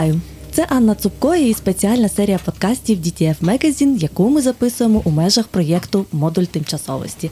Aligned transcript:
Вітаю! 0.00 0.20
Це 0.52 0.66
Анна 0.68 0.94
Цупко 0.94 1.34
і 1.34 1.54
спеціальна 1.54 2.08
серія 2.08 2.38
подкастів 2.44 2.98
DTF 2.98 3.36
Magazine, 3.40 3.96
яку 3.98 4.30
ми 4.30 4.42
записуємо 4.42 5.02
у 5.04 5.10
межах 5.10 5.48
проєкту 5.48 6.06
Модуль 6.12 6.44
тимчасовості. 6.44 7.30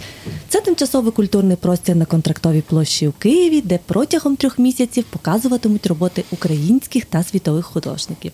Це 0.48 0.60
тимчасовий 0.60 1.12
культурний 1.12 1.56
простір 1.56 1.96
на 1.96 2.04
контрактовій 2.04 2.60
площі 2.60 3.08
у 3.08 3.12
Києві, 3.12 3.60
де 3.60 3.78
протягом 3.86 4.36
трьох 4.36 4.58
місяців 4.58 5.04
показуватимуть 5.10 5.86
роботи 5.86 6.24
українських 6.30 7.04
та 7.04 7.22
світових 7.22 7.66
художників. 7.66 8.32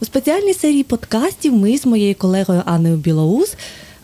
У 0.00 0.04
спеціальній 0.04 0.54
серії 0.54 0.82
подкастів 0.82 1.56
ми 1.56 1.78
з 1.78 1.86
моєю 1.86 2.14
колегою 2.14 2.62
Анною 2.66 2.96
Білоус 2.96 3.54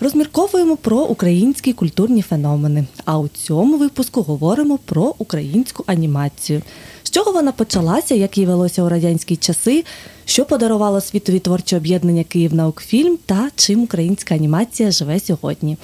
розмірковуємо 0.00 0.76
про 0.76 0.96
українські 0.96 1.72
культурні 1.72 2.22
феномени. 2.22 2.86
А 3.04 3.18
у 3.18 3.28
цьому 3.28 3.76
випуску 3.78 4.22
говоримо 4.22 4.78
про 4.78 5.14
українську 5.18 5.84
анімацію. 5.86 6.62
З 7.10 7.12
чого 7.12 7.32
вона 7.32 7.52
почалася, 7.52 8.14
як 8.14 8.38
їй 8.38 8.46
велося 8.46 8.82
у 8.82 8.88
радянські 8.88 9.36
часи, 9.36 9.84
що 10.24 10.44
подарувало 10.44 11.00
світові 11.00 11.38
творче 11.38 11.76
об'єднання 11.76 12.24
Київ 12.24 12.54
наукфільм 12.54 13.18
та 13.26 13.50
чим 13.56 13.82
українська 13.82 14.34
анімація 14.34 14.90
живе 14.90 15.20
сьогодні. 15.20 15.76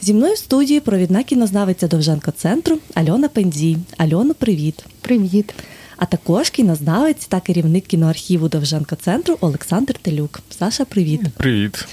Зі 0.00 0.14
мною 0.14 0.34
в 0.34 0.38
студії 0.38 0.80
провідна 0.80 1.22
кінознавиця 1.22 1.88
Довженко 1.88 2.30
центру 2.30 2.78
Альона 2.94 3.28
Пензій. 3.28 3.76
Альоно, 3.96 4.34
привіт. 4.34 4.84
Привіт. 5.00 5.54
А 5.96 6.06
також 6.06 6.50
кінознавець 6.50 7.26
та 7.26 7.40
керівник 7.40 7.86
кіноархіву 7.86 8.48
Довженко 8.48 8.96
центру 8.96 9.36
Олександр 9.40 9.94
Телюк. 9.94 10.40
Саша, 10.58 10.84
привіт. 10.84 11.20
Привіт. 11.36 11.86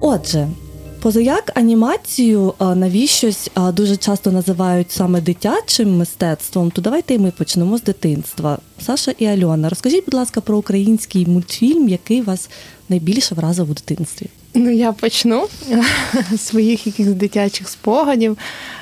Отже, 0.00 0.48
позаяк 1.08 1.52
анімацію 1.54 2.54
навіщось 2.60 3.50
дуже 3.72 3.96
часто 3.96 4.32
називають 4.32 4.90
саме 4.90 5.20
дитячим 5.20 5.96
мистецтвом, 5.96 6.70
то 6.70 6.82
давайте 6.82 7.14
і 7.14 7.18
ми 7.18 7.30
почнемо 7.30 7.78
з 7.78 7.82
дитинства. 7.82 8.58
Саша 8.80 9.14
і 9.18 9.26
Альона, 9.26 9.68
розкажіть, 9.68 10.04
будь 10.04 10.14
ласка, 10.14 10.40
про 10.40 10.58
український 10.58 11.26
мультфільм, 11.26 11.88
який 11.88 12.22
вас 12.22 12.50
найбільше 12.88 13.34
вразив 13.34 13.70
у 13.70 13.74
дитинстві. 13.74 14.26
Ну, 14.54 14.70
я 14.70 14.92
почну 14.92 15.48
своїх 16.38 16.86
якихось 16.86 17.14
дитячих 17.14 17.68
спогадів. 17.68 18.38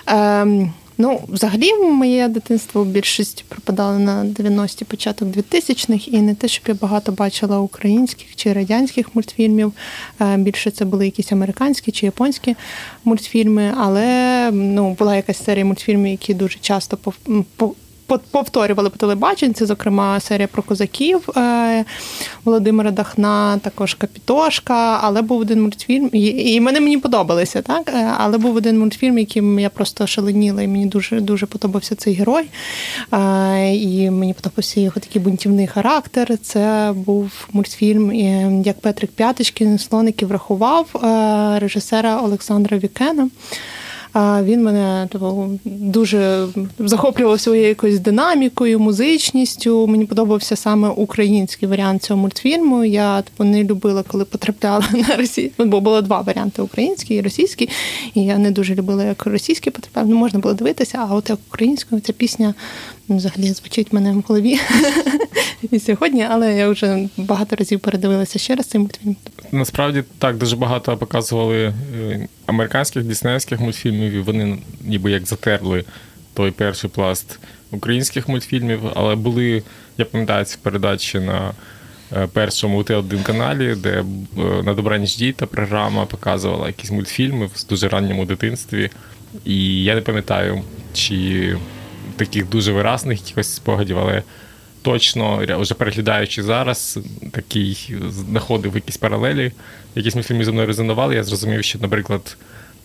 Ем, 0.06 0.72
Ну, 0.98 1.20
взагалі, 1.28 1.74
моє 1.74 2.28
дитинство 2.28 2.84
більшість 2.84 3.44
припадало 3.48 3.98
на 3.98 4.24
90-ті 4.24 4.84
початок 4.84 5.28
2000-х, 5.28 6.08
і 6.08 6.20
не 6.22 6.34
те, 6.34 6.48
щоб 6.48 6.64
я 6.68 6.74
багато 6.74 7.12
бачила 7.12 7.58
українських 7.58 8.36
чи 8.36 8.52
радянських 8.52 9.14
мультфільмів. 9.14 9.72
Е, 10.20 10.36
більше 10.36 10.70
це 10.70 10.84
були 10.84 11.04
якісь 11.04 11.32
американські 11.32 11.92
чи 11.92 12.06
японські 12.06 12.56
мультфільми, 13.04 13.74
але 13.78 14.50
ну, 14.52 14.92
була 14.98 15.16
якась 15.16 15.44
серія 15.44 15.64
мультфільмів, 15.64 16.10
які 16.10 16.34
дуже 16.34 16.58
часто 16.60 16.98
повторювали 18.06 18.90
по 18.90 18.96
телебаченні, 18.96 19.54
це, 19.54 19.66
зокрема, 19.66 20.20
серія 20.20 20.48
про 20.48 20.62
козаків 20.62 21.28
е, 21.36 21.84
Володимира 22.44 22.90
Дахна, 22.90 23.58
також 23.58 23.94
Капітошка. 23.94 24.98
Але 25.02 25.22
був 25.22 25.40
один 25.40 25.62
мультфільм, 25.62 26.10
і, 26.12 26.54
і 26.54 26.60
мене 26.60 26.80
мені 26.80 26.98
подобалися, 26.98 27.62
так? 27.62 27.92
Е, 27.94 28.12
але 28.18 28.38
був 28.38 28.56
один 28.56 28.78
мультфільм, 28.78 29.18
яким 29.18 29.58
я 29.58 29.70
просто 29.70 30.06
шаленіла, 30.06 30.62
і 30.62 30.66
мені 30.66 30.86
дуже 30.86 31.20
дуже 31.20 31.46
подобався 31.46 31.94
цей 31.94 32.14
герой. 32.14 32.44
Е, 33.12 33.74
і 33.74 34.10
мені 34.10 34.34
подобався 34.34 34.80
його 34.80 35.00
такий 35.00 35.22
бунтівний 35.22 35.66
характер. 35.66 36.38
Це 36.42 36.92
був 36.96 37.48
мультфільм, 37.52 38.12
як 38.64 38.80
Петрик 38.80 39.10
П'яточкін, 39.10 39.78
слоників 39.78 40.28
врахував 40.28 40.86
режисера 41.60 42.20
Олександра 42.20 42.78
Вікена. 42.78 43.28
А 44.18 44.42
він 44.42 44.62
мене 44.62 45.08
типу, 45.12 45.58
дуже 45.64 46.46
захоплював 46.78 47.40
своєю 47.40 47.68
якоюсь 47.68 48.00
динамікою, 48.00 48.80
музичністю. 48.80 49.86
Мені 49.86 50.04
подобався 50.04 50.56
саме 50.56 50.88
український 50.88 51.68
варіант 51.68 52.02
цього 52.02 52.20
мультфільму. 52.20 52.84
Я 52.84 53.22
типу, 53.22 53.44
не 53.44 53.64
любила, 53.64 54.02
коли 54.02 54.24
потрапляла 54.24 54.84
на 55.08 55.16
російську, 55.16 55.64
бо 55.64 55.80
було 55.80 56.02
два 56.02 56.20
варіанти 56.20 56.62
український 56.62 57.16
і 57.16 57.20
російський. 57.20 57.68
І 58.14 58.24
я 58.24 58.38
не 58.38 58.50
дуже 58.50 58.74
любила, 58.74 59.04
як 59.04 59.26
російський 59.26 59.72
потрапляв. 59.72 60.08
Ну, 60.08 60.16
можна 60.16 60.38
було 60.38 60.54
дивитися, 60.54 61.06
а 61.10 61.14
от 61.14 61.30
як 61.30 61.38
українською 61.48 62.00
ця 62.00 62.12
пісня 62.12 62.54
взагалі 63.08 63.52
звучить 63.52 63.92
мене 63.92 64.12
в 64.12 64.24
голові 64.28 64.58
і 65.70 65.80
сьогодні, 65.80 66.26
але 66.30 66.56
я 66.56 66.68
вже 66.68 67.08
багато 67.16 67.56
разів 67.56 67.80
передивилася 67.80 68.38
ще 68.38 68.54
раз 68.54 68.66
цей 68.66 68.80
мультфільм. 68.80 69.16
Насправді 69.52 70.04
так 70.18 70.36
дуже 70.36 70.56
багато 70.56 70.96
показували 70.96 71.74
е, 72.00 72.28
американських 72.46 73.04
діснеївських 73.04 73.60
мультфільмів, 73.60 74.12
і 74.12 74.20
вони 74.20 74.58
ніби 74.84 75.10
як 75.10 75.26
затерли 75.26 75.84
той 76.34 76.50
перший 76.50 76.90
пласт 76.90 77.38
українських 77.70 78.28
мультфільмів, 78.28 78.80
але 78.94 79.14
були, 79.14 79.62
я 79.98 80.04
пам'ятаю, 80.04 80.44
ці 80.44 80.58
передачі 80.62 81.20
на 81.20 81.52
е, 82.16 82.26
першому 82.32 82.82
Т1 82.82 83.22
каналі, 83.22 83.74
де 83.76 83.90
е, 84.00 84.04
на 84.62 84.74
добраніч 84.74 85.16
діта 85.16 85.46
програма 85.46 86.06
показувала 86.06 86.66
якісь 86.66 86.90
мультфільми 86.90 87.46
в 87.46 87.66
дуже 87.68 87.88
ранньому 87.88 88.24
дитинстві. 88.24 88.90
І 89.44 89.84
я 89.84 89.94
не 89.94 90.00
пам'ятаю, 90.00 90.62
чи 90.92 91.56
таких 92.16 92.48
дуже 92.48 92.72
виразних 92.72 93.20
якихось 93.20 93.54
спогадів, 93.54 93.98
але 93.98 94.22
точно, 94.82 95.46
вже 95.60 95.74
переглядаючи 95.74 96.42
зараз, 96.42 96.98
такий 97.30 97.96
знаходив 98.08 98.74
якісь 98.74 98.96
паралелі, 98.96 99.52
якісь 99.94 100.14
мультфільми 100.14 100.44
зі 100.44 100.52
мною 100.52 100.66
резонували. 100.66 101.14
Я 101.14 101.24
зрозумів, 101.24 101.64
що, 101.64 101.78
наприклад, 101.78 102.36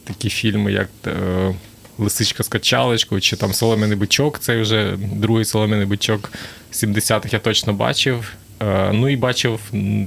такі 0.04 0.30
фільми, 0.30 0.72
як 0.72 0.90
е, 1.08 1.54
Лисичка 1.98 2.44
з 2.44 2.48
качалочкою, 2.48 3.22
чи 3.22 3.36
там 3.36 3.54
Солом'яний 3.54 3.98
бичок, 3.98 4.40
це 4.40 4.62
вже 4.62 4.98
другий 4.98 5.46
солом'яний 5.46 5.86
бичок 5.86 6.32
70-х 6.74 7.34
я 7.34 7.40
точно 7.40 7.74
бачив. 7.74 8.34
Е, 8.62 8.92
ну 8.94 9.10
і 9.10 9.16
бачив 9.16 9.60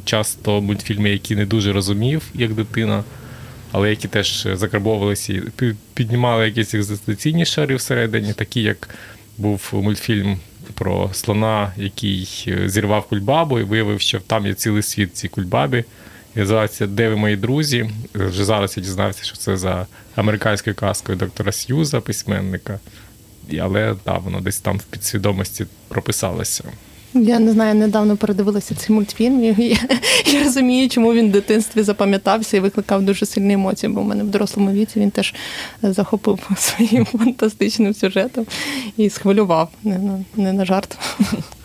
часто 0.04 0.60
мультфільми, 0.60 1.10
які 1.10 1.36
не 1.36 1.46
дуже 1.46 1.72
розумів, 1.72 2.22
як 2.34 2.52
дитина. 2.52 3.04
Але 3.74 3.90
які 3.90 4.08
теж 4.08 4.48
закарбовувалися 4.52 5.32
і 5.32 5.42
піднімали 5.94 6.44
якісь 6.44 6.74
екзистенційні 6.74 7.46
шари 7.46 7.76
всередині, 7.76 8.32
такі 8.32 8.62
як 8.62 8.88
був 9.38 9.70
мультфільм 9.72 10.38
про 10.74 11.10
слона, 11.12 11.72
який 11.76 12.44
е, 12.48 12.68
зірвав 12.68 13.08
кульбабу 13.08 13.58
і 13.58 13.62
виявив, 13.62 14.00
що 14.00 14.20
там 14.20 14.46
є 14.46 14.54
цілий 14.54 14.82
світ 14.82 15.16
ці 15.16 15.28
кульбабі. 15.28 15.84
І 16.36 16.38
називається 16.38 16.86
Де 16.86 17.08
ви 17.08 17.16
мої 17.16 17.36
друзі? 17.36 17.90
Вже 18.14 18.44
зараз 18.44 18.76
я 18.76 18.82
дізнався, 18.82 19.24
що 19.24 19.36
це 19.36 19.56
за 19.56 19.86
американською 20.14 20.76
казкою 20.76 21.18
доктора 21.18 21.52
Сьюза, 21.52 22.00
письменника. 22.00 22.80
Але 23.60 23.94
так, 24.04 24.22
воно 24.22 24.40
десь 24.40 24.60
там 24.60 24.78
в 24.78 24.84
підсвідомості 24.84 25.66
прописалося. 25.88 26.64
Я 27.14 27.38
не 27.38 27.52
знаю, 27.52 27.74
недавно 27.74 28.16
передивилася 28.16 28.74
цей 28.74 28.96
мультфільм. 28.96 29.44
і 29.44 29.46
Я, 29.46 29.76
я 30.32 30.44
розумію, 30.44 30.88
чому 30.88 31.12
він 31.12 31.28
в 31.28 31.32
дитинстві 31.32 31.82
запам'ятався 31.82 32.56
і 32.56 32.60
викликав 32.60 33.02
дуже 33.02 33.26
сильні 33.26 33.54
емоції, 33.54 33.92
бо 33.92 34.00
в 34.00 34.04
мене 34.04 34.24
в 34.24 34.26
дорослому 34.26 34.70
віці 34.72 35.00
він 35.00 35.10
теж 35.10 35.34
захопив 35.82 36.50
своїм 36.58 37.06
фантастичним 37.06 37.94
сюжетом 37.94 38.46
і 38.96 39.10
схвилював 39.10 39.68
не 39.84 39.98
на, 39.98 40.24
не 40.36 40.52
на 40.52 40.64
жарт. 40.64 40.98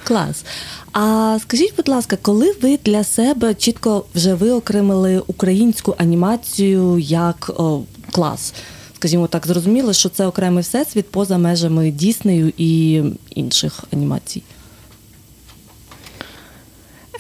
Клас. 0.04 0.46
А 0.94 1.38
скажіть, 1.42 1.74
будь 1.78 1.88
ласка, 1.88 2.18
коли 2.22 2.56
ви 2.62 2.80
для 2.86 3.04
себе 3.04 3.54
чітко 3.54 4.06
вже 4.16 4.34
виокремили 4.34 5.22
українську 5.28 5.96
анімацію 5.98 7.00
як 7.00 7.52
о, 7.58 7.82
клас? 8.12 8.54
Скажімо 8.96 9.28
так, 9.28 9.48
зрозуміло, 9.48 9.94
що 9.94 10.10
це 10.10 10.26
окремий 10.26 10.64
всесвіт 10.64 11.12
поза 11.12 11.38
межами 11.38 11.92
Діснею 11.92 12.54
і 12.58 13.02
інших 13.30 13.84
анімацій. 13.94 14.44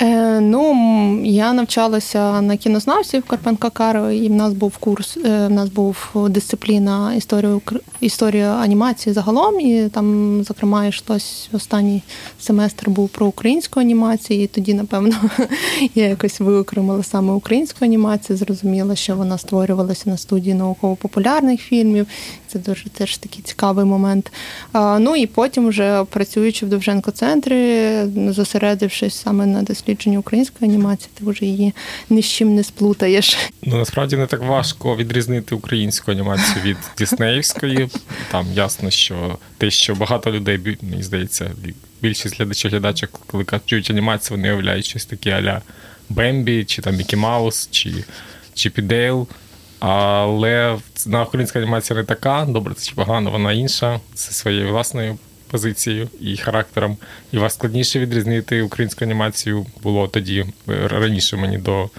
Е, 0.01 0.29
Ну, 0.41 1.21
я 1.23 1.53
навчалася 1.53 2.41
на 2.41 2.57
кінознавців 2.57 3.23
Карпенка 3.23 3.69
Каро, 3.69 4.11
і 4.11 4.29
в 4.29 4.33
нас 4.33 4.53
був 4.53 4.77
курс, 4.77 5.17
е, 5.17 5.47
в 5.47 5.51
нас 5.51 5.69
був 5.69 6.09
дисципліна 6.29 7.13
історія 7.13 7.59
історія 8.01 8.53
анімації 8.53 9.13
загалом. 9.13 9.59
І 9.59 9.89
там, 9.89 10.43
зокрема, 10.43 10.85
йшлось 10.85 11.49
останній 11.53 12.01
семестр 12.39 12.89
був 12.89 13.09
про 13.09 13.25
українську 13.25 13.79
анімацію. 13.79 14.43
І 14.43 14.47
тоді, 14.47 14.73
напевно, 14.73 15.15
я 15.95 16.07
якось 16.07 16.39
виокремила 16.39 17.03
саме 17.03 17.33
українську 17.33 17.85
анімацію, 17.85 18.37
зрозуміла, 18.37 18.95
що 18.95 19.15
вона 19.15 19.37
створювалася 19.37 20.09
на 20.09 20.17
студії 20.17 20.55
науково-популярних 20.55 21.61
фільмів. 21.61 22.07
Це 22.53 22.59
дуже 22.59 22.89
теж 22.89 23.17
такий 23.17 23.41
цікавий 23.41 23.85
момент. 23.85 24.31
Ну 24.73 25.15
і 25.15 25.27
потім, 25.27 25.67
вже 25.67 26.03
працюючи 26.03 26.65
в 26.65 26.69
Довженко 26.69 27.11
центрі, 27.11 27.91
зосередившись 28.29 29.15
саме 29.15 29.45
на 29.45 29.63
дослідженні 29.63 30.17
української 30.17 30.71
анімації, 30.71 31.09
ти 31.13 31.25
вже 31.25 31.45
її 31.45 31.73
ні 32.09 32.21
з 32.21 32.25
чим 32.25 32.55
не 32.55 32.63
сплутаєш. 32.63 33.37
Ну 33.63 33.77
насправді 33.77 34.17
не 34.17 34.27
так 34.27 34.43
важко 34.43 34.95
відрізнити 34.95 35.55
українську 35.55 36.11
анімацію 36.11 36.63
від 36.65 36.77
Діснеївської. 36.97 37.89
Там 38.31 38.45
ясно, 38.53 38.89
що 38.89 39.37
те, 39.57 39.71
що 39.71 39.95
багато 39.95 40.31
людей 40.31 40.77
мені 40.81 41.03
здається, 41.03 41.51
більшість 42.01 42.37
глядачів 42.37 42.71
глядачок, 42.71 43.19
коли 43.27 43.43
кажуть 43.43 43.91
анімацію, 43.91 44.37
вони 44.37 44.49
уявляють 44.49 44.85
щось 44.85 45.05
таке 45.05 45.31
аля 45.31 45.61
Бембі, 46.09 46.65
чи 46.65 46.81
там 46.81 46.95
Мікі 46.95 47.15
Маус, 47.15 47.67
чи 47.71 47.93
Чіп 48.53 48.76
і 48.76 48.81
Дейл. 48.81 49.27
Але 49.79 50.77
наша 51.07 51.23
українська 51.23 51.59
анімація 51.59 51.99
не 51.99 52.05
така, 52.05 52.45
добре, 52.49 52.73
це 52.73 52.85
чи 52.89 52.95
погано, 52.95 53.31
вона 53.31 53.53
інша, 53.53 53.99
це 54.13 54.31
своєю 54.31 54.69
власною 54.69 55.17
позицією 55.51 56.09
і 56.19 56.37
характером. 56.37 56.97
І 57.31 57.37
вас 57.37 57.53
складніше 57.53 57.99
відрізнити 57.99 58.61
українську 58.61 59.05
анімацію 59.05 59.65
було 59.83 60.07
тоді 60.07 60.45
раніше 60.67 61.37
мені 61.37 61.57
до 61.57 61.89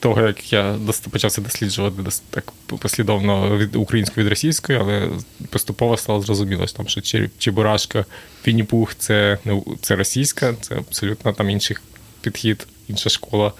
того, 0.00 0.20
як 0.20 0.52
я 0.52 0.78
почався 1.10 1.40
досліджувати 1.40 2.02
так 2.30 2.52
послідовно 2.66 3.58
від 3.58 3.76
української 3.76 4.26
від 4.26 4.30
російської, 4.30 4.78
але 4.78 5.08
поступово 5.50 5.96
стало 5.96 6.20
зрозуміло, 6.20 6.66
що 6.66 6.76
там 6.76 6.88
що 6.88 7.00
Чебурашка, 7.38 8.04
Пініпух 8.42 8.94
це 8.94 9.38
не 9.44 9.62
це 9.80 9.96
російська, 9.96 10.54
це 10.60 10.74
абсолютно 10.74 11.32
там 11.32 11.50
інший 11.50 11.76
підхід, 12.20 12.66
інша 12.88 13.10
школа. 13.10 13.52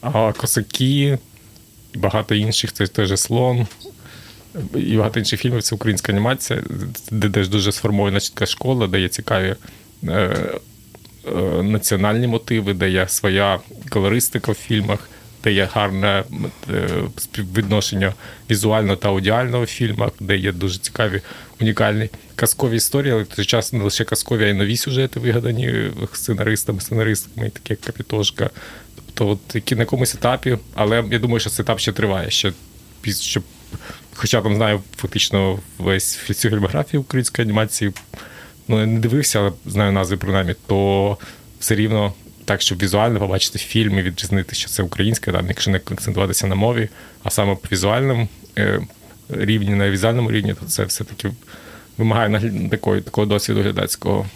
А 0.00 0.32
косаки 0.32 1.18
багато 1.94 2.34
інших, 2.34 2.72
це 2.72 3.06
же 3.06 3.16
слон. 3.16 3.66
І 4.74 4.96
багато 4.96 5.18
інших 5.18 5.40
фільмів 5.40 5.62
це 5.62 5.74
українська 5.74 6.12
анімація, 6.12 6.62
де 7.10 7.30
теж 7.30 7.48
дуже 7.48 7.72
сформована 7.72 8.20
чітка 8.20 8.46
школа, 8.46 8.86
де 8.86 9.00
є 9.00 9.08
цікаві 9.08 9.54
е, 10.08 10.10
е, 10.10 11.62
національні 11.62 12.26
мотиви, 12.26 12.74
де 12.74 12.90
є 12.90 13.08
своя 13.08 13.58
колористика 13.90 14.52
в 14.52 14.54
фільмах, 14.54 15.08
де 15.44 15.52
є 15.52 15.68
гарне 15.72 16.24
е, 16.70 16.88
співвідношення 17.16 18.14
візуально 18.50 18.96
та 18.96 19.08
аудіально 19.08 19.62
в 19.62 19.66
фільмах, 19.66 20.10
де 20.20 20.36
є 20.36 20.52
дуже 20.52 20.78
цікаві 20.78 21.20
унікальні 21.60 22.08
казкові 22.36 22.76
історії, 22.76 23.12
але 23.12 23.22
в 23.22 23.26
той 23.26 23.44
час 23.44 23.72
не 23.72 23.84
лише 23.84 24.04
казкові, 24.04 24.44
а 24.44 24.48
й 24.48 24.54
нові 24.54 24.76
сюжети 24.76 25.20
вигадані 25.20 25.90
сценаристами, 26.12 26.80
сценаристами, 26.80 27.50
такі 27.50 27.72
як 27.72 27.80
Капітошка. 27.80 28.50
Тобто, 29.18 29.38
от 29.54 29.72
на 29.72 29.78
якомусь 29.78 30.14
етапі, 30.14 30.58
але 30.74 31.04
я 31.10 31.18
думаю, 31.18 31.40
що 31.40 31.50
цей 31.50 31.62
етап 31.62 31.80
ще 31.80 31.92
триває. 31.92 32.30
Ще 32.30 32.52
щоб, 33.20 33.42
Хоча 34.14 34.42
там 34.42 34.56
знаю 34.56 34.82
фактично 34.96 35.58
весь 35.78 36.18
всю 36.28 36.52
фільмографію 36.52 37.00
української 37.00 37.46
анімації, 37.48 37.92
ну 38.68 38.80
я 38.80 38.86
не 38.86 39.00
дивився, 39.00 39.38
але 39.38 39.52
знаю 39.66 39.92
назви 39.92 40.16
принаймні, 40.16 40.54
то 40.66 41.18
все 41.60 41.74
рівно 41.74 42.12
так, 42.44 42.62
щоб 42.62 42.82
візуально 42.82 43.18
побачити 43.18 43.58
фільм 43.58 43.98
і 43.98 44.02
відрізнити, 44.02 44.54
що 44.54 44.68
це 44.68 44.82
українське, 44.82 45.32
там, 45.32 45.48
якщо 45.48 45.70
не 45.70 45.78
акцентуватися 45.78 46.46
на 46.46 46.54
мові, 46.54 46.88
а 47.22 47.30
саме 47.30 47.54
по 47.54 47.68
візуальному 47.72 48.28
е, 48.58 48.80
рівні, 49.28 49.70
на 49.70 49.90
візуальному 49.90 50.32
рівні, 50.32 50.54
то 50.54 50.66
це 50.66 50.84
все-таки 50.84 51.30
вимагає 51.98 52.52
такої, 52.70 53.02
такого 53.02 53.26
досвіду 53.26 53.62
глядацького. 53.62 54.26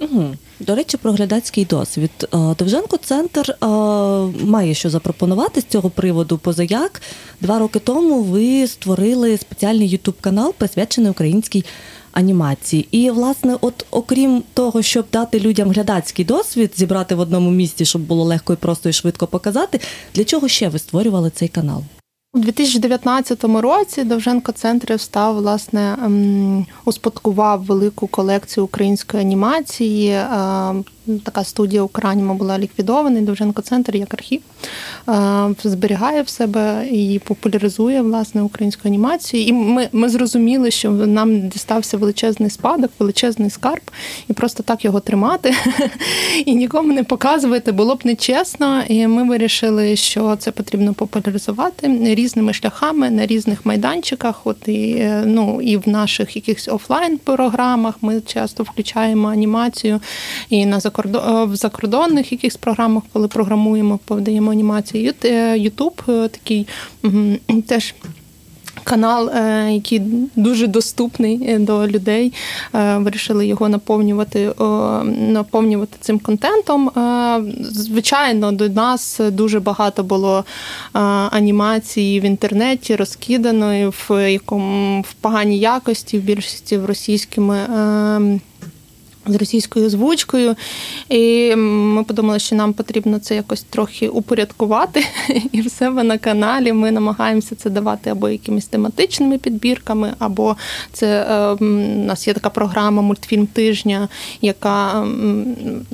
Угу. 0.00 0.34
До 0.60 0.74
речі, 0.74 0.96
про 0.96 1.12
глядацький 1.12 1.64
досвід. 1.64 2.10
Е, 2.22 2.26
Довженко 2.58 2.96
центр 2.96 3.50
е, 3.50 3.66
має 4.44 4.74
що 4.74 4.90
запропонувати 4.90 5.60
з 5.60 5.64
цього 5.64 5.90
приводу. 5.90 6.38
Позаяк 6.38 7.02
два 7.40 7.58
роки 7.58 7.78
тому 7.78 8.22
ви 8.22 8.66
створили 8.66 9.38
спеціальний 9.38 9.88
ютуб 9.88 10.14
канал, 10.20 10.54
присвячений 10.58 11.10
українській 11.10 11.64
анімації. 12.12 12.88
І, 12.90 13.10
власне, 13.10 13.56
от 13.60 13.86
окрім 13.90 14.42
того, 14.54 14.82
щоб 14.82 15.06
дати 15.12 15.40
людям 15.40 15.70
глядацький 15.70 16.24
досвід, 16.24 16.72
зібрати 16.76 17.14
в 17.14 17.20
одному 17.20 17.50
місці, 17.50 17.84
щоб 17.84 18.02
було 18.02 18.24
легко 18.24 18.52
і 18.52 18.56
просто 18.56 18.88
і 18.88 18.92
швидко 18.92 19.26
показати, 19.26 19.80
для 20.14 20.24
чого 20.24 20.48
ще 20.48 20.68
ви 20.68 20.78
створювали 20.78 21.30
цей 21.30 21.48
канал? 21.48 21.82
У 22.34 22.38
2019 22.38 23.44
році 23.44 24.04
Довженко 24.04 24.52
центр 24.52 25.00
став 25.00 25.36
власне 25.36 25.96
ем, 26.04 26.66
успадкував 26.84 27.64
велику 27.64 28.06
колекцію 28.06 28.64
української 28.64 29.22
анімації. 29.22 30.20
Така 31.24 31.44
студія 31.44 31.82
Украніма 31.82 32.34
була 32.34 32.58
ліквідована. 32.58 33.20
Довженко 33.20 33.62
центр 33.62 33.96
як 33.96 34.14
архів 34.14 34.40
ем, 35.08 35.56
зберігає 35.64 36.22
в 36.22 36.28
себе 36.28 36.86
і 36.90 37.20
популяризує 37.24 38.02
власне 38.02 38.42
українську 38.42 38.88
анімацію. 38.88 39.44
І 39.44 39.52
ми 39.52 39.88
ми 39.92 40.08
зрозуміли, 40.08 40.70
що 40.70 40.90
нам 40.90 41.48
дістався 41.48 41.96
величезний 41.96 42.50
спадок, 42.50 42.90
величезний 42.98 43.50
скарб, 43.50 43.90
і 44.28 44.32
просто 44.32 44.62
так 44.62 44.84
його 44.84 45.00
тримати 45.00 45.54
і 46.46 46.54
нікому 46.54 46.92
не 46.92 47.04
показувати 47.04 47.72
було 47.72 47.94
б 47.94 48.00
нечесно. 48.04 48.82
І 48.88 49.06
ми 49.06 49.28
вирішили, 49.28 49.96
що 49.96 50.36
це 50.36 50.50
потрібно 50.50 50.94
популяризувати 50.94 52.14
різними 52.14 52.52
шляхами 52.52 53.10
на 53.10 53.26
різних 53.26 53.66
майданчиках. 53.66 54.46
От 54.46 54.68
і 54.68 54.96
е, 54.98 55.22
ну 55.26 55.60
і 55.62 55.76
в 55.76 55.88
наших 55.88 56.36
якихось 56.36 56.68
офлайн 56.68 57.18
програмах 57.18 57.94
ми 58.00 58.20
часто 58.20 58.62
включаємо 58.62 59.28
анімацію 59.28 60.00
і 60.48 60.66
на 60.66 60.80
закордон 60.80 60.97
е, 60.97 60.97
в 61.46 61.56
закордонних 61.56 62.32
якихось 62.32 62.56
програмах, 62.56 63.02
коли 63.12 63.28
програмуємо, 63.28 63.98
подаємо 64.04 64.50
анімацію. 64.50 65.12
Ютуб 65.56 66.02
е, 66.08 66.28
такий 66.28 66.66
теж 67.66 67.94
канал, 68.84 69.28
е, 69.28 69.72
який 69.72 70.02
дуже 70.36 70.66
доступний 70.66 71.50
е, 71.50 71.58
до 71.58 71.86
людей. 71.86 72.32
Е, 72.74 72.98
вирішили 72.98 73.46
його 73.46 73.68
наповнювати 73.68 74.52
наповнювати 75.18 75.96
цим 76.00 76.18
контентом. 76.18 76.90
Звичайно, 77.60 78.52
до 78.52 78.68
нас 78.68 79.20
дуже 79.32 79.60
багато 79.60 80.02
було 80.02 80.44
анімації 81.30 82.20
в 82.20 82.24
інтернеті, 82.24 82.96
розкиданої 82.96 83.86
в 83.86 84.32
якому 84.32 85.00
в 85.00 85.12
поганій 85.12 85.58
якості, 85.58 86.18
в 86.18 86.22
більшості 86.22 86.76
в 86.76 86.86
російськими 86.86 87.56
з 89.28 89.34
російською 89.34 89.86
озвучкою. 89.86 90.56
І 91.08 91.56
ми 91.56 92.04
подумали, 92.04 92.38
що 92.38 92.56
нам 92.56 92.72
потрібно 92.72 93.18
це 93.18 93.34
якось 93.34 93.62
трохи 93.62 94.08
упорядкувати. 94.08 95.04
І 95.52 95.60
в 95.60 95.70
себе 95.70 96.02
на 96.02 96.18
каналі 96.18 96.72
ми 96.72 96.90
намагаємося 96.90 97.54
це 97.54 97.70
давати 97.70 98.10
або 98.10 98.28
якимись 98.28 98.66
тематичними 98.66 99.38
підбірками, 99.38 100.14
або 100.18 100.56
це 100.92 101.26
е, 101.30 101.64
у 101.64 102.04
нас 102.04 102.28
є 102.28 102.34
така 102.34 102.50
програма 102.50 103.02
Мультфільм 103.02 103.46
тижня, 103.46 104.08
яка, 104.40 105.06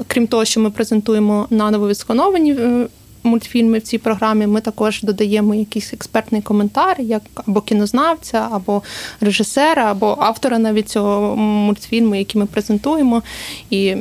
крім 0.07 0.27
того, 0.27 0.45
що 0.45 0.61
ми 0.61 0.71
презентуємо 0.71 1.47
наново 1.51 1.89
відскановані 1.89 2.53
е, 2.53 2.87
мультфільми 3.25 3.79
в 3.79 3.83
цій 3.83 3.99
програмі. 3.99 4.47
Ми 4.47 4.61
також 4.61 5.03
додаємо 5.03 5.55
якийсь 5.55 5.93
експертний 5.93 6.43
коментар, 6.43 6.97
як 7.01 7.23
або 7.35 7.61
кінознавця, 7.61 8.49
або 8.53 8.83
режисера, 9.21 9.91
або 9.91 10.17
автора 10.21 10.59
навіть 10.59 10.89
цього 10.89 11.37
мультфільму, 11.37 12.15
який 12.15 12.41
ми 12.41 12.47
презентуємо. 12.47 13.23
І 13.71 13.97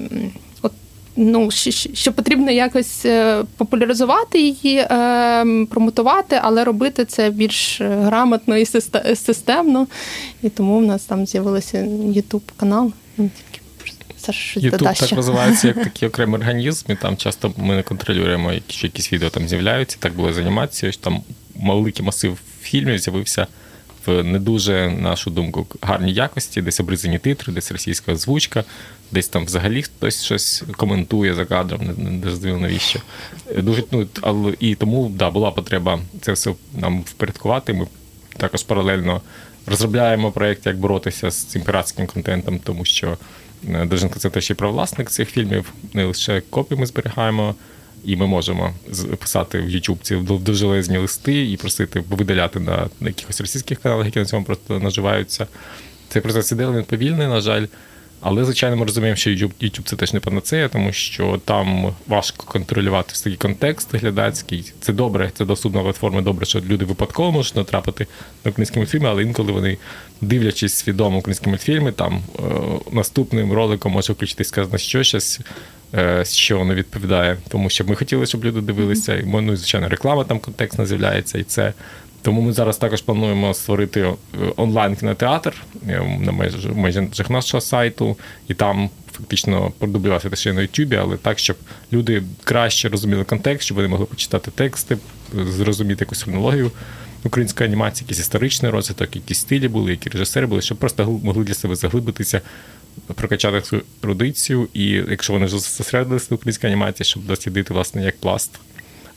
ну, 1.16 1.52
що 1.94 2.14
потрібно 2.14 2.52
якось 2.52 3.06
е, 3.06 3.44
популяризувати 3.58 4.42
її, 4.42 4.78
е, 4.78 5.46
промотувати, 5.70 6.40
але 6.42 6.64
робити 6.64 7.06
це 7.06 7.30
більш 7.30 7.82
грамотно 7.82 8.58
і 8.58 8.66
системно. 9.16 9.88
І 10.44 10.50
тому 10.50 10.78
в 10.78 10.86
нас 10.86 11.04
там 11.04 11.26
з'явився 11.26 11.78
YouTube 11.88 12.50
канал. 12.58 12.92
Це 14.26 14.34
ж 14.34 14.60
YouTube 14.60 15.00
так 15.00 15.12
розвивається 15.16 15.68
як 15.68 15.84
такий 15.84 16.10
окремий 16.10 16.40
організм, 16.40 16.92
і 16.92 16.96
там 16.96 17.18
часто 17.18 17.54
ми 17.58 17.76
не 17.76 17.84
контролюємо, 17.84 18.54
якщо 18.54 18.88
якісь 18.88 19.14
відео 19.14 19.30
там 19.30 19.48
з'являються. 19.48 19.98
Так 20.00 20.14
було 20.14 20.34
з 20.34 20.38
анімацією. 20.38 20.94
Там 21.00 21.22
великий 21.56 22.06
масив 22.06 22.40
фільмів 22.62 23.00
з'явився 23.00 23.48
в 24.06 24.24
не 24.24 24.40
дуже, 24.40 24.90
нашу 24.90 25.30
думку, 25.30 25.68
гарній 25.82 26.14
якості, 26.14 26.62
десь 26.62 26.80
обрізані 26.80 27.20
титри, 27.20 27.54
десь 27.54 27.72
російська 27.72 28.12
озвучка, 28.12 28.64
десь 29.12 29.28
там 29.28 29.46
взагалі 29.46 29.82
хтось 29.82 30.24
щось 30.24 30.64
коментує 30.78 31.34
за 31.34 31.46
кадром, 31.46 31.82
не, 31.86 32.10
не 32.12 32.22
зрозуміло 32.22 32.60
навіщо. 32.60 33.00
Дуже 33.58 33.84
ну, 33.92 34.08
але 34.22 34.54
і 34.60 34.76
тому 34.76 35.12
да, 35.16 35.32
була 35.32 35.52
потреба 35.52 36.00
це 36.22 36.32
все 36.32 36.54
нам 36.74 37.02
впорядкувати. 37.02 37.74
Ми 37.74 37.88
також 38.38 38.64
паралельно 38.64 39.22
розробляємо 39.66 40.32
проєкт, 40.32 40.66
як 40.66 40.78
боротися 40.78 41.32
з 41.32 41.44
цим 41.44 41.62
піратським 41.62 42.08
контентом, 42.08 42.60
тому 42.60 42.86
що. 42.86 43.18
Деженко 43.64 44.20
це 44.20 44.30
теж 44.30 44.50
і 44.52 44.54
правовласник 44.54 45.10
цих 45.10 45.30
фільмів. 45.30 45.74
Не 45.94 46.06
лише 46.06 46.42
копії 46.50 46.80
ми 46.80 46.86
зберігаємо, 46.86 47.56
і 48.06 48.16
ми 48.16 48.28
можемо 48.28 48.74
писати 49.20 49.60
в 49.60 49.70
YouTube 49.70 49.98
ці 50.02 50.16
довжелезні 50.16 50.98
листи 50.98 51.52
і 51.52 51.58
просити 51.58 52.04
видаляти 52.10 52.60
на 52.60 52.90
якихось 53.02 53.42
російських 53.42 53.80
каналах, 53.80 54.06
які 54.06 54.20
на 54.20 54.26
цьому 54.26 54.46
просто 54.46 54.80
наживаються. 54.80 55.48
Цей 56.10 56.22
процес 56.22 56.52
іде, 56.52 56.68
він 56.68 56.84
повільний, 56.84 57.28
на 57.28 57.42
жаль. 57.42 57.66
Але, 58.26 58.46
звичайно, 58.46 58.78
ми 58.78 58.86
розуміємо, 58.86 59.16
що 59.16 59.30
YouTube, 59.30 59.84
це 59.84 59.96
теж 59.96 60.14
не 60.14 60.20
панацея, 60.20 60.70
тому 60.70 60.92
що 60.92 61.42
там 61.46 61.96
важко 62.08 62.46
контролювати 62.46 63.14
такий 63.14 63.36
контекст 63.36 63.96
глядацький. 63.96 64.74
Це 64.80 64.94
добре, 64.94 65.32
це 65.34 65.46
доступна 65.46 65.82
платформа. 65.82 66.22
Добре, 66.22 66.46
що 66.46 66.60
люди 66.60 66.86
випадково 66.86 67.32
можуть 67.32 67.56
натрапити 67.56 68.08
на 68.46 68.52
українські 68.52 68.80
мультфільми, 68.80 69.10
але 69.10 69.24
інколи 69.24 69.52
вони, 69.52 69.78
дивлячись 70.22 70.74
свідомо 70.74 71.18
українські 71.18 71.50
мультфільми, 71.50 71.92
там 71.92 72.22
е, 72.40 72.42
наступним 72.92 73.54
роликом 73.54 73.92
може 73.92 74.14
включитись 74.14 74.48
сказано, 74.48 74.78
що 74.78 75.04
щось. 75.04 75.40
Е, 75.96 76.26
що 76.26 76.66
не 76.66 76.76
відповідає, 76.76 77.38
тому 77.50 77.70
що 77.70 77.86
ми 77.86 77.96
хотіли, 77.96 78.26
щоб 78.26 78.46
люди 78.46 78.62
дивилися, 78.62 79.16
і 79.16 79.26
ну, 79.26 79.56
звичайно, 79.56 79.90
реклама 79.90 80.24
там 80.24 80.40
контекстна 80.40 80.86
з'являється, 80.86 81.38
і 81.38 81.44
це 81.44 81.74
тому 82.24 82.42
ми 82.42 82.54
зараз 82.54 82.78
також 82.78 83.02
плануємо 83.02 83.54
створити 83.54 84.02
е, 84.02 84.16
онлайн 84.56 84.96
кінотеатр 84.96 85.54
е, 85.88 86.20
на 86.20 86.32
межах 86.76 87.30
нашого 87.30 87.62
сайту, 87.62 88.18
і 88.48 88.54
там 88.54 88.90
фактично 89.12 89.72
продублювати 89.80 90.30
те 90.30 90.36
ще 90.36 90.54
на 90.54 90.62
Ютубі, 90.62 90.96
але 90.96 91.18
так, 91.18 91.40
щоб 91.40 91.58
люди 91.94 92.24
краще 92.44 92.90
розуміли 92.90 93.24
контекст, 93.24 93.66
щоб 93.66 93.76
вони 93.76 93.88
могли 93.88 94.06
почитати 94.06 94.52
тексти, 94.52 94.98
зрозуміти 95.34 96.04
якусь 96.04 96.24
хронологію 96.24 96.72
української 97.24 97.70
анімації, 97.70 98.06
якийсь 98.06 98.20
історичний 98.20 98.72
розвиток, 98.72 99.16
якісь 99.16 99.40
стилі 99.40 99.68
були, 99.68 99.92
які 99.92 100.10
режисери 100.10 100.48
були, 100.48 100.62
щоб 100.62 100.78
просто 100.78 101.20
могли 101.24 101.44
для 101.44 101.54
себе 101.54 101.76
заглибитися, 101.76 102.42
прокачати 103.16 103.62
цю 103.62 103.82
традицію, 104.00 104.68
і 104.74 104.86
якщо 104.90 105.34
вони 105.34 105.46
вже 105.46 105.60
зосередилися 105.60 106.28
на 106.30 106.36
українській 106.36 106.68
анімації, 106.68 107.06
щоб 107.06 107.26
дослідити 107.26 107.74
власне 107.74 108.04
як 108.04 108.18
пласт, 108.18 108.60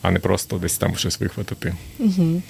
а 0.02 0.10
не 0.10 0.18
просто 0.18 0.58
десь 0.58 0.78
там 0.78 0.96
щось 0.96 1.20
вихватити. 1.20 1.74
Угу. 1.98 2.42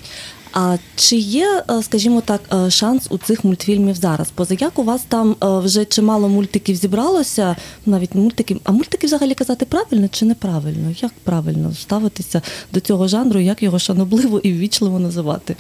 А 0.59 0.77
чи 0.97 1.17
є, 1.17 1.65
е, 1.71 1.83
скажімо 1.83 2.21
так, 2.21 2.41
е, 2.53 2.71
шанс 2.71 3.07
у 3.11 3.19
цих 3.19 3.45
мультфільмів 3.45 3.95
зараз? 3.95 4.31
Поза 4.31 4.57
як 4.61 4.79
у 4.79 4.83
вас 4.83 5.03
там 5.09 5.31
е, 5.31 5.59
вже 5.59 5.85
чимало 5.85 6.29
мультиків 6.29 6.77
зібралося, 6.77 7.57
навіть 7.87 8.15
мультики, 8.15 8.57
а 8.65 8.73
мультики 8.73 9.07
взагалі 9.07 9.35
казати 9.35 9.65
правильно 9.65 10.09
чи 10.09 10.25
неправильно? 10.25 10.95
Як 11.01 11.13
правильно 11.25 11.75
ставитися 11.75 12.43
до 12.73 12.81
цього 12.81 13.09
жанру, 13.09 13.41
як 13.41 13.63
його 13.63 13.79
шанобливо 13.79 14.39
і 14.39 14.53
ввічливо 14.53 14.99
називати? 14.99 15.57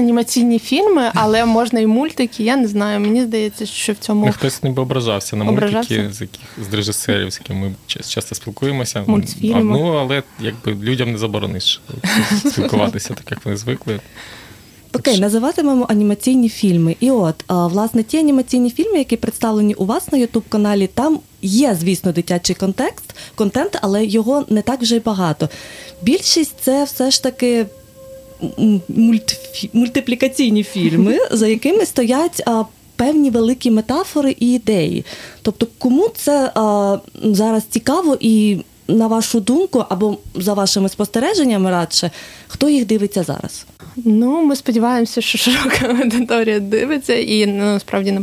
Анімаційні 0.00 0.58
фільми, 0.58 1.10
але 1.14 1.44
можна 1.44 1.80
і 1.80 1.86
мультики. 1.86 2.44
Я 2.44 2.56
не 2.56 2.68
знаю. 2.68 3.00
Мені 3.00 3.22
здається, 3.22 3.66
що 3.66 3.92
в 3.92 3.96
цьому 3.96 4.26
ну, 4.26 4.32
хтось 4.32 4.62
не 4.62 4.70
ображався 4.70 5.36
на 5.36 5.44
ображався? 5.44 5.94
мультики, 5.94 6.14
з 6.14 6.20
яких 6.20 6.70
з 6.70 6.74
режисерів, 6.74 7.32
з 7.32 7.40
якими 7.40 7.68
ми 7.68 7.74
часто 7.86 8.34
спілкуємося. 8.34 9.04
Мультфільми. 9.06 9.62
Ну 9.62 9.92
але 9.92 10.22
якби 10.40 10.74
людям 10.74 11.12
не 11.12 11.18
заборониш 11.18 11.80
спілкуватися, 12.46 13.14
так 13.14 13.30
як 13.30 13.44
вони 13.44 13.56
звикли. 13.56 14.00
Окей, 14.92 15.20
називатимемо 15.20 15.86
анімаційні 15.88 16.48
фільми. 16.48 16.96
І 17.00 17.10
от, 17.10 17.44
власне, 17.48 18.02
ті 18.02 18.18
анімаційні 18.18 18.70
фільми, 18.70 18.98
які 18.98 19.16
представлені 19.16 19.74
у 19.74 19.86
вас 19.86 20.12
на 20.12 20.18
Ютуб-каналі, 20.18 20.86
там 20.86 21.20
є, 21.42 21.76
звісно, 21.80 22.12
дитячий 22.12 22.56
контекст, 22.56 23.14
контент, 23.34 23.78
але 23.82 24.06
його 24.06 24.44
не 24.48 24.62
так 24.62 24.82
вже 24.82 24.96
й 24.96 25.00
багато. 25.00 25.48
Більшість 26.02 26.54
це 26.60 26.84
все 26.84 27.10
ж 27.10 27.22
таки. 27.22 27.66
Мультиплікаційні 29.72 30.62
фільми, 30.62 31.18
за 31.30 31.46
якими 31.46 31.86
стоять 31.86 32.42
а, 32.46 32.64
певні 32.96 33.30
великі 33.30 33.70
метафори 33.70 34.36
і 34.40 34.52
ідеї. 34.52 35.04
Тобто, 35.42 35.66
кому 35.78 36.08
це 36.16 36.52
а, 36.54 36.98
зараз 37.22 37.62
цікаво 37.70 38.16
і. 38.20 38.58
На 38.88 39.06
вашу 39.06 39.40
думку, 39.40 39.84
або 39.88 40.18
за 40.34 40.54
вашими 40.54 40.88
спостереженнями 40.88 41.70
радше, 41.70 42.10
хто 42.48 42.68
їх 42.68 42.86
дивиться 42.86 43.22
зараз? 43.22 43.66
Ну, 43.96 44.44
ми 44.44 44.56
сподіваємося, 44.56 45.20
що 45.20 45.38
широка 45.38 45.86
аудиторія 45.86 46.60
дивиться, 46.60 47.14
і 47.14 47.46
ну, 47.46 47.64
насправді 47.64 48.18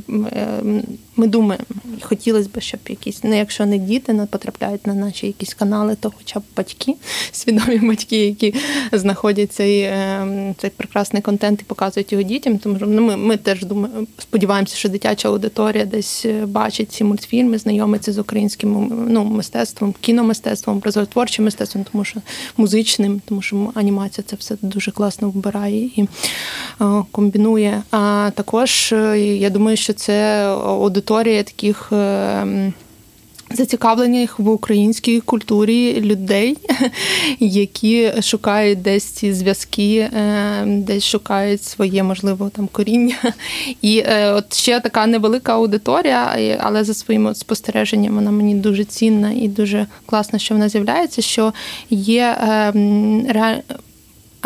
ми 1.17 1.27
думаємо, 1.27 1.65
хотілося 2.01 2.49
б, 2.55 2.61
щоб 2.61 2.79
якісь, 2.89 3.23
ну 3.23 3.37
якщо 3.37 3.65
не 3.65 3.77
діти 3.77 4.13
не 4.13 4.25
потрапляють 4.25 4.87
на 4.87 4.93
наші 4.93 5.27
якісь 5.27 5.53
канали, 5.53 5.95
то 5.99 6.13
хоча 6.17 6.39
б 6.39 6.43
батьки, 6.57 6.95
свідомі 7.31 7.77
батьки, 7.77 8.25
які 8.25 8.53
знаходять 8.91 9.53
цей 9.53 9.91
цей 10.57 10.69
прекрасний 10.69 11.21
контент 11.21 11.61
і 11.61 11.63
показують 11.63 12.11
його 12.11 12.23
дітям. 12.23 12.57
Тому 12.57 12.77
що 12.77 12.85
ну, 12.85 13.01
ми 13.01 13.17
ми 13.17 13.37
теж 13.37 13.65
думаємо, 13.65 14.07
сподіваємося, 14.17 14.75
що 14.75 14.89
дитяча 14.89 15.29
аудиторія 15.29 15.85
десь 15.85 16.25
е, 16.25 16.45
бачить 16.45 16.91
ці 16.91 17.03
мультфільми, 17.03 17.57
знайомиться 17.57 18.13
з 18.13 18.17
українським 18.17 19.05
ну, 19.09 19.23
мистецтвом, 19.23 19.93
кіномистецтвом, 20.01 20.77
образотворчим 20.77 21.45
мистецтвом, 21.45 21.85
тому 21.91 22.03
що 22.03 22.21
музичним, 22.57 23.21
тому 23.25 23.41
що 23.41 23.71
анімація 23.75 24.25
це 24.27 24.35
все 24.35 24.55
дуже 24.61 24.91
класно 24.91 25.29
вбирає 25.29 25.85
і 25.85 26.07
е, 26.81 26.85
комбінує. 27.11 27.83
А 27.91 28.31
також 28.35 28.93
е, 28.93 29.19
я 29.19 29.49
думаю, 29.49 29.77
що 29.77 29.93
це 29.93 30.45
аудиторія 30.45 31.06
аудиторія 31.07 31.43
таких. 31.43 31.91
Е, 31.91 32.73
зацікавлених 33.51 34.39
в 34.39 34.49
українській 34.49 35.19
культурі 35.19 36.01
людей, 36.01 36.57
які 37.39 38.11
шукають 38.21 38.81
десь 38.81 39.03
ці 39.03 39.33
зв'язки, 39.33 39.97
е, 39.97 40.63
десь 40.65 41.03
шукають 41.03 41.63
своє, 41.63 42.03
можливо, 42.03 42.49
там 42.49 42.67
коріння. 42.71 43.15
І 43.81 44.03
е, 44.07 44.31
от 44.31 44.53
ще 44.53 44.79
така 44.79 45.07
невелика 45.07 45.53
аудиторія, 45.53 46.57
але 46.59 46.83
за 46.83 46.93
своїм 46.93 47.35
спостереженням 47.35 48.15
вона 48.15 48.31
мені 48.31 48.55
дуже 48.55 48.83
цінна 48.83 49.31
і 49.31 49.47
дуже 49.47 49.87
класно, 50.05 50.39
що 50.39 50.55
вона 50.55 50.69
з'являється. 50.69 51.21
Що 51.21 51.53
є 51.89 52.37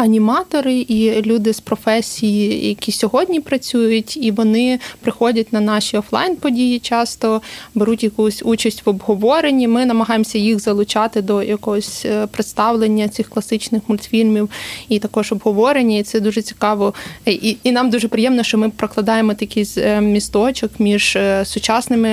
аніматори 0.01 0.74
і 0.74 1.22
люди 1.22 1.53
з 1.53 1.60
професії, 1.60 2.67
які 2.67 2.91
сьогодні 2.91 3.39
працюють, 3.39 4.17
і 4.17 4.31
вони 4.31 4.79
приходять 5.01 5.53
на 5.53 5.60
наші 5.60 5.98
офлайн 5.98 6.36
події, 6.36 6.79
часто 6.79 7.41
беруть 7.75 8.03
якусь 8.03 8.41
участь 8.46 8.86
в 8.86 8.89
обговоренні. 8.89 9.67
Ми 9.67 9.86
намагаємося 9.86 10.38
їх 10.38 10.60
залучати 10.60 11.22
до 11.22 11.43
якогось 11.43 12.05
е, 12.05 12.27
представлення 12.27 13.10
цих 13.10 13.29
класичних 13.29 13.81
мультфільмів 13.88 14.50
і 14.89 15.00
також 15.00 15.31
обговорення. 15.31 15.98
І 15.98 16.03
це 16.03 16.20
дуже 16.20 16.41
цікаво. 16.41 16.93
І, 17.25 17.58
і 17.63 17.72
нам 17.72 17.89
дуже 17.89 18.08
приємно, 18.08 18.43
що 18.43 18.58
ми 18.58 18.70
прокладаємо 18.70 19.34
такий 19.34 19.70
е, 19.77 20.01
місточок 20.01 20.72
між 20.79 21.15
е, 21.15 21.46
сучасними 21.46 22.10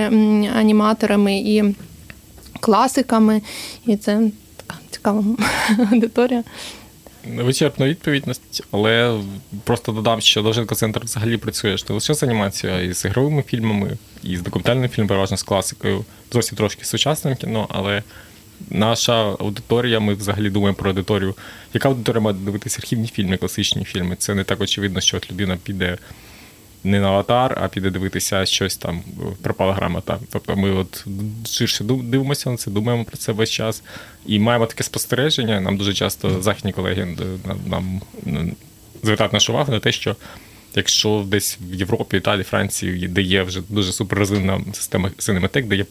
аніматорами 0.58 1.38
і 1.38 1.74
класиками. 2.60 3.42
І 3.86 3.96
це 3.96 4.20
така 4.56 4.76
цікава 4.90 5.24
аудиторія. 5.92 6.44
Вичерпна 7.36 7.86
відповідь, 7.86 8.24
але 8.70 9.20
просто 9.64 9.92
додам, 9.92 10.20
що 10.20 10.42
Довженко 10.42 10.74
центр 10.74 11.00
взагалі 11.04 11.36
працює 11.36 11.76
не 11.88 11.94
лише 11.94 12.14
з 12.14 12.22
анімацією, 12.22 12.78
а 12.78 12.82
і 12.82 12.94
з 12.94 13.04
ігровими 13.04 13.42
фільмами, 13.42 13.96
і 14.22 14.36
з 14.36 14.42
документальним 14.42 14.88
фільмом, 14.88 15.08
переважно 15.08 15.36
з 15.36 15.42
класикою, 15.42 16.04
зовсім 16.32 16.58
трошки 16.58 16.84
сучасним 16.84 17.36
кіно, 17.36 17.66
але 17.70 18.02
наша 18.70 19.14
аудиторія, 19.14 20.00
ми 20.00 20.14
взагалі 20.14 20.50
думаємо 20.50 20.76
про 20.76 20.90
аудиторію. 20.90 21.34
Яка 21.74 21.88
аудиторія 21.88 22.20
має 22.20 22.36
дивитися 22.36 22.78
архівні 22.80 23.08
фільми, 23.08 23.36
класичні 23.36 23.84
фільми? 23.84 24.16
Це 24.16 24.34
не 24.34 24.44
так 24.44 24.60
очевидно, 24.60 25.00
що 25.00 25.16
от 25.16 25.30
людина 25.30 25.58
піде 25.64 25.98
не 26.84 27.00
на 27.00 27.08
аватар, 27.08 27.58
а 27.62 27.68
піде 27.68 27.90
дивитися 27.90 28.46
щось 28.46 28.76
там 28.76 29.02
пропала 29.42 29.74
грамота. 29.74 30.18
Тобто 30.32 30.56
ми 30.56 30.70
от 30.70 31.06
ширше 31.46 31.84
дивимося 31.84 32.50
на 32.50 32.56
це, 32.56 32.70
думаємо 32.70 33.04
про 33.04 33.16
це 33.16 33.32
весь 33.32 33.50
час 33.50 33.82
і 34.26 34.38
маємо 34.38 34.66
таке 34.66 34.84
спостереження. 34.84 35.60
Нам 35.60 35.76
дуже 35.76 35.94
часто 35.94 36.42
західні 36.42 36.72
колеги 36.72 37.16
нам 37.66 38.00
звертають 39.02 39.32
нашу 39.32 39.52
увагу 39.52 39.72
на 39.72 39.80
те, 39.80 39.92
що. 39.92 40.16
Якщо 40.74 41.24
десь 41.26 41.58
в 41.60 41.74
Європі, 41.74 42.16
Італії, 42.16 42.44
Франції, 42.44 43.08
де 43.08 43.22
є 43.22 43.42
вже 43.42 43.62
дуже 43.68 43.92
суперрозвинена 43.92 44.60
система 44.72 45.10
синематек, 45.18 45.66
де 45.66 45.76
є 45.76 45.86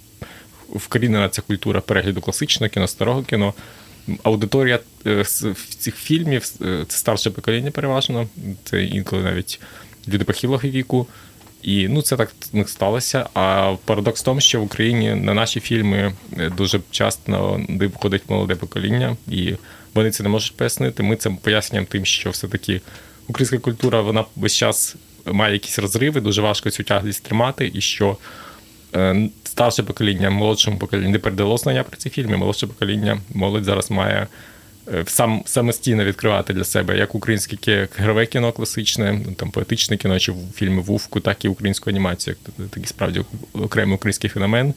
вкорінена 0.70 1.30
ця 1.30 1.42
культура 1.42 1.82
перегляду 1.82 2.22
класичного 2.22 2.70
кіно, 2.70 2.88
старого 2.88 3.24
кіно, 3.24 3.54
аудиторія 4.24 4.80
е, 5.06 5.24
цих 5.80 5.96
фільмів 5.96 6.52
е, 6.62 6.86
це 6.88 6.98
старше 6.98 7.30
покоління 7.30 7.72
переважно, 7.72 8.28
це 8.64 8.84
інколи 8.84 9.24
навіть 9.24 9.60
люди 10.08 10.24
похилого 10.24 10.70
віку. 10.70 11.08
І 11.62 11.88
ну 11.88 12.02
це 12.02 12.18
так 12.18 12.32
не 12.54 12.66
сталося. 12.68 13.30
А 13.34 13.76
парадокс 13.86 14.22
в 14.22 14.26
тому, 14.26 14.42
що 14.42 14.60
в 14.60 14.64
Україні 14.64 15.16
на 15.16 15.34
наші 15.34 15.60
фільми 15.60 16.14
е, 16.38 16.50
дуже 16.50 16.80
часто 16.92 17.62
виходить 17.70 18.30
молоде 18.30 18.56
покоління, 18.56 19.18
і 19.28 19.54
вони 19.94 20.12
це 20.12 20.24
не 20.24 20.30
можуть 20.30 20.58
пояснити. 20.58 21.04
Ми 21.04 21.16
це 21.16 21.30
пояснюємо 21.30 21.88
тим, 21.92 22.06
що 22.06 22.30
все-таки 22.30 22.82
українська 23.28 23.58
культура 23.58 24.02
вона 24.02 24.26
весь 24.36 24.56
час 24.56 24.96
має 25.26 25.54
якісь 25.54 25.80
розриви, 25.80 26.22
дуже 26.22 26.42
важко 26.42 26.70
цю 26.70 26.84
тяглість 26.84 27.24
тримати, 27.24 27.72
і 27.74 27.82
що 27.82 28.18
е, 28.96 29.30
старше 29.44 29.84
покоління, 29.84 30.30
молодшому 30.30 30.78
поколінню 30.78 31.10
не 31.10 31.20
передало 31.20 31.58
знання 31.58 31.84
про 31.84 31.98
ці 31.98 32.10
фільми. 32.10 32.38
Молодше 32.38 32.68
покоління, 32.68 33.22
молодь 33.34 33.64
зараз 33.64 33.92
має 33.92 34.28
сам 35.06 35.42
самостійно 35.46 36.04
відкривати 36.06 36.54
для 36.54 36.64
себе 36.64 36.98
як 36.98 37.16
українське 37.16 37.88
ігрове 38.00 38.26
кіно 38.26 38.52
класичне, 38.52 39.22
ну, 39.26 39.34
там 39.34 39.52
поетичне 39.52 39.98
кіно, 39.98 40.20
чи 40.20 40.34
фільми 40.56 40.82
Вувку, 40.82 41.20
так 41.20 41.46
і 41.46 41.48
українську 41.48 41.90
анімацію, 41.90 42.36
як 42.58 42.70
такий 42.70 42.88
справді 42.88 43.22
окремий 43.54 43.96
український 43.96 44.30
феномен. 44.30 44.74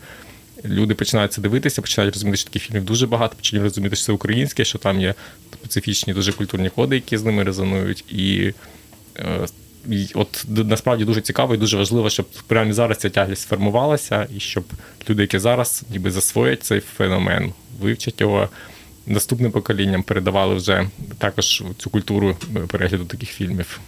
Люди 0.64 0.94
починають 0.94 1.32
це 1.32 1.40
дивитися, 1.40 1.82
починають 1.82 2.14
розуміти, 2.14 2.36
що 2.36 2.44
таких 2.44 2.62
фільмів 2.62 2.84
дуже 2.84 3.06
багато, 3.06 3.36
починають 3.36 3.64
розуміти, 3.64 3.96
що 3.96 4.04
це 4.04 4.12
українське, 4.12 4.64
що 4.64 4.78
там 4.78 5.00
є 5.00 5.14
специфічні 5.54 6.14
дуже 6.14 6.32
культурні 6.32 6.70
коди, 6.70 6.94
які 6.94 7.16
з 7.16 7.24
ними 7.24 7.44
резонують. 7.44 8.04
І 8.12 8.52
е, 9.18 9.46
і 9.88 10.08
от 10.14 10.44
насправді 10.48 11.04
дуже 11.04 11.20
цікаво 11.20 11.54
і 11.54 11.58
дуже 11.58 11.76
важливо, 11.76 12.10
щоб 12.10 12.26
прямо 12.46 12.72
зараз 12.72 12.98
ця 12.98 13.10
тяглість 13.10 13.42
сформувалася, 13.42 14.26
і 14.36 14.40
щоб 14.40 14.64
люди, 15.10 15.22
які 15.22 15.38
зараз 15.38 15.82
ніби 15.90 16.10
засвоять 16.10 16.62
цей 16.62 16.80
феномен, 16.80 17.52
вивчать 17.80 18.20
його 18.20 18.48
наступним 19.10 19.50
поколінням 19.52 20.02
передавали 20.02 20.54
вже 20.54 20.86
також 21.18 21.62
цю 21.78 21.90
культуру 21.90 22.36
перегляду 22.68 23.04
таких 23.04 23.28
фільмів. 23.28 23.80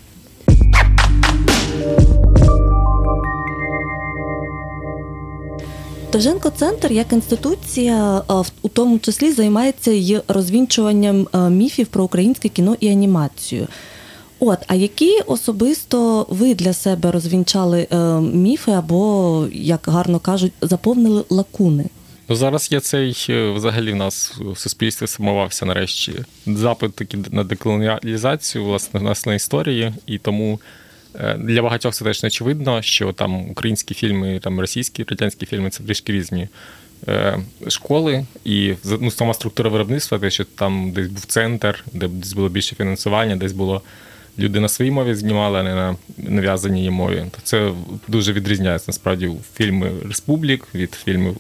Довженко 6.13 6.51
центр 6.51 6.93
як 6.93 7.13
інституція, 7.13 8.23
у 8.63 8.69
тому 8.69 8.99
числі 8.99 9.33
займається 9.33 9.91
й 9.91 10.21
розвінчуванням 10.29 11.27
міфів 11.51 11.87
про 11.87 12.05
українське 12.05 12.49
кіно 12.49 12.77
і 12.81 12.89
анімацію. 12.89 13.67
От, 14.41 14.59
а 14.67 14.75
які 14.75 15.21
особисто 15.27 16.27
ви 16.31 16.55
для 16.55 16.73
себе 16.73 17.11
розвінчали 17.11 17.87
міфи 18.33 18.73
або, 18.73 19.47
як 19.53 19.81
гарно 19.87 20.19
кажуть, 20.19 20.53
заповнили 20.61 21.25
лакуни? 21.31 21.85
Ну, 22.33 22.37
зараз 22.37 22.73
є 22.73 22.81
цей 22.81 23.27
е, 23.31 23.51
взагалі 23.51 23.93
в 23.93 23.97
нас 23.97 24.35
в 24.41 24.59
суспільстві 24.59 25.07
сформувався 25.07 25.67
нарешті 25.67 26.13
запит 26.47 26.95
таки 26.95 27.19
на 27.31 27.45
деколоніалізацію 27.45 28.65
власне 28.65 29.01
власне 29.01 29.37
історії, 29.37 29.93
і 30.07 30.19
тому 30.19 30.61
е, 31.15 31.37
для 31.39 31.63
багатьох 31.63 31.95
це 31.95 32.05
теж 32.05 32.23
не 32.23 32.27
очевидно, 32.27 32.83
що 32.83 33.13
там 33.13 33.51
українські 33.51 33.95
фільми, 33.95 34.41
там 34.43 34.61
російські 34.61 35.05
радянські 35.09 35.47
фільми 35.47 35.71
це 35.71 35.85
трішки 35.85 36.13
різні 36.13 36.49
е, 37.09 37.39
школи, 37.69 38.27
і 38.45 38.75
ну, 39.01 39.11
сама 39.11 39.35
структура 39.35 39.71
виробництва, 39.71 40.19
те, 40.19 40.31
що 40.31 40.45
там 40.45 40.93
десь 40.93 41.09
був 41.09 41.25
центр, 41.25 41.85
де 41.93 42.09
десь 42.09 42.33
було 42.33 42.49
більше 42.49 42.77
фінансування, 42.77 43.37
десь 43.37 43.53
було 43.53 43.83
люди 44.39 44.61
на 44.61 44.69
своїй 44.69 44.91
мові 44.91 45.15
знімали, 45.15 45.61
а 45.61 45.63
не 45.63 45.75
на 45.75 45.97
нав'язаній 46.19 46.91
мові. 46.91 47.25
То 47.31 47.39
це 47.43 47.73
дуже 48.09 48.33
відрізняється 48.33 48.85
насправді 48.89 49.31
фільми 49.55 49.93
Республік 50.09 50.69
від 50.75 50.95
фільмів 50.95 51.37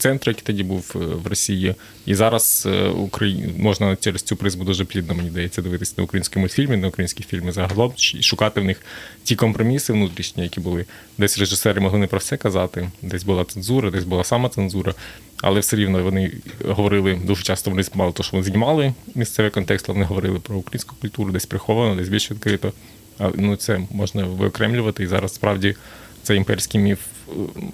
центру, 0.00 0.30
який 0.30 0.44
тоді 0.46 0.62
був 0.62 0.92
е, 0.94 0.98
в 0.98 1.26
Росії. 1.26 1.74
І 2.06 2.14
зараз 2.14 2.68
е, 2.70 2.88
Украї... 2.88 3.54
можна 3.58 3.96
через 3.96 4.22
цю 4.22 4.36
призму 4.36 4.64
дуже 4.64 4.84
плідно, 4.84 5.14
мені 5.14 5.30
здається, 5.30 5.62
дивитися 5.62 5.94
на 5.96 6.04
українські 6.04 6.38
мультфільми, 6.38 6.76
на 6.76 6.88
українські 6.88 7.22
фільми 7.22 7.52
загалом 7.52 7.92
і 8.14 8.22
шукати 8.22 8.60
в 8.60 8.64
них 8.64 8.80
ті 9.24 9.36
компроміси 9.36 9.92
внутрішні, 9.92 10.42
які 10.42 10.60
були. 10.60 10.84
Десь 11.18 11.38
режисери 11.38 11.80
могли 11.80 11.98
не 11.98 12.06
про 12.06 12.18
все 12.18 12.36
казати, 12.36 12.90
десь 13.02 13.24
була 13.24 13.44
цензура, 13.44 13.90
десь 13.90 14.04
була 14.04 14.24
сама 14.24 14.48
цензура. 14.48 14.94
Але 15.42 15.60
все 15.60 15.76
рівно 15.76 16.02
вони 16.02 16.32
говорили 16.64 17.20
дуже 17.24 17.42
часто. 17.42 17.70
Вони 17.70 17.82
мало 17.94 18.12
того, 18.12 18.24
що 18.24 18.36
вони 18.36 18.46
знімали 18.46 18.94
місцевий 19.14 19.50
контекст, 19.50 19.88
вони 19.88 20.04
говорили 20.04 20.38
про 20.38 20.56
українську 20.56 20.96
культуру, 21.00 21.32
десь 21.32 21.46
приховано, 21.46 21.96
десь 21.96 22.08
більш 22.08 22.30
відкрито. 22.30 22.72
А 23.18 23.30
ну 23.34 23.56
це 23.56 23.80
можна 23.90 24.24
виокремлювати. 24.24 25.02
І 25.02 25.06
зараз 25.06 25.34
справді 25.34 25.76
цей 26.22 26.36
імперський 26.36 26.80
міф 26.80 26.98
е, 27.28 27.32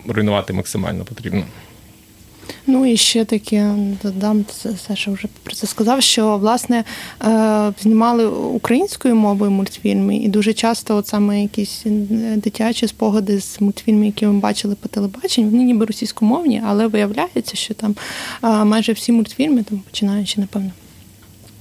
руйнувати 0.08 0.52
максимально 0.52 1.04
потрібно. 1.04 1.44
Ну 2.66 2.86
і 2.86 2.96
ще 2.96 3.24
таке 3.24 3.74
додам 4.02 4.44
Саша 4.86 5.10
вже 5.10 5.28
про 5.42 5.54
це 5.54 5.66
сказав. 5.66 6.02
Що 6.02 6.38
власне 6.38 6.84
е, 7.24 7.72
знімали 7.80 8.26
українською 8.26 9.14
мовою 9.14 9.50
мультфільми, 9.50 10.16
і 10.16 10.28
дуже 10.28 10.52
часто, 10.52 10.96
от 10.96 11.06
саме 11.06 11.42
якісь 11.42 11.82
дитячі 12.36 12.88
спогади 12.88 13.40
з 13.40 13.60
мультфільмів, 13.60 14.04
які 14.04 14.26
ми 14.26 14.32
бачили 14.32 14.74
по 14.74 14.88
телебаченню, 14.88 15.48
вони 15.48 15.64
ніби 15.64 15.86
російськомовні, 15.86 16.62
але 16.66 16.86
виявляється, 16.86 17.56
що 17.56 17.74
там 17.74 17.94
е, 18.44 18.64
майже 18.64 18.92
всі 18.92 19.12
мультфільми, 19.12 19.62
там 19.62 19.78
починаючи, 19.78 20.40
напевно 20.40 20.70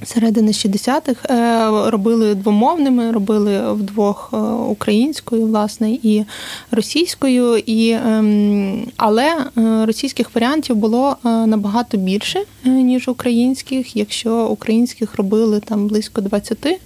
середини 0.03 0.51
60-х 0.51 1.29
е, 1.29 1.89
робили 1.91 2.35
двомовними, 2.35 3.11
робили 3.11 3.73
вдвох 3.73 4.29
е, 4.33 4.37
українською, 4.47 5.45
власне, 5.47 5.91
і 5.91 6.25
російською, 6.71 7.57
і, 7.57 7.89
ем, 7.91 8.87
але 8.97 9.37
е, 9.57 9.85
російських 9.85 10.35
варіантів 10.35 10.75
було 10.75 11.17
набагато 11.23 11.97
більше, 11.97 12.39
ніж 12.63 13.07
українських. 13.07 13.95
Якщо 13.95 14.47
українських 14.47 15.15
робили 15.15 15.59
там 15.59 15.87
близько 15.87 16.21
20, 16.21 16.79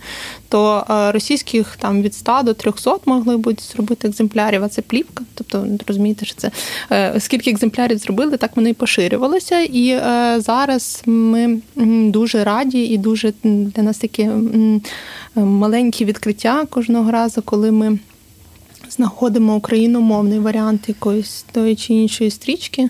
то 0.49 0.83
російських 1.13 1.77
там 1.79 2.01
від 2.01 2.13
100 2.13 2.41
до 2.43 2.53
300 2.53 2.97
могли 3.05 3.37
бути 3.37 3.63
зробити 3.63 4.07
екземплярів, 4.07 4.63
а 4.63 4.69
це 4.69 4.81
плівка. 4.81 5.23
Тобто 5.33 5.65
розумієте, 5.87 6.25
що 6.25 6.35
це 6.35 6.51
скільки 7.19 7.51
екземплярів 7.51 7.97
зробили, 7.97 8.37
так 8.37 8.51
вони 8.55 8.69
і 8.69 8.73
поширювалися. 8.73 9.59
І 9.61 9.99
зараз 10.41 11.01
ми 11.05 11.59
дуже 12.11 12.43
раді 12.43 12.83
і 12.83 12.97
дуже 12.99 13.33
для 13.43 13.83
нас 13.83 13.97
таке 13.97 14.31
маленьке 15.35 16.05
відкриття 16.05 16.65
кожного 16.65 17.11
разу, 17.11 17.41
коли 17.41 17.71
ми 17.71 17.99
знаходимо 18.89 19.55
україномовний 19.55 20.39
варіант 20.39 20.81
якоїсь 20.87 21.45
тої 21.51 21.75
чи 21.75 21.93
іншої 21.93 22.31
стрічки. 22.31 22.89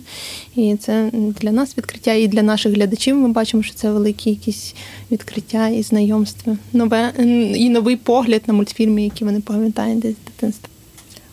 І 0.56 0.76
це 0.76 1.12
для 1.14 1.52
нас 1.52 1.78
відкриття, 1.78 2.14
і 2.14 2.28
для 2.28 2.42
наших 2.42 2.74
глядачів 2.74 3.16
ми 3.16 3.30
бачимо, 3.30 3.64
що 3.64 3.74
це 3.74 3.92
великі 3.92 4.30
якісь 4.30 4.76
відкриття 5.12 5.68
і 5.68 5.84
знайомства, 5.84 6.58
нове 6.74 7.14
і 7.56 7.70
новий 7.70 7.96
погляд 7.96 8.42
на 8.48 8.54
мультфільми, 8.54 9.04
які 9.04 9.26
вони 9.26 9.42
пам'ятають 9.42 10.00
десь 10.00 10.16
з 10.16 10.26
дитинства. 10.26 10.70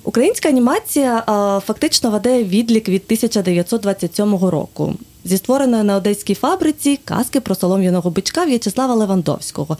Українська 0.05 0.49
анімація 0.49 1.23
фактично 1.67 2.11
веде 2.11 2.45
відлік 2.45 2.89
від 2.89 3.03
1927 3.05 4.37
року 4.37 4.95
зі 5.27 5.37
створеної 5.37 5.83
на 5.83 5.97
одеській 5.97 6.35
фабриці 6.35 6.99
казки 7.05 7.41
про 7.41 7.55
солом'яного 7.55 8.11
бичка 8.11 8.45
В'ячеслава 8.45 8.95
Левандовського, 8.95 9.77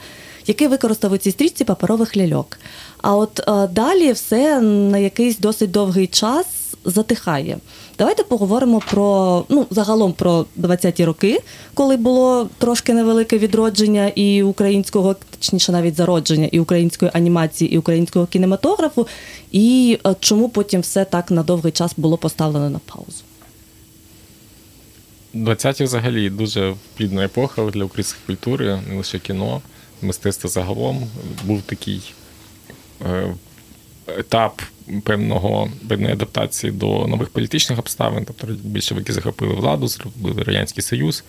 який 0.47 0.67
використав 0.67 1.11
у 1.11 1.17
цій 1.17 1.31
стрічці 1.31 1.63
паперових 1.63 2.17
ляльок. 2.17 2.59
А 3.01 3.15
от 3.15 3.39
е, 3.47 3.67
далі 3.67 4.11
все 4.11 4.61
на 4.61 4.97
якийсь 4.97 5.39
досить 5.39 5.71
довгий 5.71 6.07
час 6.07 6.45
затихає. 6.85 7.57
Давайте 7.97 8.23
поговоримо 8.23 8.81
про 8.91 9.45
ну 9.49 9.65
загалом 9.69 10.13
про 10.13 10.45
20-ті 10.59 11.05
роки, 11.05 11.39
коли 11.73 11.97
було 11.97 12.49
трошки 12.57 12.93
невелике 12.93 13.37
відродження 13.37 14.07
і 14.07 14.43
українського, 14.43 15.15
точніше 15.39 15.71
навіть 15.71 15.95
зародження, 15.95 16.49
і 16.51 16.59
української 16.59 17.11
анімації, 17.13 17.73
і 17.73 17.77
українського 17.77 18.25
кінематографу, 18.25 19.07
і 19.51 19.99
е, 20.07 20.15
чому 20.19 20.49
потім 20.49 20.81
все 20.81 21.05
так 21.05 21.31
на 21.31 21.43
довгий 21.43 21.71
час 21.71 21.91
було 21.97 22.17
поставлено 22.17 22.69
на 22.69 22.79
паузу. 22.79 23.23
20-ті 25.33 25.83
взагалі 25.83 26.29
дуже 26.29 26.73
плідна 26.97 27.25
епоха 27.25 27.61
для 27.65 27.83
української 27.83 28.23
культури, 28.25 28.79
не 28.89 28.95
лише 28.95 29.19
кіно, 29.19 29.61
мистецтво 30.01 30.49
загалом. 30.49 31.07
Був 31.43 31.61
такий 31.61 32.13
е, 33.05 33.33
етап 34.07 34.61
певного 35.03 35.71
певної 35.87 36.13
адаптації 36.13 36.71
до 36.71 37.07
нових 37.07 37.29
політичних 37.29 37.79
обставин, 37.79 38.25
тобто 38.25 38.47
більшовики 38.47 39.13
захопили 39.13 39.53
владу, 39.53 39.87
зробили 39.87 40.43
Радянський 40.43 40.83
Союз, 40.83 41.23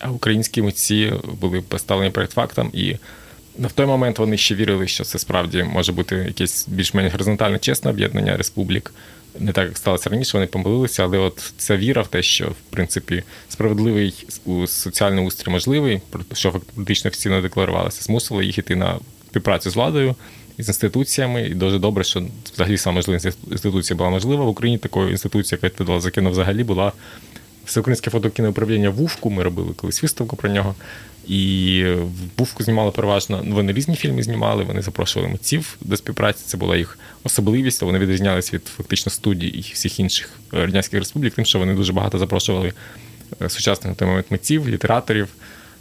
а 0.00 0.10
українські 0.10 0.62
митці 0.62 1.12
були 1.40 1.60
поставлені 1.60 2.10
перед 2.10 2.30
фактом. 2.30 2.70
І 2.72 2.96
в 3.58 3.72
той 3.72 3.86
момент 3.86 4.18
вони 4.18 4.36
ще 4.36 4.54
вірили, 4.54 4.88
що 4.88 5.04
це 5.04 5.18
справді 5.18 5.62
може 5.62 5.92
бути 5.92 6.16
якесь 6.16 6.68
більш-менш 6.68 7.12
горизонтальне 7.12 7.58
чесне 7.58 7.90
об'єднання 7.90 8.36
республік 8.36 8.94
не 9.38 9.52
так, 9.52 9.68
як 9.68 9.78
сталося 9.78 10.10
раніше, 10.10 10.36
вони 10.36 10.46
помилилися, 10.46 11.04
але 11.04 11.18
от 11.18 11.52
ця 11.56 11.76
віра 11.76 12.02
в 12.02 12.08
те, 12.08 12.22
що 12.22 12.48
в 12.48 12.70
принципі 12.70 13.22
справедливий 13.48 14.26
соціальний 14.66 15.26
устрій 15.26 15.50
можливий, 15.50 16.00
що 16.32 16.50
фактично 16.76 17.08
офіційно 17.08 17.40
декларувалося, 17.40 18.02
змусило 18.02 18.42
їх 18.42 18.58
іти 18.58 18.76
на 18.76 18.98
співпрацю 19.30 19.70
з 19.70 19.76
владою 19.76 20.14
і 20.58 20.62
з 20.62 20.68
інституціями. 20.68 21.42
І 21.42 21.54
дуже 21.54 21.78
добре, 21.78 22.04
що 22.04 22.26
взагалі 22.54 22.78
саме 22.78 22.94
можлива 22.94 23.32
інституція 23.50 23.96
була 23.96 24.10
можлива 24.10 24.44
в 24.44 24.48
Україні. 24.48 24.78
Такою 24.78 25.10
інституцією, 25.10 25.58
яка 25.62 25.66
відповідала 25.66 26.00
за 26.00 26.10
кіно, 26.10 26.30
взагалі 26.30 26.64
була 26.64 26.92
всеукраїнське 27.64 28.10
фотокіноуправління 28.10 28.90
Вувку. 28.90 29.30
Ми 29.30 29.42
робили 29.42 29.72
колись 29.76 30.02
виставку 30.02 30.36
про 30.36 30.50
нього. 30.50 30.74
І 31.28 31.84
Бувку 32.38 32.62
знімали 32.62 32.90
переважно. 32.90 33.44
Вони 33.46 33.72
різні 33.72 33.96
фільми 33.96 34.22
знімали, 34.22 34.64
вони 34.64 34.82
запрошували 34.82 35.32
митців 35.32 35.76
до 35.80 35.96
співпраці. 35.96 36.42
Це 36.46 36.56
була 36.56 36.76
їх 36.76 36.98
особливість. 37.24 37.82
Вони 37.82 37.98
відрізнялися 37.98 38.56
від 38.56 38.66
фактично 38.66 39.12
студій 39.12 39.46
і 39.46 39.60
всіх 39.60 40.00
інших 40.00 40.30
радянських 40.52 40.98
республік, 40.98 41.34
тим, 41.34 41.44
що 41.44 41.58
вони 41.58 41.74
дуже 41.74 41.92
багато 41.92 42.18
запрошували 42.18 42.72
е, 43.42 43.48
сучасних 43.48 43.88
на 43.88 43.94
той 43.94 44.08
момент 44.08 44.26
митців, 44.30 44.68
літераторів, 44.68 45.28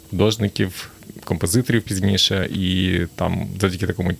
художників, 0.09 0.89
композиторів 1.23 1.81
пізніше. 1.81 2.49
І 2.53 2.99
там 3.15 3.47
завдяки 3.59 3.87
такому 3.87 4.11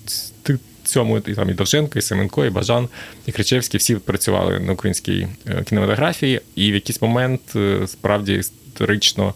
цьому 0.83 1.17
і 1.17 1.33
там 1.33 1.49
і 1.49 1.53
Довженко, 1.53 1.99
і 1.99 2.01
Семенко, 2.01 2.45
і 2.45 2.49
Бажан, 2.49 2.89
і 3.25 3.31
Кричевський 3.31 3.77
всі 3.77 3.95
працювали 3.95 4.59
на 4.59 4.73
українській 4.73 5.27
е, 5.47 5.63
кінематографії, 5.63 6.41
і 6.55 6.71
в 6.71 6.73
якийсь 6.73 7.01
момент 7.01 7.41
е, 7.55 7.87
справді 7.87 8.33
історично 8.33 9.33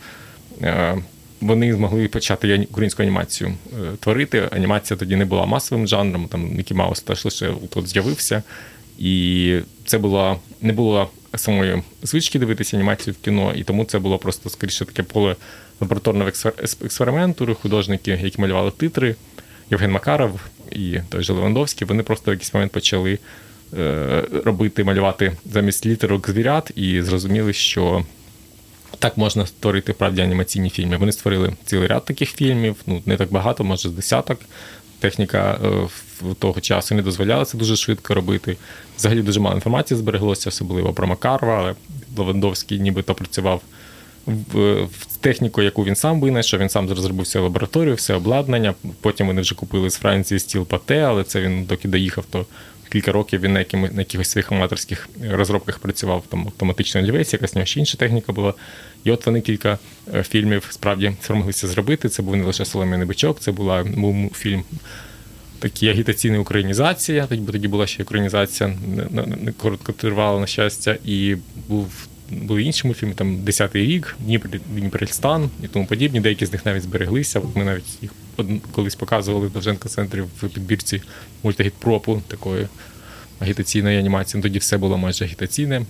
вони 1.42 1.74
змогли 1.74 2.08
почати 2.08 2.68
українську 2.72 3.04
анімацію 3.04 3.54
е, 3.74 3.98
творити. 4.00 4.50
Анімація 4.52 4.98
тоді 4.98 5.16
не 5.16 5.26
була 5.26 5.46
масовим 5.46 5.88
жанром, 5.88 6.28
там 6.28 6.50
Мікі 6.56 6.74
Маус 6.74 7.02
теж 7.02 7.26
лише 7.26 7.54
тут 7.70 7.88
з'явився. 7.88 8.44
І 8.98 9.60
це 9.86 9.98
було 9.98 10.40
не 10.62 10.74
було 10.74 11.10
самої 11.36 11.84
звички 12.04 12.40
дивитися 12.40 12.78
анімацію 12.78 13.14
в 13.14 13.26
кіно, 13.26 13.54
і 13.56 13.64
тому 13.64 13.86
це 13.86 14.00
було 14.00 14.18
просто 14.18 14.50
скоріше 14.50 14.86
таке 14.86 15.04
поле 15.04 15.36
лабораторного 15.82 16.32
експерименту. 16.82 17.58
Художники, 17.62 18.20
які 18.24 18.42
малювали 18.42 18.72
титри, 18.72 19.16
Євген 19.72 19.92
Макаров 19.92 20.40
і 20.72 21.00
той 21.10 21.24
же 21.24 21.34
Левандовський, 21.34 21.88
вони 21.88 22.04
просто 22.04 22.32
в 22.32 22.34
якийсь 22.34 22.54
момент 22.54 22.72
почали 22.72 23.20
е, 23.78 24.24
робити, 24.46 24.84
малювати 24.84 25.38
замість 25.46 25.86
літерок 25.86 26.30
звірят, 26.30 26.72
і 26.76 27.02
зрозуміли, 27.02 27.54
що 27.54 28.06
так 29.00 29.18
можна 29.18 29.46
створити 29.46 29.94
правді 29.94 30.22
анімаційні 30.22 30.70
фільми. 30.70 30.98
Вони 30.98 31.12
створили 31.12 31.54
цілий 31.66 31.88
ряд 31.88 32.06
таких 32.06 32.30
фільмів, 32.30 32.76
ну 32.88 33.02
не 33.06 33.18
так 33.18 33.32
багато, 33.32 33.64
може 33.64 33.90
з 33.90 33.92
десяток. 33.92 34.40
Техніка 35.00 35.60
е, 35.64 35.68
в 36.22 36.36
того 36.36 36.62
часу 36.62 36.96
не 36.96 37.02
дозволяла 37.02 37.46
це 37.46 37.58
дуже 37.58 37.76
швидко 37.76 38.14
робити. 38.14 38.58
Взагалі 38.98 39.22
дуже 39.22 39.40
мало 39.40 39.56
інформації 39.56 39.98
збереглося, 39.98 40.50
особливо 40.50 40.94
про 40.94 41.08
Макарова, 41.08 41.58
але 41.60 41.76
Левандовський 42.18 42.80
нібито 42.80 43.14
працював 43.14 43.62
в, 44.28 44.84
в 44.84 45.18
техніку, 45.20 45.62
яку 45.62 45.84
він 45.84 45.96
сам 45.96 46.22
винайшов, 46.22 46.60
він 46.60 46.70
сам 46.70 46.90
розробив 46.90 47.26
всю 47.26 47.44
лабораторію, 47.44 47.96
все 47.96 48.14
обладнання. 48.14 48.74
Потім 49.02 49.28
вони 49.28 49.42
вже 49.42 49.56
купили 49.56 49.90
з 49.90 49.96
Франції 49.96 50.40
стіл 50.40 50.66
пате, 50.66 51.00
але 51.02 51.24
це 51.24 51.42
він 51.42 51.64
доки 51.64 51.88
доїхав, 51.88 52.26
то 52.30 52.46
кілька 52.90 53.12
років 53.12 53.42
він 53.42 53.54
на 53.54 53.60
якими 53.60 53.90
на 53.90 54.02
якихось 54.02 54.30
своїх 54.30 54.52
аматорських 54.52 55.10
розробках 55.32 55.80
працював 55.80 56.24
там 56.30 56.46
автоматична 56.46 57.02
олівець, 57.02 57.34
якась 57.34 57.56
нього 57.56 57.66
ще 57.66 57.80
інша 57.80 57.98
техніка 57.98 58.34
була. 58.34 58.54
І 59.08 59.12
от 59.12 59.26
вони 59.26 59.42
кілька 59.42 59.78
е, 60.14 60.24
фільмів 60.24 60.68
справді 60.70 61.14
спромоглися 61.22 61.68
зробити. 61.68 62.10
Це 62.10 62.22
був 62.22 62.36
не 62.36 62.44
лише 62.44 62.66
Солом'яний 62.66 63.08
бичок, 63.08 63.40
це 63.40 63.52
була 63.52 63.86
фільм. 64.34 64.64
Такі 65.60 65.90
агітаційна 65.90 66.40
українізація, 66.40 67.28
тоді 67.28 67.52
тоді 67.52 67.68
була 67.68 67.88
ще 67.88 68.04
українізація, 68.04 68.74
не, 69.12 69.52
коротко 69.58 69.92
тривала, 69.92 70.40
на 70.40 70.48
щастя, 70.48 70.98
і 71.06 71.36
був 71.68 72.08
були 72.32 72.64
інші 72.64 72.88
мультфільми, 72.88 73.14
там 73.14 73.44
«Десятий 73.44 73.86
рік, 73.86 74.18
Дніпрельстан 74.70 75.50
і 75.64 75.68
тому 75.68 75.86
подібні. 75.86 76.20
Деякі 76.20 76.46
з 76.46 76.52
них 76.52 76.66
навіть 76.66 76.84
збереглися. 76.84 77.40
От 77.40 77.56
Ми 77.56 77.64
навіть 77.64 77.98
їх 78.02 78.12
колись 78.72 78.96
показували 78.96 79.48
в 79.48 79.52
Довженко 79.52 79.90
центрі 79.90 80.22
в 80.22 80.50
підбірці 80.50 81.02
мультагітпропу 81.44 82.22
такої 82.28 82.68
агітаційної 83.40 84.00
анімації. 84.00 84.44
Тоді 84.44 84.60
все 84.60 84.78
було 84.78 84.98
майже 84.98 85.26
агітаційне. 85.26 85.86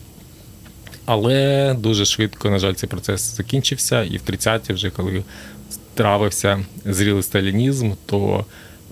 Але 1.07 1.73
дуже 1.79 2.05
швидко, 2.05 2.49
на 2.49 2.59
жаль, 2.59 2.73
цей 2.73 2.89
процес 2.89 3.35
закінчився, 3.37 4.03
і 4.03 4.17
в 4.17 4.21
30-ті, 4.21 4.73
вже 4.73 4.89
коли 4.89 5.23
травився 5.93 6.65
зрілий 6.85 7.23
сталінізм, 7.23 7.91
то, 8.05 8.45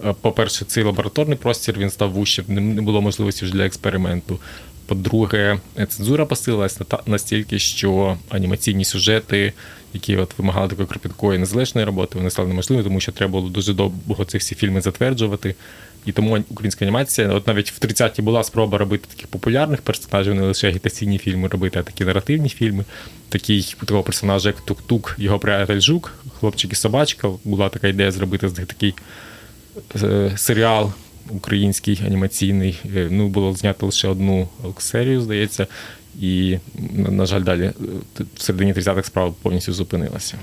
е, 0.05 0.13
по-перше, 0.21 0.65
цей 0.65 0.83
лабораторний 0.83 1.37
простір 1.37 1.77
він 1.77 1.89
став 1.89 2.11
вущим, 2.11 2.45
не 2.47 2.81
було 2.81 3.01
можливості 3.01 3.45
вже 3.45 3.53
для 3.53 3.65
експерименту. 3.65 4.39
По-друге, 4.85 5.59
цензура 5.87 6.25
посилилась 6.25 6.79
настільки, 7.05 7.59
що 7.59 8.17
анімаційні 8.29 8.85
сюжети, 8.85 9.53
які 9.93 10.17
от 10.17 10.37
вимагали 10.37 10.69
такої 10.69 10.87
кропіткої 10.87 11.39
незалежної 11.39 11.85
роботи, 11.85 12.17
вони 12.17 12.29
стали 12.29 12.47
неможливі, 12.47 12.83
тому 12.83 12.99
що 12.99 13.11
треба 13.11 13.31
було 13.31 13.49
дуже 13.49 13.73
довго 13.73 14.25
ці 14.25 14.37
всі 14.37 14.55
фільми 14.55 14.81
затверджувати. 14.81 15.55
І 16.05 16.11
тому 16.11 16.43
українська 16.49 16.85
анімація, 16.85 17.29
от 17.29 17.47
навіть 17.47 17.71
в 17.71 17.79
30-ті 17.79 18.21
була 18.21 18.43
спроба 18.43 18.77
робити 18.77 19.07
таких 19.09 19.27
популярних 19.27 19.81
персонажів, 19.81 20.35
не 20.35 20.41
лише 20.41 20.67
агітаційні 20.67 21.17
фільми 21.17 21.47
робити, 21.47 21.79
а 21.79 21.83
такі 21.83 22.05
наративні 22.05 22.49
фільми. 22.49 22.83
Такий 23.29 23.75
такого 23.79 24.03
персонажа, 24.03 24.49
як 24.49 24.61
Тук-Тук, 24.61 25.15
його 25.17 25.39
приятель 25.39 25.79
Жук, 25.79 26.13
хлопчик 26.39 26.71
і 26.71 26.75
собачка. 26.75 27.29
Була 27.43 27.69
така 27.69 27.87
ідея 27.87 28.11
зробити 28.11 28.49
такий 28.49 28.93
е, 30.03 30.31
серіал 30.37 30.93
український 31.29 32.01
анімаційний. 32.05 32.79
Е, 32.95 33.07
ну, 33.11 33.27
було 33.27 33.53
знято 33.53 33.85
лише 33.85 34.07
одну 34.07 34.49
серію, 34.77 35.21
здається, 35.21 35.67
і, 36.21 36.57
на 36.95 37.25
жаль, 37.25 37.41
далі 37.41 37.63
е, 37.63 37.73
в 38.35 38.41
середині 38.41 38.73
30-х 38.73 39.07
справа 39.07 39.33
повністю 39.41 39.73
зупинилася. 39.73 40.37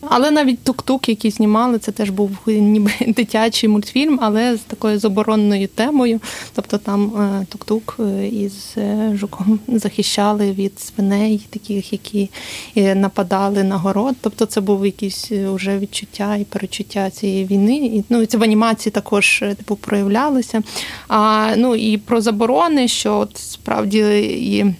Але 0.00 0.30
навіть 0.30 0.58
тук-тук, 0.62 1.08
який 1.08 1.30
знімали, 1.30 1.78
це 1.78 1.92
теж 1.92 2.10
був 2.10 2.30
ніби 2.46 2.90
дитячий 3.06 3.68
мультфільм, 3.68 4.18
але 4.22 4.56
з 4.56 4.60
такою 4.60 4.98
забороненою 4.98 5.68
темою. 5.68 6.20
Тобто 6.54 6.78
там 6.78 7.12
е, 7.16 7.46
тук-тук 7.48 7.96
е, 8.00 8.28
із 8.28 8.74
е, 8.76 9.12
жуком 9.14 9.60
захищали 9.68 10.52
від 10.52 10.80
свиней, 10.80 11.46
таких, 11.50 11.92
які 11.92 12.30
нападали 12.76 13.64
на 13.64 13.76
город. 13.76 14.16
Тобто 14.20 14.46
це 14.46 14.60
був 14.60 14.86
якісь 14.86 15.32
уже 15.32 15.78
відчуття 15.78 16.36
і 16.36 16.44
перечуття 16.44 17.10
цієї 17.10 17.46
війни. 17.46 17.76
І 17.76 18.04
ну 18.08 18.26
це 18.26 18.38
в 18.38 18.42
анімації 18.42 18.92
також 18.92 19.44
типу 19.56 19.76
проявлялося. 19.76 20.62
А 21.08 21.54
ну 21.56 21.76
і 21.76 21.98
про 21.98 22.20
заборони, 22.20 22.88
що 22.88 23.18
от 23.18 23.36
справді 23.36 23.98
і. 24.28 24.74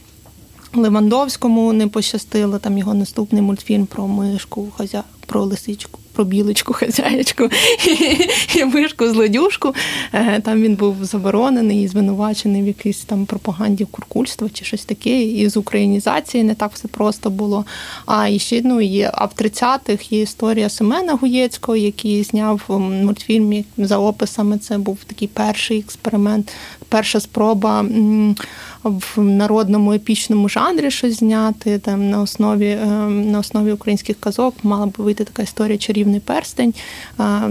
Левандовському 0.74 1.72
не 1.72 1.88
пощастило 1.88 2.58
там 2.58 2.78
його 2.78 2.94
наступний 2.94 3.42
мультфільм 3.42 3.86
про 3.86 4.06
мишку, 4.06 4.68
хазя 4.76 5.04
про 5.28 5.44
лисичку, 5.44 6.00
про 6.12 6.24
білочку, 6.24 6.72
хазяєчку 6.72 7.48
і, 8.56 8.64
мишку 8.64 9.08
злодюшку. 9.08 9.74
Е, 10.12 10.40
там 10.40 10.62
він 10.62 10.74
був 10.74 11.04
заборонений 11.04 11.82
і 11.82 11.88
звинувачений 11.88 12.62
в 12.62 12.66
якійсь 12.66 13.04
там 13.04 13.26
пропаганді 13.26 13.84
куркульства 13.84 14.48
чи 14.52 14.64
щось 14.64 14.84
таке. 14.84 15.22
І 15.22 15.48
з 15.48 15.56
українізації 15.56 16.44
не 16.44 16.54
так 16.54 16.72
все 16.74 16.88
просто 16.88 17.30
було. 17.30 17.64
А 18.06 18.38
ще 18.38 18.60
ну 18.64 18.80
є 18.80 19.10
а 19.14 19.24
в 19.24 19.32
30-х 19.38 20.12
є 20.12 20.20
історія 20.20 20.68
Семена 20.68 21.14
Гуєцького, 21.14 21.76
який 21.76 22.22
зняв 22.22 22.60
мультфільм 22.68 23.64
за 23.78 23.98
описами. 23.98 24.58
Це 24.58 24.78
був 24.78 24.98
такий 25.06 25.28
перший 25.28 25.78
експеримент, 25.78 26.52
перша 26.88 27.20
спроба 27.20 27.84
в 28.84 29.20
народному 29.20 29.92
епічному 29.92 30.48
жанрі 30.48 30.90
щось 30.90 31.18
зняти. 31.18 31.78
Там 31.78 32.10
на 32.10 32.20
основі 32.20 32.78
ем, 32.82 33.30
на 33.30 33.38
основі 33.38 33.72
українських 33.72 34.20
казок 34.20 34.54
мала 34.62 34.86
би 34.86 35.04
вийти 35.04 35.24
така 35.24 35.42
історія 35.42 35.78
Чарівний 35.78 36.20
перстень. 36.20 36.74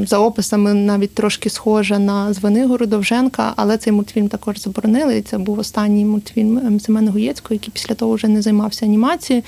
За 0.05 0.19
описами 0.19 0.73
навіть 0.73 1.13
трошки 1.13 1.49
схожа 1.49 1.99
на 1.99 2.33
Звенигору 2.33 2.85
Довженка, 2.85 3.53
але 3.55 3.77
цей 3.77 3.93
мультфільм 3.93 4.27
також 4.27 4.59
заборонили. 4.59 5.21
Це 5.21 5.37
був 5.37 5.59
останній 5.59 6.05
мультфільм 6.05 6.57
ем, 6.57 6.79
Семена 6.79 7.11
Гуєцького, 7.11 7.53
який 7.53 7.69
після 7.73 7.95
того 7.95 8.13
вже 8.13 8.27
не 8.27 8.41
займався 8.41 8.85
анімацією. 8.85 9.43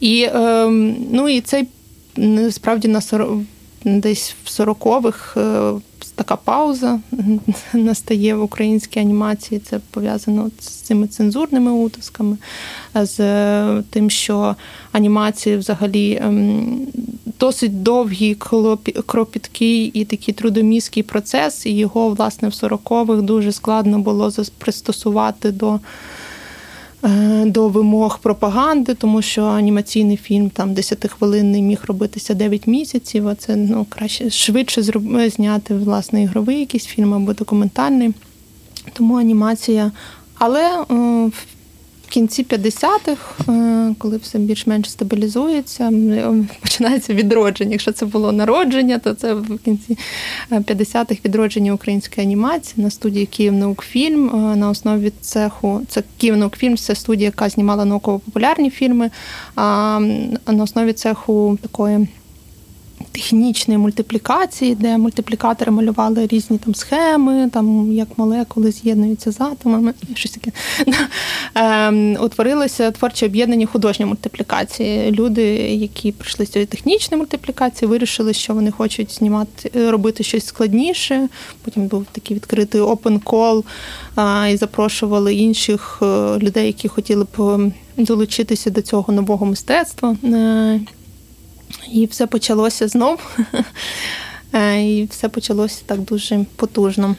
І 0.00 0.28
ем, 0.34 0.96
ну 1.10 1.28
і 1.28 1.40
цей 1.40 1.68
справді 2.50 2.88
на 2.88 3.00
десь 3.84 4.34
в 4.44 4.48
40-х 4.60 5.40
така 6.18 6.36
пауза 6.36 7.00
настає 7.72 8.34
в 8.34 8.42
українській 8.42 9.00
анімації. 9.00 9.60
Це 9.60 9.80
пов'язано 9.90 10.50
з 10.60 10.66
цими 10.66 11.06
цензурними 11.06 11.70
утисками, 11.70 12.36
з 12.94 13.18
тим, 13.82 14.10
що 14.10 14.56
анімації 14.92 15.56
взагалі 15.56 16.18
ем, 16.22 16.86
досить 17.40 17.82
довгий, 17.82 18.34
кропіткий 19.06 19.84
і 19.84 20.04
такий 20.04 20.34
трудоміський 20.34 21.02
процес, 21.02 21.66
і 21.66 21.70
його, 21.70 22.08
власне, 22.08 22.48
в 22.48 22.52
40-х 22.52 23.22
дуже 23.22 23.52
складно 23.52 23.98
було 23.98 24.32
пристосувати 24.58 25.50
до. 25.50 25.80
Е, 27.04 27.44
до 27.46 27.68
вимог 27.68 28.18
пропаганди, 28.18 28.94
тому 28.94 29.22
що 29.22 29.44
анімаційний 29.44 30.16
фільм 30.16 30.50
там 30.50 30.74
10-хвилинний 30.74 31.62
міг 31.62 31.80
робитися 31.86 32.34
9 32.34 32.66
місяців. 32.66 33.28
А 33.28 33.34
це 33.34 33.56
ну 33.56 33.86
краще 33.88 34.30
швидше 34.30 34.82
зняти 35.30 35.74
власне 35.74 36.22
ігровий 36.22 36.60
якийсь 36.60 36.86
фільм 36.86 37.14
або 37.14 37.32
документальний. 37.32 38.14
Тому 38.92 39.18
анімація. 39.18 39.92
Але 40.38 40.84
в 42.08 42.10
кінці 42.10 42.42
50-х, 42.42 43.18
е, 43.48 43.94
коли 43.98 44.16
все 44.16 44.38
більш-менш 44.38 44.90
стабілізується, 44.90 45.84
е, 45.88 46.34
починається 46.60 47.14
відродження. 47.14 47.72
Якщо 47.72 47.92
це 47.92 48.06
було 48.06 48.32
народження, 48.32 48.98
то 48.98 49.14
це 49.14 49.34
в 49.34 49.58
кінці 49.58 49.98
50-х 50.50 51.14
е, 51.14 51.18
відродження 51.24 51.72
української 51.72 52.26
анімації 52.26 52.84
на 52.84 52.90
студії 52.90 53.26
Київнаукфільм 53.26 54.26
на 54.56 54.70
основі 54.70 55.12
цеху. 55.20 55.80
Це 55.88 56.02
Київнаукфільм, 56.18 56.76
це 56.76 56.94
студія, 56.94 57.26
яка 57.26 57.48
знімала 57.48 57.84
науково-популярні 57.84 58.70
фільми. 58.70 59.10
А 59.54 60.00
на 60.46 60.62
основі 60.62 60.92
цеху 60.92 61.58
такої 61.62 62.08
технічної 63.18 63.78
мультиплікації, 63.78 64.74
де 64.74 64.98
мультиплікатори 64.98 65.72
малювали 65.72 66.26
різні 66.26 66.58
там 66.58 66.74
схеми, 66.74 67.50
там 67.52 67.92
як 67.92 68.08
молекули 68.16 68.72
з'єднуються 68.72 69.32
з 69.32 69.40
атомами, 69.40 69.94
щось 70.14 70.30
таке. 70.30 70.52
Ем, 71.54 72.16
утворилося 72.20 72.90
творче 72.90 73.26
об'єднання 73.26 73.66
художньої 73.66 74.08
мультиплікації. 74.08 75.10
Люди, 75.10 75.42
які 75.58 76.12
прийшли 76.12 76.46
з 76.46 76.48
цієї 76.48 76.66
технічної 76.66 77.18
мультиплікації, 77.18 77.88
вирішили, 77.88 78.32
що 78.32 78.54
вони 78.54 78.70
хочуть 78.70 79.14
знімати, 79.14 79.90
робити 79.90 80.24
щось 80.24 80.46
складніше. 80.46 81.28
Потім 81.62 81.86
був 81.86 82.06
такий 82.12 82.36
відкритий 82.36 82.80
open 82.80 83.20
call, 83.22 83.64
і 84.52 84.56
запрошували 84.56 85.34
інших 85.34 85.98
е, 86.02 86.06
людей, 86.38 86.66
які 86.66 86.88
хотіли 86.88 87.26
б 87.36 87.60
долучитися 87.96 88.70
до 88.70 88.82
цього 88.82 89.12
нового 89.12 89.46
мистецтва. 89.46 90.16
І 91.92 92.06
все 92.06 92.26
почалося 92.26 92.88
знов. 92.88 93.38
Е, 94.52 94.82
і 94.82 95.04
все 95.04 95.28
почалося 95.28 95.82
так 95.86 96.00
дуже 96.00 96.44
потужно. 96.56 97.16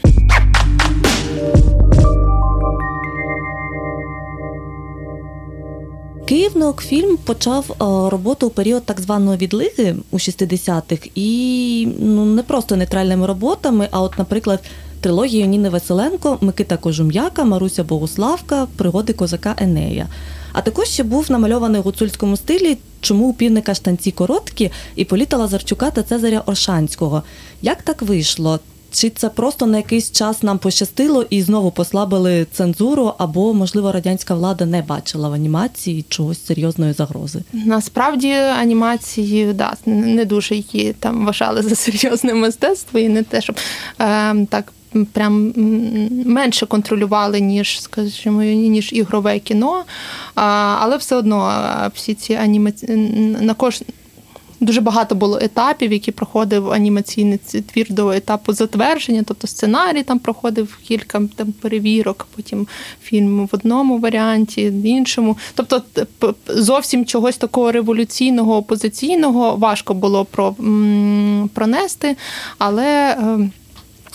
Київнаукфільм 6.29 7.17
почав 7.17 7.71
е, 7.71 7.75
роботу 8.09 8.47
у 8.47 8.49
період 8.49 8.85
так 8.85 8.99
званої 8.99 9.37
відлиги 9.37 9.95
у 10.11 10.17
60-х 10.17 11.09
і 11.15 11.87
ну 11.99 12.25
не 12.25 12.43
просто 12.43 12.75
нейтральними 12.75 13.27
роботами, 13.27 13.87
а 13.91 14.01
от, 14.01 14.17
наприклад, 14.17 14.59
трилогією 15.01 15.47
Ніни 15.47 15.69
Василенко, 15.69 16.37
Микита 16.41 16.77
Кожум'яка, 16.77 17.43
Маруся 17.43 17.83
Богуславка, 17.83 18.67
Пригоди 18.77 19.13
козака 19.13 19.55
Енея. 19.57 20.07
А 20.59 20.61
також 20.61 20.87
ще 20.87 21.03
був 21.03 21.31
намальований 21.31 21.81
у 21.81 21.83
гуцульському 21.83 22.37
стилі, 22.37 22.77
чому 23.01 23.27
у 23.27 23.33
півника 23.33 23.73
штанці 23.73 24.11
короткі 24.11 24.71
і 24.95 25.05
Політа 25.05 25.37
Лазарчука 25.37 25.91
та 25.91 26.03
Цезаря 26.03 26.43
Оршанського. 26.45 27.23
Як 27.61 27.81
так 27.81 28.01
вийшло? 28.01 28.59
Чи 28.91 29.09
це 29.09 29.29
просто 29.29 29.65
на 29.65 29.77
якийсь 29.77 30.11
час 30.11 30.43
нам 30.43 30.57
пощастило 30.57 31.25
і 31.29 31.41
знову 31.41 31.71
послабили 31.71 32.47
цензуру, 32.51 33.13
або, 33.17 33.53
можливо, 33.53 33.91
радянська 33.91 34.35
влада 34.35 34.65
не 34.65 34.81
бачила 34.81 35.29
в 35.29 35.33
анімації 35.33 36.05
чогось 36.09 36.45
серйозної 36.45 36.93
загрози? 36.93 37.43
Насправді 37.53 38.31
анімації 38.33 39.53
да, 39.53 39.73
не 39.85 40.25
дуже 40.25 40.55
її 40.55 40.95
там 40.99 41.25
вважали 41.25 41.61
за 41.61 41.75
серйозне 41.75 42.33
мистецтво, 42.33 42.99
і 42.99 43.09
не 43.09 43.23
те, 43.23 43.41
щоб 43.41 43.55
е, 43.99 44.45
так 44.45 44.73
прям 45.13 45.53
менше 46.25 46.65
контролювали, 46.65 47.39
ніж, 47.39 47.81
скажімо, 47.81 48.43
ніж 48.43 48.93
ігрове 48.93 49.39
кіно. 49.39 49.83
Але 50.35 50.97
все 50.97 51.15
одно 51.15 51.51
всі 51.95 52.13
ці 52.13 52.33
анімації 52.33 52.97
на 53.41 53.53
кож 53.53 53.81
дуже 54.59 54.81
багато 54.81 55.15
було 55.15 55.39
етапів, 55.41 55.93
які 55.93 56.11
проходив 56.11 56.71
анімаційний 56.71 57.37
твір 57.37 57.87
до 57.89 58.11
етапу 58.11 58.53
затвердження, 58.53 59.23
тобто 59.27 59.47
сценарій 59.47 60.03
там 60.03 60.19
проходив 60.19 60.79
кілька 60.83 61.21
там 61.35 61.51
перевірок, 61.51 62.27
потім 62.35 62.67
фільм 63.01 63.45
в 63.45 63.49
одному 63.51 63.99
варіанті, 63.99 64.69
в 64.69 64.85
іншому. 64.85 65.37
Тобто, 65.55 65.81
зовсім 66.47 67.05
чогось 67.05 67.37
такого 67.37 67.71
революційного, 67.71 68.57
опозиційного 68.57 69.55
важко 69.55 69.93
було 69.93 70.25
про, 70.25 70.55
пронести, 71.53 72.15
але. 72.57 73.17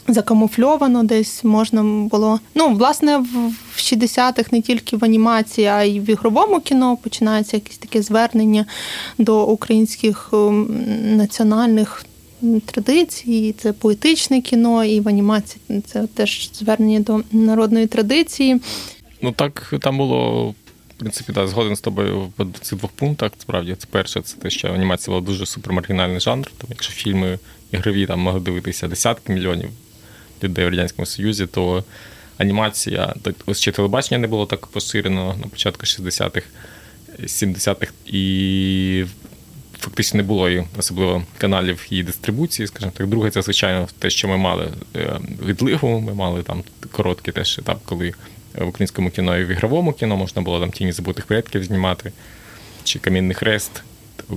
Закамуфльовано 0.09 1.03
десь 1.05 1.45
можна 1.45 1.83
було. 1.83 2.41
Ну, 2.55 2.75
власне, 2.75 3.19
в 3.19 3.79
60-х 3.79 4.53
не 4.53 4.61
тільки 4.61 4.97
в 4.97 5.05
анімації, 5.05 5.67
а 5.67 5.83
й 5.83 6.01
в 6.01 6.11
ігровому 6.11 6.61
кіно 6.61 6.97
починається 6.97 7.57
якесь 7.57 7.79
таке 7.79 8.03
звернення 8.03 8.67
до 9.19 9.47
українських 9.47 10.31
ем, 10.33 10.67
національних 11.17 12.05
традицій. 12.65 13.55
Це 13.59 13.73
поетичне 13.73 14.41
кіно, 14.41 14.85
і 14.85 15.01
в 15.01 15.09
анімації 15.09 15.83
це 15.87 16.07
теж 16.07 16.51
звернення 16.53 17.01
до 17.01 17.21
народної 17.33 17.87
традиції. 17.87 18.61
Ну 19.23 19.33
так 19.33 19.75
там 19.81 19.99
було. 19.99 20.49
В 20.95 20.97
принципі, 20.97 21.33
да, 21.33 21.47
згоден 21.47 21.77
з 21.77 21.81
тобою 21.81 22.33
в 22.39 22.59
цих 22.61 22.79
двох 22.79 22.91
пунктах. 22.91 23.33
Справді, 23.39 23.77
це 23.79 23.87
перше, 23.91 24.21
це 24.21 24.37
те, 24.37 24.51
що 24.51 24.69
анімація 24.69 25.17
була 25.17 25.27
дуже 25.27 25.47
супермаргінальний 25.47 26.21
жанр. 26.21 26.51
Тому 26.59 26.71
якщо 26.71 26.93
фільми 26.93 27.39
ігрові 27.73 28.07
там 28.07 28.21
могли 28.21 28.41
дивитися 28.41 28.89
десятки 28.89 29.33
мільйонів 29.33 29.71
людей 30.45 30.65
в 30.65 30.69
Радянському 30.69 31.07
Союзі, 31.07 31.47
то 31.47 31.85
анімація, 32.39 33.15
ось 33.47 33.61
ще 33.61 33.73
телебачення 33.73 34.19
не 34.19 34.27
було 34.27 34.47
так 34.47 34.67
поширено 34.67 35.37
на 35.43 35.49
початку 35.49 35.87
60-х, 35.87 36.47
70-х, 37.21 37.93
і 38.07 39.05
фактично 39.79 40.17
не 40.17 40.23
було 40.23 40.51
і 40.51 40.65
особливо 40.79 41.23
каналів 41.39 41.87
її 41.91 42.03
дистрибуції, 42.03 42.67
скажімо 42.67 42.93
так. 42.97 43.07
Друге, 43.07 43.31
це, 43.31 43.43
звичайно, 43.43 43.89
те, 43.99 44.11
що 44.11 44.29
ми 44.29 44.37
мали 44.37 44.69
е, 44.97 45.19
відливу, 45.47 46.01
ми 46.01 46.15
мали 46.15 46.43
там 46.43 46.63
короткий 46.93 47.33
теж 47.33 47.59
етап, 47.59 47.81
коли 47.85 48.15
в 48.55 48.67
українському 48.69 49.11
кіно 49.11 49.39
і 49.39 49.45
в 49.45 49.49
ігровому 49.49 49.93
кіно 49.93 50.17
можна 50.17 50.43
було 50.43 50.61
там 50.61 50.71
тіні 50.71 50.93
забутих 50.93 51.27
предків 51.27 51.65
знімати, 51.65 52.13
чи 52.85 52.99
камінний 52.99 53.35
хрест. 53.35 53.83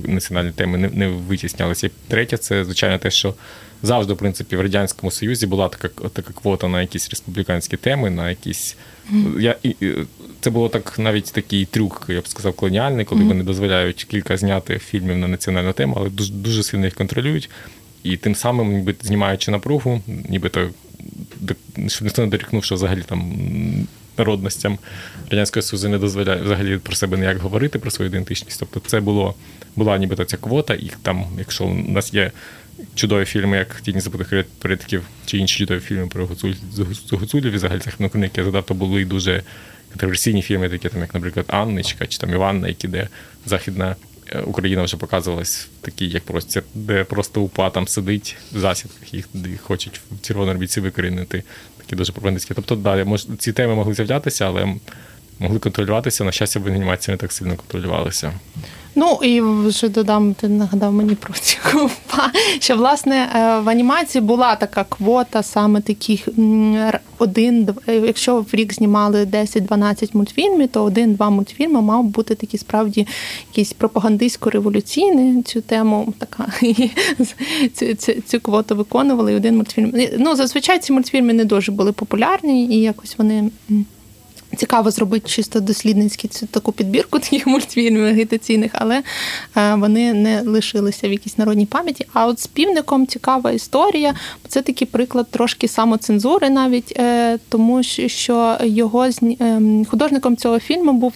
Національні 0.04 0.52
теми 0.52 0.78
не 0.78 0.88
не 0.88 1.08
витіснялися. 1.08 1.86
І 1.86 1.90
третє, 2.08 2.36
це 2.36 2.64
звичайно 2.64 2.98
те, 2.98 3.10
що 3.10 3.34
завжди, 3.82 4.12
в 4.12 4.16
принципі, 4.16 4.56
в 4.56 4.60
радянському 4.60 5.10
союзі 5.10 5.46
була 5.46 5.68
така 5.68 6.08
така 6.08 6.32
квота 6.32 6.68
на 6.68 6.80
якісь 6.80 7.10
республіканські 7.10 7.76
теми, 7.76 8.10
на 8.10 8.30
якісь 8.30 8.76
mm. 9.12 9.40
я 9.40 9.56
і, 9.62 9.74
це 10.40 10.50
було 10.50 10.68
так 10.68 10.98
навіть 10.98 11.32
такий 11.32 11.64
трюк, 11.64 12.06
я 12.08 12.20
б 12.20 12.28
сказав, 12.28 12.52
колоніальний, 12.52 13.04
коли 13.04 13.22
mm. 13.22 13.28
вони 13.28 13.44
дозволяють 13.44 14.04
кілька 14.10 14.36
зняти 14.36 14.78
фільмів 14.78 15.18
на 15.18 15.28
національну 15.28 15.72
тему, 15.72 15.94
але 15.98 16.10
дуже 16.10 16.32
дуже 16.32 16.62
сильно 16.62 16.84
їх 16.84 16.94
контролюють. 16.94 17.50
І 18.02 18.16
тим 18.16 18.34
самим, 18.34 18.72
ніби 18.72 18.94
знімаючи 19.02 19.50
напругу, 19.50 20.02
нібито 20.28 20.70
щоб 21.86 22.04
ніхто 22.04 22.22
не 22.22 22.28
дорікнув, 22.28 22.64
що 22.64 22.74
взагалі 22.74 23.02
там 23.02 23.32
народностям 24.18 24.78
радянського 25.30 25.62
союзу 25.62 25.88
не 25.88 25.98
дозволяє 25.98 26.42
взагалі 26.42 26.78
про 26.78 26.94
себе 26.94 27.18
ніяк 27.18 27.38
говорити 27.38 27.78
про 27.78 27.90
свою 27.90 28.10
ідентичність. 28.10 28.60
Тобто, 28.60 28.80
це 28.86 29.00
було 29.00 29.34
була 29.76 29.98
нібито 29.98 30.24
ця 30.24 30.36
квота, 30.36 30.74
і 30.74 30.90
там, 31.02 31.26
якщо 31.38 31.64
у 31.64 31.74
нас 31.74 32.14
є 32.14 32.30
чудові 32.94 33.24
фільми, 33.24 33.56
як 33.56 33.80
Тіні 33.80 34.00
забутих 34.00 34.44
предків, 34.58 35.02
чи 35.26 35.38
інші 35.38 35.58
чудові 35.58 35.80
фільми 35.80 36.06
про 36.06 36.26
Гуцулів, 37.10 37.52
і 37.52 37.56
взагалі 37.56 37.80
які 38.14 38.40
я 38.40 38.44
задав, 38.44 38.66
то 38.66 38.74
були 38.74 39.04
дуже 39.04 39.42
контроверсійні 39.88 40.42
фільми, 40.42 40.68
такі 40.68 40.88
там, 40.88 41.00
як, 41.00 41.14
наприклад, 41.14 41.46
Анничка 41.48 42.06
чи 42.06 42.18
там 42.18 42.30
Іванна, 42.30 42.68
які 42.68 42.88
де 42.88 43.08
Західна 43.46 43.96
е, 44.32 44.40
Україна 44.40 44.82
вже 44.82 44.96
показувалась 44.96 45.68
такі, 45.80 46.08
як 46.08 46.22
простір, 46.22 46.62
де 46.74 47.04
просто 47.04 47.40
упа 47.40 47.70
там 47.70 47.88
сидить 47.88 48.36
в 48.52 48.58
засідках, 48.58 49.14
їх 49.14 49.28
хочуть 49.62 50.00
в 50.10 50.26
червоній 50.26 50.50
орбіці 50.50 50.80
викорінити. 50.80 51.42
Такі 51.78 51.96
дуже 51.96 52.12
пропагандистські. 52.12 52.54
Тобто, 52.54 52.76
да, 52.76 53.04
мож, 53.04 53.26
ці 53.38 53.52
теми 53.52 53.74
могли 53.74 53.94
з'являтися, 53.94 54.46
але 54.46 54.74
могли 55.38 55.58
контролюватися. 55.58 56.24
На 56.24 56.32
щастя, 56.32 56.60
в 56.60 56.66
анімації 56.66 57.12
не 57.12 57.18
так 57.18 57.32
сильно 57.32 57.56
контролювалися. 57.56 58.32
Ну 58.94 59.18
і 59.22 59.40
вже 59.40 59.88
додам, 59.88 60.34
ти 60.34 60.48
нагадав 60.48 60.92
мені 60.92 61.14
про 61.14 61.34
цю 61.34 61.58
що 62.60 62.76
власне 62.76 63.28
е, 63.34 63.60
в 63.60 63.68
анімації 63.68 64.22
була 64.22 64.56
така 64.56 64.84
квота 64.84 65.42
саме 65.42 65.80
таких 65.80 66.28
один, 67.18 67.68
е, 67.88 67.94
якщо 67.94 68.40
в 68.40 68.46
рік 68.52 68.74
знімали 68.74 69.24
10-12 69.24 70.10
мультфільмів, 70.12 70.68
то 70.68 70.82
один-два 70.82 71.30
мультфільми 71.30 71.82
мав 71.82 72.04
бути 72.04 72.34
такі 72.34 72.58
справді 72.58 73.06
якісь 73.50 73.74
пропагандистсько-революційні 73.74 75.42
цю 75.42 75.60
тему 75.60 76.14
така 76.18 76.46
цю, 77.74 77.94
цю, 77.94 78.12
цю 78.26 78.40
квоту 78.40 78.76
виконували. 78.76 79.32
І 79.32 79.36
один 79.36 79.56
мультфільм. 79.56 79.92
Ну 80.18 80.36
зазвичай 80.36 80.78
ці 80.78 80.92
мультфільми 80.92 81.32
не 81.32 81.44
дуже 81.44 81.72
були 81.72 81.92
популярні, 81.92 82.66
і 82.66 82.80
якось 82.80 83.18
вони. 83.18 83.50
Цікаво 84.56 84.90
зробити 84.90 85.28
чисто 85.28 85.60
дослідницьку 85.60 86.28
таку 86.50 86.72
підбірку 86.72 87.18
таких 87.18 87.46
мультфільмів 87.46 88.04
агітаційних, 88.04 88.70
але 88.74 89.02
е, 89.56 89.74
вони 89.74 90.12
не 90.14 90.42
лишилися 90.42 91.08
в 91.08 91.12
якійсь 91.12 91.38
народній 91.38 91.66
пам'яті. 91.66 92.06
А 92.12 92.26
от 92.26 92.40
з 92.40 92.46
півником 92.46 93.06
цікава 93.06 93.50
історія. 93.50 94.14
Це 94.48 94.62
такий 94.62 94.86
приклад 94.86 95.30
трошки 95.30 95.68
самоцензури, 95.68 96.50
навіть 96.50 96.92
е, 96.96 97.38
тому 97.48 97.82
що 98.06 98.56
його 98.60 99.06
ем, 99.40 99.84
художником 99.84 100.36
цього 100.36 100.58
фільму 100.58 100.92
був 100.92 101.12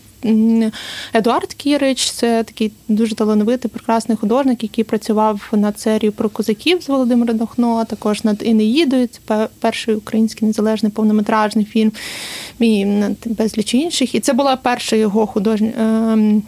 Едуард 1.15 1.55
Кірич 1.55 2.11
це 2.11 2.43
такий 2.45 2.73
дуже 2.89 3.15
талановитий, 3.15 3.71
прекрасний 3.71 4.17
художник, 4.17 4.63
який 4.63 4.85
працював 4.85 5.49
над 5.53 5.81
серією 5.81 6.13
про 6.13 6.29
козаків 6.29 6.83
з 6.83 6.89
Володимиром 6.89 7.37
Дохно, 7.37 7.77
а 7.77 7.85
також 7.85 8.25
над 8.25 8.43
Інеїдою. 8.43 9.09
Це 9.29 9.49
перший 9.61 9.95
український 9.95 10.49
незалежний 10.49 10.93
повнометражний 10.93 11.65
фільм 11.65 11.93
і 12.61 12.87
безліч 13.25 13.75
інших. 13.75 14.15
І 14.15 14.21
це 14.21 14.33
була 14.33 14.57
перша 14.57 14.97
його 14.97 15.27
художня. 15.27 15.73
Ем, 15.79 16.43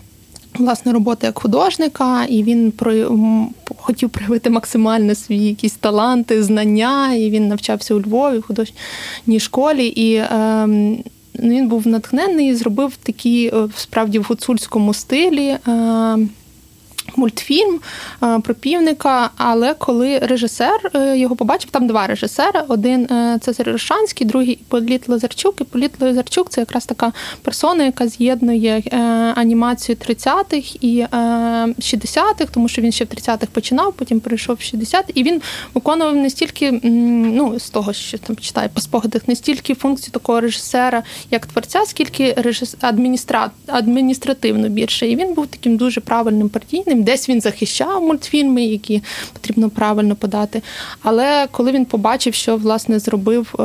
власне, 0.58 0.92
робота 0.92 1.26
як 1.26 1.38
художника, 1.38 2.24
і 2.24 2.42
він 2.42 2.70
про 2.70 2.92
хотів 3.76 4.10
проявити 4.10 4.50
максимально 4.50 5.14
свої 5.14 5.48
якісь 5.48 5.74
таланти, 5.74 6.42
знання. 6.42 7.14
І 7.14 7.30
він 7.30 7.48
навчався 7.48 7.94
у 7.94 8.00
Львові 8.00 8.38
в 8.38 8.46
художній 8.46 9.40
школі. 9.40 9.87
І 9.87 10.14
е, 10.14 10.68
він 11.38 11.68
був 11.68 11.87
натхнений 11.87 12.49
і 12.49 12.55
зробив 12.55 12.97
такі 13.03 13.51
е, 13.55 13.68
справді 13.77 14.18
в 14.18 14.23
гуцульському 14.23 14.94
стилі. 14.94 15.57
Мультфільм 17.16 17.81
е, 18.22 18.38
про 18.38 18.55
півника. 18.55 19.31
Але 19.37 19.74
коли 19.74 20.18
режисер 20.18 20.90
е, 20.94 21.18
його 21.18 21.37
побачив, 21.37 21.70
там 21.70 21.87
два 21.87 22.07
режисери: 22.07 22.61
один 22.68 23.03
е, 23.05 23.38
Цезарь 23.40 23.68
Рошанський, 23.68 24.27
другий 24.27 24.59
Політ 24.68 25.09
Лазарчук. 25.09 25.61
І 25.61 25.64
Політ 25.64 25.90
Лазарчук 26.00 26.50
це 26.50 26.61
якраз 26.61 26.87
така 26.87 27.12
персона, 27.42 27.85
яка 27.85 28.09
з'єднує 28.09 28.83
анімацію 29.37 29.96
30-х 29.96 30.79
і 30.81 31.05
60-х, 31.79 32.46
тому 32.53 32.68
що 32.68 32.83
він 32.83 32.92
ще 32.92 33.05
в 33.05 33.09
30-х 33.09 33.46
починав, 33.53 33.92
потім 33.92 34.20
перейшов 34.20 34.57
в 34.57 34.61
60-х. 34.61 35.05
І 35.14 35.22
він 35.22 35.42
виконував 35.74 36.16
не 36.16 36.31
стільки, 36.31 36.81
ну 36.83 37.59
з 37.59 37.70
того, 37.70 37.92
що 37.92 38.18
там 38.18 38.37
читає 38.37 38.68
по 38.74 38.81
спогадах, 38.81 39.29
не 39.29 39.37
стільки 39.37 39.74
функцію 39.74 40.12
такого 40.12 40.40
режисера, 40.40 41.03
як 41.31 41.46
творця, 41.46 41.83
скільки 41.87 42.37
адміністра... 42.81 43.50
адміністративно 43.66 44.68
більше. 44.68 45.09
І 45.09 45.16
він 45.16 45.35
був 45.35 45.46
таким 45.46 45.77
дуже 45.77 46.00
правильним 46.00 46.48
партійним 46.48 47.03
десь 47.05 47.29
він 47.29 47.40
захищав 47.40 48.03
мультфільми, 48.03 48.64
які 48.64 49.03
потрібно 49.33 49.71
правильно 49.71 50.17
подати. 50.17 50.62
Але 51.03 51.47
коли 51.51 51.73
він 51.73 51.85
побачив, 51.85 52.35
що 52.35 52.57
власне 52.57 52.99
зробив 52.99 53.55
е, 53.61 53.62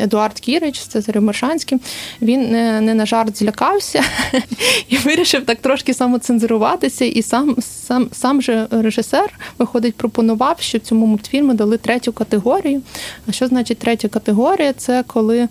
Едуард 0.00 0.40
Кірич, 0.40 0.78
це 0.78 1.00
Заремершанським, 1.00 1.80
він 2.22 2.50
не, 2.50 2.80
не 2.80 2.94
на 2.94 3.06
жарт 3.06 3.38
злякався 3.38 4.02
і 4.88 4.96
вирішив 4.96 5.44
так 5.44 5.58
трошки 5.58 5.94
самоцензуруватися. 5.94 7.04
І 7.04 7.22
сам 7.22 7.56
сам, 7.60 8.08
сам 8.12 8.42
же 8.42 8.66
режисер 8.70 9.38
виходить, 9.58 9.94
пропонував, 9.94 10.56
що 10.60 10.78
цьому 10.78 11.06
мультфільму 11.06 11.54
дали 11.54 11.76
третю 11.76 12.12
категорію. 12.12 12.82
А 13.28 13.32
що 13.32 13.46
значить 13.46 13.78
третя 13.78 14.08
категорія? 14.08 14.72
Це 14.72 15.04
коли 15.06 15.38
е, 15.38 15.48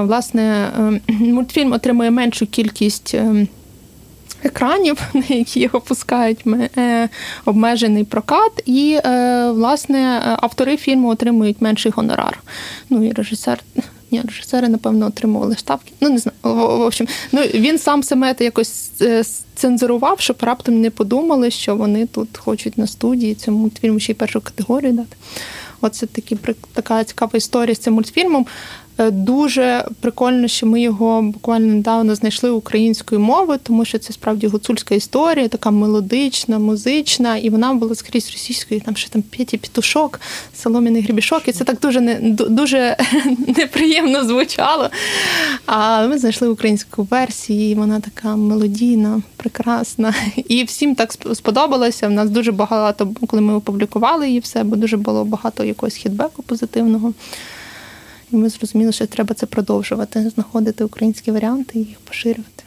власне 0.00 0.70
е, 0.78 1.12
мультфільм 1.12 1.72
отримує 1.72 2.10
меншу 2.10 2.46
кількість 2.46 3.14
екранів, 4.42 5.02
на 5.14 5.24
які 5.28 5.60
його 5.60 5.80
пускають 5.80 6.46
е, 6.76 7.08
обмежений 7.44 8.04
прокат, 8.04 8.62
і 8.66 8.98
е, 9.04 9.50
власне 9.50 10.20
автори 10.42 10.76
фільму 10.76 11.08
отримують 11.08 11.60
менший 11.60 11.92
гонорар. 11.96 12.42
Ну 12.90 13.04
і 13.06 13.12
режисер. 13.12 13.60
Ні, 14.10 14.22
режисери, 14.24 14.68
напевно, 14.68 15.06
отримували 15.06 15.56
ставки. 15.56 15.92
Ну, 16.00 16.10
не 16.10 16.18
знаю. 16.18 16.36
В 16.42 16.80
общем, 16.80 17.08
ну 17.32 17.40
він 17.40 17.78
сам 17.78 18.02
себе 18.02 18.34
якось 18.38 18.90
е, 19.00 19.24
цензурував, 19.54 20.20
щоб 20.20 20.36
раптом 20.40 20.80
не 20.80 20.90
подумали, 20.90 21.50
що 21.50 21.76
вони 21.76 22.06
тут 22.06 22.38
хочуть 22.38 22.78
на 22.78 22.86
студії 22.86 23.34
цьому 23.34 23.58
мультфільму 23.58 23.98
ще 23.98 24.12
й 24.12 24.14
першу 24.14 24.40
категорію 24.40 24.92
дати. 24.92 25.16
Оце 25.80 26.06
такі 26.06 26.36
така 26.72 27.04
цікава 27.04 27.32
історія 27.34 27.74
з 27.74 27.78
цим 27.78 27.94
мультфільмом. 27.94 28.46
Е, 28.98 29.10
дуже 29.10 29.84
прикольно, 30.00 30.48
що 30.48 30.66
ми 30.66 30.80
його 30.80 31.22
буквально 31.22 31.74
недавно 31.74 32.14
знайшли 32.14 32.50
українською 32.50 33.20
мовою, 33.20 33.58
тому 33.62 33.84
що 33.84 33.98
це 33.98 34.12
справді 34.12 34.46
гуцульська 34.46 34.94
історія, 34.94 35.48
така 35.48 35.70
мелодична, 35.70 36.58
музична, 36.58 37.36
і 37.36 37.50
вона 37.50 37.74
була 37.74 37.94
скрізь 37.94 38.30
російською, 38.32 38.80
там 38.80 38.96
ще 38.96 39.08
там 39.08 39.22
П'яті 39.22 39.56
Пітушок, 39.56 40.20
Соломіний 40.54 41.02
Грібішок, 41.02 41.48
і 41.48 41.52
це 41.52 41.64
так 41.64 41.80
дуже 41.80 42.00
не 42.00 42.18
дуже 42.30 42.96
неприємно 43.56 44.24
звучало. 44.24 44.90
А 45.66 46.06
ми 46.06 46.18
знайшли 46.18 46.48
українську 46.48 47.02
версію, 47.10 47.70
і 47.70 47.74
вона 47.74 48.00
така 48.00 48.36
мелодійна, 48.36 49.22
прекрасна. 49.36 50.14
І 50.48 50.64
всім 50.64 50.94
так 50.94 51.12
сподобалося. 51.12 52.06
У 52.06 52.10
нас 52.10 52.30
дуже 52.30 52.52
багато, 52.52 53.08
коли 53.26 53.42
ми 53.42 53.54
опублікували 53.54 54.26
її 54.28 54.40
все, 54.40 54.64
бо 54.64 54.76
дуже 54.76 54.96
було 54.96 55.24
багато 55.24 55.64
якогось 55.64 55.94
хідбеку 55.94 56.42
позитивного. 56.42 57.12
І 58.32 58.36
ми 58.36 58.48
зрозуміли, 58.48 58.92
що 58.92 59.06
треба 59.06 59.34
це 59.34 59.46
продовжувати, 59.46 60.30
знаходити 60.30 60.84
українські 60.84 61.30
варіанти 61.30 61.78
і 61.78 61.82
їх 61.82 61.98
поширювати. 62.00 62.64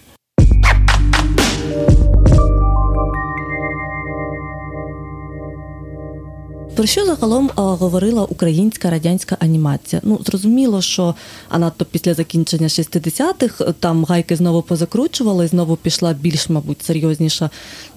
Про 6.75 6.85
що 6.85 7.05
загалом 7.05 7.51
а, 7.55 7.61
говорила 7.61 8.25
українська 8.25 8.89
радянська 8.89 9.37
анімація? 9.39 10.01
Ну 10.05 10.19
зрозуміло, 10.25 10.81
що 10.81 11.15
а 11.49 11.59
надто 11.59 11.85
після 11.85 12.13
закінчення 12.13 12.67
60-х 12.67 13.65
е, 13.65 13.73
там 13.79 14.05
гайки 14.05 14.35
знову 14.35 14.61
позакручували, 14.61 15.47
знову 15.47 15.75
пішла 15.75 16.13
більш, 16.13 16.49
мабуть, 16.49 16.83
серйозніша 16.83 17.49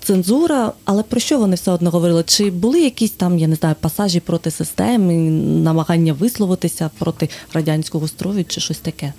цензура. 0.04 0.72
Але 0.84 1.02
про 1.02 1.20
що 1.20 1.38
вони 1.38 1.56
все 1.56 1.70
одно 1.70 1.90
говорили? 1.90 2.24
Чи 2.26 2.50
були 2.50 2.80
якісь 2.80 3.10
там, 3.10 3.38
я 3.38 3.48
не 3.48 3.56
знаю, 3.56 3.74
пасажі 3.80 4.20
проти 4.20 4.50
системи, 4.50 5.14
намагання 5.40 6.12
висловитися 6.12 6.90
проти 6.98 7.28
радянського 7.52 8.08
строю 8.08 8.44
чи 8.44 8.60
щось 8.60 8.78
таке? 8.78 9.12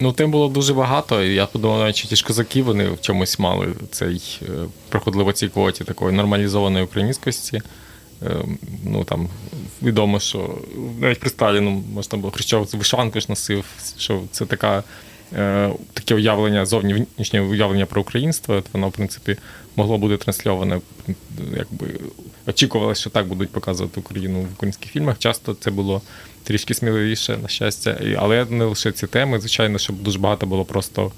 Ну, 0.00 0.12
тем 0.12 0.30
було 0.30 0.48
дуже 0.48 0.74
багато. 0.74 1.22
Я 1.22 1.46
подумав, 1.46 1.78
навіть 1.78 1.94
ті 1.94 2.16
ж 2.16 2.24
козаки 2.24 2.62
вони 2.62 2.90
в 2.90 3.00
чомусь 3.00 3.38
мали 3.38 3.74
цей 3.90 4.40
е, 4.42 4.46
проходили 4.88 5.24
в 5.24 5.32
цій 5.32 5.48
квоті 5.48 5.84
такої 5.84 6.16
нормалізованої 6.16 6.84
українськості. 6.84 7.60
Е, 8.22 8.30
ну 8.84 9.04
там 9.04 9.28
відомо, 9.82 10.20
що 10.20 10.58
навіть 11.00 11.20
при 11.20 11.30
Сталіну 11.30 11.70
можна 11.94 12.18
було 12.18 12.30
Хрущов 12.30 12.68
вишиванку 12.72 13.20
ж 13.20 13.26
носив, 13.28 13.64
що 13.98 14.22
це 14.30 14.46
така. 14.46 14.84
Е, 15.36 15.72
таке 15.94 16.14
уявлення, 16.14 16.66
зовнішнє 16.66 17.40
уявлення 17.40 17.86
про 17.86 18.00
українство, 18.00 18.62
воно, 18.72 18.88
в 18.88 18.92
принципі, 18.92 19.36
могло 19.76 19.98
бути 19.98 20.16
трансльоване, 20.16 20.80
якби 21.56 21.86
очікувалося, 22.48 23.00
що 23.00 23.10
так 23.10 23.26
будуть 23.26 23.50
показувати 23.50 24.00
Україну 24.00 24.40
в 24.40 24.52
українських 24.52 24.92
фільмах. 24.92 25.18
Часто 25.18 25.54
це 25.54 25.70
було 25.70 26.02
трішки 26.44 26.74
сміливіше, 26.74 27.36
на 27.36 27.48
щастя. 27.48 28.00
Але 28.16 28.44
не 28.44 28.64
лише 28.64 28.92
ці 28.92 29.06
теми. 29.06 29.40
Звичайно, 29.40 29.78
щоб 29.78 30.02
дуже 30.02 30.18
багато 30.18 30.46
було 30.46 30.64
просто 30.64 31.12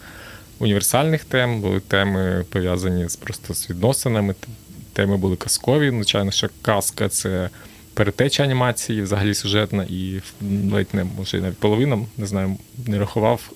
універсальних 0.59 1.25
тем, 1.25 1.61
були 1.61 1.81
теми 1.81 2.45
пов'язані 2.49 3.09
з 3.09 3.17
просто 3.17 3.55
з 3.55 3.71
відносинами. 3.71 4.35
Теми 4.93 5.17
були 5.17 5.37
казкові. 5.37 5.91
Звичайно, 5.91 6.31
що 6.31 6.49
казка 6.63 7.09
це 7.09 7.51
перетеча 7.95 8.43
анімації, 8.43 9.03
взагалі 9.03 9.35
сюжетна, 9.35 9.87
і 9.89 10.21
навіть 10.41 10.95
не 10.95 11.05
може 11.05 11.41
навіть 11.41 11.59
половина, 11.59 11.99
не 12.17 12.27
знаю, 12.27 12.57
не 12.87 12.99
рахував 12.99 13.51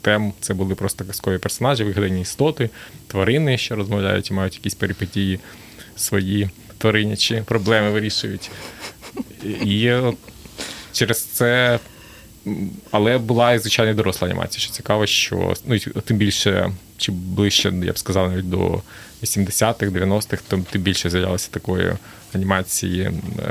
тем. 0.00 0.32
Це 0.40 0.54
були 0.54 0.74
просто 0.74 1.04
казкові 1.04 1.38
персонажі, 1.38 1.84
вигадані 1.84 2.20
істоти, 2.20 2.70
тварини, 3.06 3.58
що 3.58 3.76
розмовляють 3.76 4.30
і 4.30 4.34
мають 4.34 4.54
якісь 4.54 4.74
перипетії 4.74 5.40
свої 5.96 6.50
тваринячі 6.78 7.42
проблеми 7.46 7.90
вирішують. 7.90 8.50
І 9.44 9.92
через 10.92 11.24
це. 11.24 11.78
Але 12.90 13.18
була 13.18 13.52
і 13.52 13.58
звичайно 13.58 13.94
доросла 13.94 14.28
анімація. 14.28 14.60
Що 14.60 14.72
цікаво, 14.72 15.06
що 15.06 15.54
ну 15.66 15.78
тим 15.78 16.16
більше, 16.16 16.70
чи 16.96 17.12
ближче, 17.12 17.72
я 17.82 17.92
б 17.92 17.98
сказав, 17.98 18.30
навіть 18.30 18.50
до 18.50 18.82
80-х, 19.22 19.86
90-х, 19.86 20.42
то 20.48 20.58
тим 20.70 20.82
більше 20.82 21.10
з'являлося 21.10 21.48
такої 21.50 21.92
анімації 22.34 23.10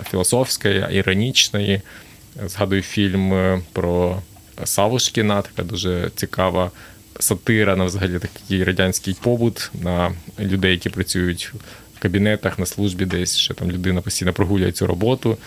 філософської, 0.10 0.86
іронічної. 0.92 1.82
Згадую 2.46 2.82
фільм 2.82 3.34
е, 3.34 3.62
про 3.74 4.22
Савушкіна, 4.64 5.42
така 5.42 5.64
дуже 5.64 6.12
цікава 6.16 6.72
сатира 7.20 7.76
на 7.76 7.86
взагалі 7.86 8.20
такий 8.20 8.64
радянський 8.64 9.18
побут 9.22 9.72
на 9.74 10.12
людей, 10.40 10.72
які 10.72 10.90
працюють 10.90 11.52
кабінетах, 12.00 12.60
на 12.60 12.66
службі 12.66 13.06
десь, 13.06 13.38
що 13.38 13.54
там 13.54 13.72
людина 13.72 14.02
постійно 14.02 14.34
прогулює 14.34 14.72
цю 14.72 14.88
роботу. 14.88 15.38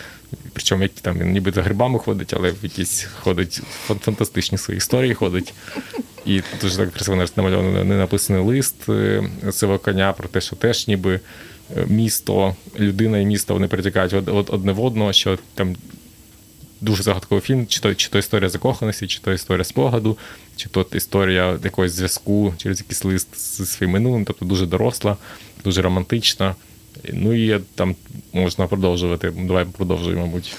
Причому 0.53 0.83
які 0.83 1.01
там 1.01 1.19
він 1.19 1.31
ніби 1.31 1.51
за 1.51 1.61
грибами 1.61 1.99
ходить, 1.99 2.33
але 2.33 2.51
в 2.51 2.57
якісь 2.63 3.07
ходить 3.19 3.61
фантастичні 3.87 4.57
свої 4.57 4.77
історії 4.77 5.13
ходить. 5.13 5.53
І 6.25 6.41
дуже 6.61 6.77
так 6.77 6.91
красиво 6.91 7.25
намальовано 7.37 7.83
не 7.83 7.97
написаний 7.97 8.43
лист 8.43 8.89
е, 8.89 9.23
цього 9.51 9.79
коня 9.79 10.13
про 10.13 10.27
те, 10.27 10.41
що 10.41 10.55
теж 10.55 10.87
ніби 10.87 11.19
е, 11.77 11.85
місто, 11.87 12.55
людина 12.79 13.19
і 13.19 13.25
місто 13.25 13.53
вони 13.53 13.67
перетікають 13.67 14.13
одне 14.49 14.71
в 14.71 14.83
одного, 14.83 15.13
що 15.13 15.39
там. 15.55 15.75
Дуже 16.81 17.03
загадковий 17.03 17.41
фільм, 17.41 17.67
чи 17.67 17.79
то 17.81 17.95
чи 17.95 18.09
то 18.09 18.17
історія 18.17 18.49
закоханості, 18.49 19.07
чи 19.07 19.19
то 19.19 19.33
історія 19.33 19.63
спогаду, 19.63 20.17
чи 20.55 20.69
то 20.69 20.85
історія 20.93 21.59
якогось 21.63 21.91
зв'язку 21.91 22.53
через 22.57 22.79
якийсь 22.79 23.05
лист 23.05 23.57
зі 23.57 23.65
своїм 23.65 23.91
минулим, 23.91 24.25
тобто 24.25 24.45
дуже 24.45 24.65
доросла 24.65 25.17
дуже 25.63 25.81
романтична. 25.81 26.55
Ну 27.13 27.33
і 27.33 27.59
там 27.75 27.95
можна 28.33 28.67
продовжувати. 28.67 29.31
Давай 29.31 29.65
продовжуємо, 29.65 30.25
мабуть. 30.25 30.55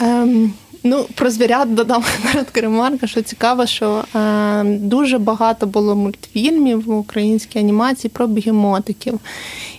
Ем, 0.00 0.52
Ну, 0.86 1.06
про 1.14 1.30
звірят 1.30 1.74
додам 1.74 2.04
коротка 2.32 2.60
ремарка, 2.60 3.06
що 3.06 3.22
цікаво, 3.22 3.66
що 3.66 4.04
е, 4.14 4.64
дуже 4.64 5.18
багато 5.18 5.66
було 5.66 5.96
мультфільмів 5.96 6.84
в 6.84 6.98
українській 6.98 7.58
анімації 7.58 8.10
про 8.14 8.26
бігемотиків. 8.26 9.20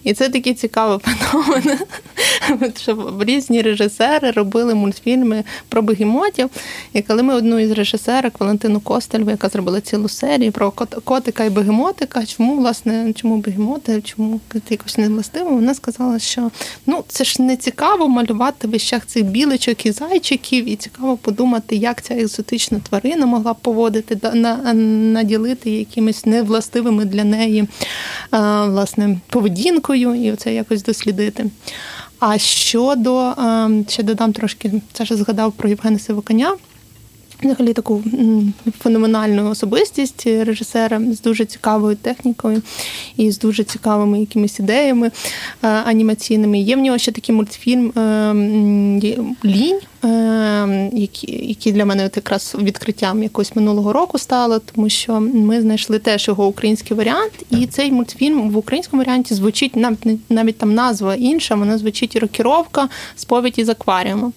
І 0.04 0.14
це 0.14 0.30
такий 0.30 0.54
цікавий 0.54 1.00
феномен, 1.04 1.80
що 2.78 3.14
різні 3.20 3.62
режисери 3.62 4.32
робили 4.32 4.76
мультфільми 4.76 5.44
про 5.70 5.82
бегемотів. 5.82 6.50
І 6.94 7.02
коли 7.02 7.24
ми 7.24 7.34
одну 7.34 7.60
із 7.60 7.72
режисерок 7.72 8.40
Валентину 8.40 8.80
Костельву, 8.80 9.30
яка 9.30 9.50
зробила 9.50 9.82
цілу 9.82 10.10
серію 10.10 10.52
про 10.52 10.72
котика 11.04 11.44
і 11.44 11.50
бегемотика, 11.50 12.26
чому 12.26 12.58
власне 12.58 13.14
чому 13.14 13.38
бегемоти, 13.38 14.02
чому 14.02 14.40
якось 14.70 14.98
не 14.98 15.10
властиво, 15.10 15.50
вона 15.50 15.76
сказала, 15.76 16.20
що 16.20 16.52
ну 16.86 17.04
це 17.08 17.24
ж 17.24 17.42
не 17.42 17.58
цікаво 17.58 18.08
малювати 18.08 18.68
вищах 18.68 19.06
цих 19.06 19.24
біличок 19.24 19.86
і 19.86 19.92
зайчиків, 19.92 20.70
і 20.70 20.76
цікаво 20.76 20.95
подумати, 21.22 21.76
як 21.76 22.02
ця 22.02 22.14
екзотична 22.14 22.80
тварина 22.80 23.26
могла 23.26 23.54
б 23.54 23.60
поводити 23.62 24.30
наділити 25.14 25.70
якимись 25.70 26.26
невластивими 26.26 27.06
для 27.06 27.24
неї 27.24 27.68
власне 28.66 29.18
поведінкою 29.30 30.16
і 30.16 30.36
це 30.36 30.54
якось 30.54 30.84
дослідити. 30.84 31.46
А 32.20 32.38
щодо 32.38 33.34
ще 33.88 34.04
додам 34.04 34.34
трошки, 34.34 34.82
це 34.94 35.06
ж 35.06 35.16
згадав 35.16 35.52
про 35.52 35.70
Євгена 35.70 36.00
Сивоканя. 36.00 36.56
Взагалі 37.44 37.74
таку 37.74 38.04
феноменальну 38.80 39.50
особистість 39.50 40.28
режисера 40.28 41.02
з 41.12 41.22
дуже 41.22 41.46
цікавою 41.46 41.96
технікою 41.96 42.62
і 43.18 43.32
з 43.32 43.40
дуже 43.40 43.64
цікавими 43.64 44.20
якимись 44.20 44.60
ідеями 44.60 45.12
анімаційними. 45.62 46.60
Є 46.60 46.76
в 46.76 46.80
нього 46.80 46.98
ще 46.98 47.12
такий 47.12 47.36
мультфільм 47.36 47.92
ем, 47.96 49.02
Лінь. 49.46 49.80
Ем, 50.06 50.90
які 50.94 51.48
які 51.48 51.72
для 51.72 51.86
мене 51.86 52.06
от 52.06 52.16
якраз 52.16 52.56
відкриттям 52.60 53.24
якось 53.24 53.56
минулого 53.56 53.94
року 53.94 54.18
стало, 54.18 54.60
тому 54.60 54.90
що 54.90 55.20
ми 55.20 55.62
знайшли 55.62 56.00
теж 56.00 56.28
його 56.28 56.48
український 56.48 56.98
варіант, 56.98 57.32
і 57.50 57.68
цей 57.68 57.92
мультфільм 57.92 58.50
в 58.50 58.58
українському 58.58 59.02
варіанті 59.04 59.34
звучить 59.34 59.76
навіть 59.76 60.32
навіть 60.32 60.58
там 60.58 60.74
назва 60.74 61.16
інша, 61.16 61.56
вона 61.56 61.78
звучить 61.78 62.16
рокіровка 62.16 62.90
сповідь 63.16 63.60
із 63.60 63.70
акваріуму. 63.70 64.32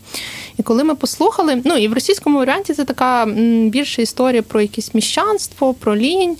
І 0.59 0.62
коли 0.62 0.85
ми 0.85 0.94
послухали, 0.94 1.62
ну 1.64 1.76
і 1.76 1.88
в 1.88 1.92
російському 1.92 2.38
варіанті 2.38 2.75
це 2.75 2.85
така 2.85 3.27
більша 3.66 4.02
історія 4.02 4.42
про 4.42 4.60
якесь 4.60 4.94
міщанство, 4.94 5.75
про 5.75 5.96
лінь. 5.96 6.37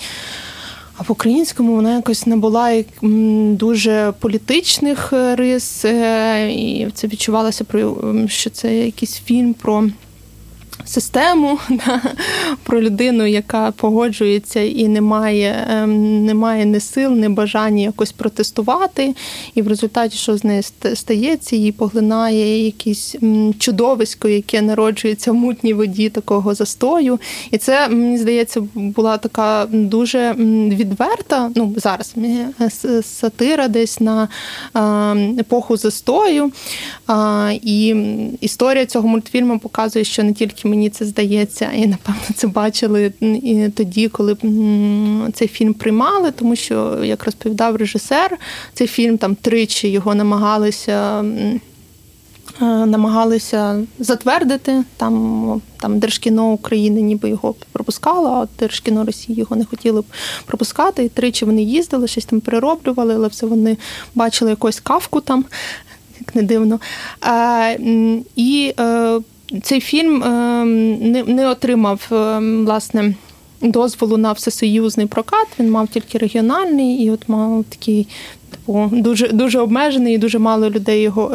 А 0.99 1.03
в 1.03 1.12
українському 1.12 1.74
вона 1.74 1.94
якось 1.94 2.26
набула 2.26 2.82
дуже 3.53 4.12
політичних 4.18 5.12
е, 5.12 5.36
рис, 5.36 5.84
е, 5.84 6.51
і 6.53 6.88
це 6.94 7.07
відчувалося 7.07 7.64
що 8.26 8.51
це 8.51 8.74
якийсь 8.74 9.18
фільм 9.18 9.55
про 9.55 9.84
систему, 10.89 11.59
да, 11.70 12.03
про 12.62 12.82
людину, 12.82 13.26
яка 13.26 13.70
погоджується 13.70 14.61
і 14.61 14.89
не 14.89 15.01
має, 15.01 15.66
ем, 15.70 16.24
не 16.24 16.34
має 16.34 16.64
ні 16.64 16.80
сил, 16.80 17.12
ні 17.12 17.28
бажання 17.28 17.82
якось 17.82 18.12
протестувати. 18.12 19.14
І 19.55 19.62
в 19.62 19.68
результаті, 19.68 20.16
що 20.16 20.36
з 20.36 20.45
нею 20.45 20.62
стається, 20.95 21.57
її 21.57 21.72
поглинає 21.72 22.64
якесь 22.64 23.16
чудовисько, 23.59 24.28
яке 24.28 24.62
народжується 24.62 25.32
в 25.32 25.34
мутній 25.34 25.74
воді 25.74 26.09
такого 26.09 26.55
застою. 26.55 27.18
І 27.51 27.59
це, 27.59 27.89
мені 27.89 28.18
здається, 28.18 28.61
була 28.74 29.18
така 29.18 29.66
дуже 29.72 30.34
відверта, 30.68 31.51
ну 31.55 31.74
зараз 31.76 32.14
сатира 33.03 33.68
десь 33.68 34.01
на 34.01 34.28
епоху 35.39 35.76
застою. 35.76 36.53
І 37.53 37.95
історія 38.41 38.86
цього 38.86 39.09
мультфільму 39.09 39.59
показує, 39.59 40.05
що 40.05 40.22
не 40.22 40.32
тільки 40.32 40.68
мені 40.68 40.78
це 40.91 41.05
здається, 41.05 41.70
і 41.72 41.87
напевно 41.87 42.22
це 42.35 42.47
бачили 42.47 43.12
і 43.20 43.68
тоді, 43.76 44.09
коли 44.09 44.37
цей 45.35 45.49
фільм 45.49 45.74
приймали, 45.74 46.31
тому 46.31 46.57
що, 46.57 47.05
як 47.05 47.24
розповідав 47.24 47.76
режисер, 47.76 48.39
цей 48.74 48.87
фільм 48.87 49.18
там 49.18 49.35
тричі 49.35 49.89
його 49.89 50.14
намагалися. 50.14 51.24
Е, 52.62 52.64
намагалися 52.87 53.83
затвердити 53.99 54.85
там 54.97 55.62
там 55.81 55.99
Держкіно 55.99 56.53
України, 56.53 57.01
ніби 57.01 57.29
його 57.29 57.55
пропускало, 57.72 58.29
а 58.29 58.47
Держкіно 58.59 59.05
Росії 59.05 59.39
його 59.39 59.57
не 59.57 59.64
хотіли 59.64 60.01
б 60.01 60.05
пропускати. 60.47 61.05
І 61.05 61.09
тричі 61.09 61.45
вони 61.45 61.62
їздили, 61.62 62.09
щось 62.09 62.24
там 62.24 62.41
перероблювали, 62.41 63.14
але 63.14 63.29
все 63.29 63.47
вони 63.47 63.76
бачили 64.14 64.51
якусь 64.51 64.81
кавку 64.81 65.20
там, 65.20 65.45
як 66.20 66.35
не 66.35 66.43
дивно. 66.43 66.81
А, 67.20 67.74
І 68.37 68.74
е, 68.81 69.20
цей 69.62 69.80
фільм 69.80 70.22
е, 70.22 70.64
не, 71.01 71.24
не 71.24 71.49
отримав 71.49 72.07
власне. 72.64 73.14
Дозволу 73.62 74.16
на 74.16 74.32
всесоюзний 74.32 75.07
прокат, 75.07 75.46
він 75.61 75.70
мав 75.70 75.88
тільки 75.88 76.18
регіональний, 76.18 77.03
і 77.03 77.11
от 77.11 77.28
мав 77.28 77.64
такий 77.68 78.09
типу 78.51 78.90
дуже 78.92 79.28
дуже 79.28 79.59
обмежений, 79.59 80.14
і 80.14 80.18
дуже 80.18 80.38
мало 80.38 80.70
людей 80.70 81.03
його 81.03 81.30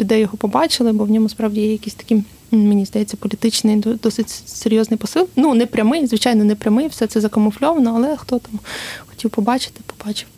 людей 0.00 0.20
його 0.20 0.36
побачили, 0.36 0.92
бо 0.92 1.04
в 1.04 1.10
ньому 1.10 1.28
справді 1.28 1.60
є 1.60 1.72
якийсь 1.72 1.94
такий, 1.94 2.22
мені 2.50 2.84
здається, 2.84 3.16
політичний, 3.16 3.76
досить 3.76 4.30
серйозний 4.30 4.98
посил. 4.98 5.28
Ну 5.36 5.54
не 5.54 5.66
прямий, 5.66 6.06
звичайно, 6.06 6.44
не 6.44 6.54
прямий, 6.54 6.88
все 6.88 7.06
це 7.06 7.20
закамуфльовано, 7.20 7.92
але 7.96 8.16
хто 8.16 8.38
там 8.38 8.60
хотів 9.06 9.30
побачити, 9.30 9.80
побачив. 9.86 10.28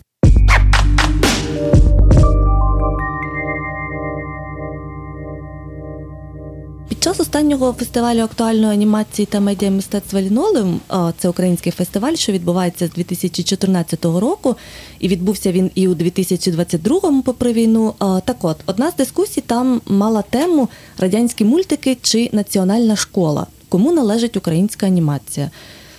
Під 6.92 7.02
час 7.02 7.20
останнього 7.20 7.72
фестивалю 7.72 8.20
актуальної 8.20 8.72
анімації 8.72 9.26
та 9.26 9.40
медіа 9.40 9.70
мистецтва 9.70 10.22
Лінолеум, 10.22 10.80
це 11.18 11.28
український 11.28 11.72
фестиваль, 11.72 12.14
що 12.14 12.32
відбувається 12.32 12.86
з 12.86 12.90
2014 12.90 14.04
року, 14.04 14.56
і 15.00 15.08
відбувся 15.08 15.52
він 15.52 15.70
і 15.74 15.88
у 15.88 15.94
2022-му, 15.94 17.22
попри 17.22 17.52
війну. 17.52 17.94
Так 17.98 18.36
от, 18.42 18.56
одна 18.66 18.90
з 18.90 18.96
дискусій 18.96 19.40
там 19.40 19.80
мала 19.86 20.22
тему 20.22 20.68
радянські 20.98 21.44
мультики 21.44 21.96
чи 22.02 22.30
національна 22.32 22.96
школа. 22.96 23.46
Кому 23.68 23.92
належить 23.92 24.36
українська 24.36 24.86
анімація? 24.86 25.50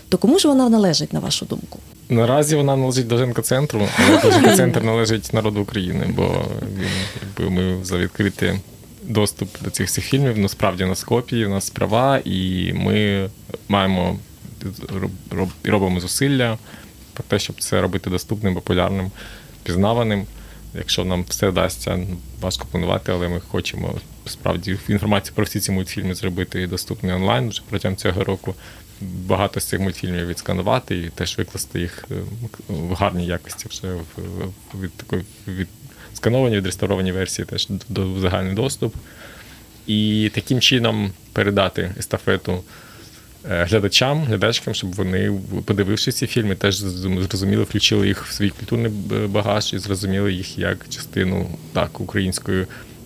То 0.09 0.17
кому 0.17 0.39
ж 0.39 0.47
вона 0.47 0.69
належить, 0.69 1.13
на 1.13 1.19
вашу 1.19 1.45
думку? 1.45 1.79
Наразі 2.09 2.55
вона 2.55 2.75
належить 2.75 3.07
до 3.07 3.17
ЖНК 3.17 3.41
центру, 3.41 3.87
але 4.07 4.31
ЖНК 4.31 4.55
центр 4.55 4.83
належить 4.83 5.33
народу 5.33 5.61
України, 5.61 6.13
бо 6.15 6.23
він 6.79 6.87
якби 7.21 7.49
ми 7.49 7.85
за 7.85 7.97
відкрите 7.97 8.59
доступ 9.03 9.49
до 9.61 9.69
цих 9.69 9.87
всіх 9.87 10.05
фільмів. 10.05 10.37
Насправді 10.37 10.83
у 10.83 10.87
нас 10.87 11.03
копії, 11.03 11.45
у 11.45 11.49
нас 11.49 11.69
права, 11.69 12.21
і 12.25 12.73
ми 12.73 13.29
маємо 13.67 14.19
робимо 15.63 15.99
зусилля 15.99 16.57
про 17.13 17.23
те, 17.27 17.39
щоб 17.39 17.61
це 17.61 17.81
робити 17.81 18.09
доступним, 18.09 18.55
популярним, 18.55 19.11
пізнаваним. 19.63 20.25
Якщо 20.75 21.05
нам 21.05 21.25
все 21.29 21.49
вдасться, 21.49 21.99
важко 22.41 22.67
планувати, 22.71 23.11
але 23.11 23.27
ми 23.27 23.39
хочемо 23.39 23.95
справді 24.25 24.77
інформацію 24.87 25.35
про 25.35 25.45
всі 25.45 25.59
ці 25.59 25.71
мультфільми 25.71 26.15
зробити 26.15 26.67
доступний 26.67 27.13
онлайн 27.13 27.49
вже 27.49 27.61
протягом 27.69 27.97
цього 27.97 28.23
року. 28.23 28.55
Багато 29.01 29.59
з 29.59 29.65
цих 29.65 29.79
мультфільмів 29.79 30.27
відсканувати 30.27 30.97
і 30.97 31.09
теж 31.09 31.37
викласти 31.37 31.79
їх 31.79 32.05
е, 32.11 32.15
в 32.67 32.93
гарній 32.93 33.25
якості 33.25 33.65
вже 33.69 33.95
від 34.81 34.93
такої 34.93 35.23
від 35.47 35.67
скановані, 36.23 36.57
відреставровані 36.57 37.11
версії 37.11 37.45
теж 37.45 37.67
до 37.89 38.19
загальний 38.19 38.55
доступ. 38.55 38.95
І 39.87 40.31
таким 40.33 40.61
чином 40.61 41.11
передати 41.33 41.95
естафету 41.99 42.63
е, 43.51 43.63
глядачам, 43.69 44.23
глядачкам, 44.23 44.73
щоб 44.73 44.95
вони, 44.95 45.39
подивившись 45.65 46.17
ці 46.17 46.27
фільми, 46.27 46.55
теж 46.55 46.75
зрозуміли, 46.75 47.63
включили 47.63 48.07
їх 48.07 48.25
в 48.25 48.31
свій 48.31 48.49
культурний 48.49 48.91
багаж 49.27 49.73
і 49.73 49.77
зрозуміли 49.77 50.33
їх 50.33 50.57
як 50.57 50.89
частину 50.89 51.47
так, 51.73 51.99
української 51.99 52.65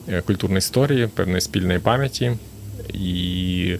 е, 0.10 0.22
культурної 0.22 0.58
історії, 0.58 1.08
певної 1.08 1.42
спільної 1.42 1.80
пам'яті. 1.80 2.32
І 2.94 3.78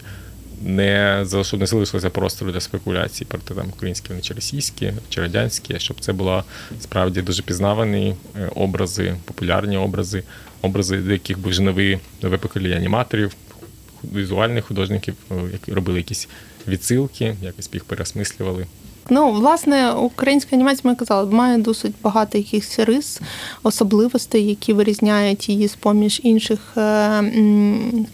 не 0.62 1.24
щоб 1.42 1.60
не 1.60 1.66
залишилося 1.66 2.10
простору 2.10 2.52
для 2.52 2.60
спекуляцій 2.60 3.24
проти 3.24 3.54
там 3.54 3.68
українські 3.68 4.08
вони 4.08 4.20
чи 4.20 4.34
російські, 4.34 4.92
чи 5.08 5.20
радянські, 5.20 5.78
щоб 5.78 6.00
це 6.00 6.12
були 6.12 6.42
справді 6.80 7.22
дуже 7.22 7.42
пізнавані 7.42 8.14
е, 8.36 8.50
образи, 8.54 9.16
популярні 9.24 9.76
образи, 9.76 10.22
образи, 10.62 10.96
до 10.96 11.12
яких 11.12 11.38
був 11.38 11.50
вже 11.50 11.62
нові 11.62 11.98
нове 12.22 12.36
покоління 12.36 12.76
аніматорів, 12.76 13.34
візуальних 14.14 14.64
художників, 14.64 15.14
е, 15.30 15.34
які 15.52 15.72
робили 15.72 15.98
якісь 15.98 16.28
відсилки, 16.68 17.36
якось 17.42 17.70
їх 17.72 17.84
переосмислювали. 17.84 18.66
Ну, 19.10 19.32
власне, 19.32 19.92
українська 19.92 20.56
анімація, 20.56 20.90
ми 20.90 20.94
казали, 20.94 21.30
має 21.30 21.58
досить 21.58 21.94
багато 22.02 22.38
якихось 22.38 22.78
рис, 22.78 23.20
особливостей, 23.62 24.46
які 24.46 24.72
вирізняють 24.72 25.48
її 25.48 25.68
з 25.68 25.74
поміж 25.74 26.20
інших 26.24 26.60
е, 26.76 27.22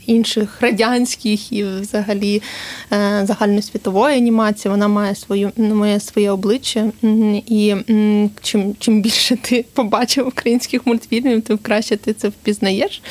інших 0.06 0.60
радянських 0.60 1.52
і 1.52 1.64
взагалі 1.64 2.42
е, 2.92 3.22
загальносвітової 3.26 4.16
анімації. 4.16 4.72
Вона 4.72 4.88
має 4.88 5.14
свою 5.14 5.52
має 5.56 6.00
своє 6.00 6.30
обличчя. 6.30 6.92
І 7.46 7.74
чим 8.42 8.74
чим 8.78 9.02
більше 9.02 9.36
ти 9.36 9.64
побачив 9.72 10.28
українських 10.28 10.86
мультфільмів, 10.86 11.42
тим 11.42 11.58
краще 11.58 11.96
ти 11.96 12.12
це 12.12 12.28
впізнаєш. 12.28 13.02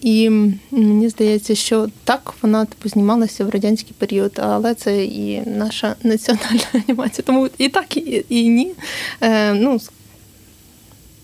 І 0.00 0.30
мені 0.70 1.08
здається, 1.08 1.54
що 1.54 1.88
так 2.04 2.34
вона 2.42 2.64
типу 2.64 2.88
знімалася 2.88 3.44
в 3.44 3.50
радянський 3.50 3.94
період, 3.98 4.40
але 4.42 4.74
це 4.74 5.04
і 5.04 5.42
наша 5.46 5.96
національна 6.02 6.51
національна 6.52 6.84
анімація. 6.88 7.24
Тому 7.26 7.48
і 7.58 7.68
так, 7.68 7.96
і, 7.96 8.24
і 8.28 8.48
ні. 8.48 8.72
Е, 9.20 9.54
ну, 9.54 9.80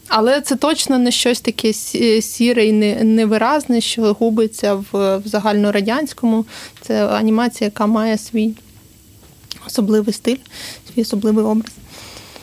але 0.09 0.41
це 0.41 0.57
точно 0.57 0.99
не 0.99 1.11
щось 1.11 1.41
таке 1.41 1.73
сіре 2.23 2.67
і 2.67 2.73
невиразне, 3.05 3.81
що 3.81 4.17
губиться 4.21 4.75
в, 4.75 5.17
в 5.19 5.23
загальнорадянському. 5.25 6.45
Це 6.83 7.07
анімація, 7.07 7.67
яка 7.69 7.87
має 7.87 8.19
свій 8.19 8.55
особливий 9.67 10.15
стиль, 10.15 10.37
свій 10.95 11.03
особливий 11.03 11.45
образ. 11.45 11.73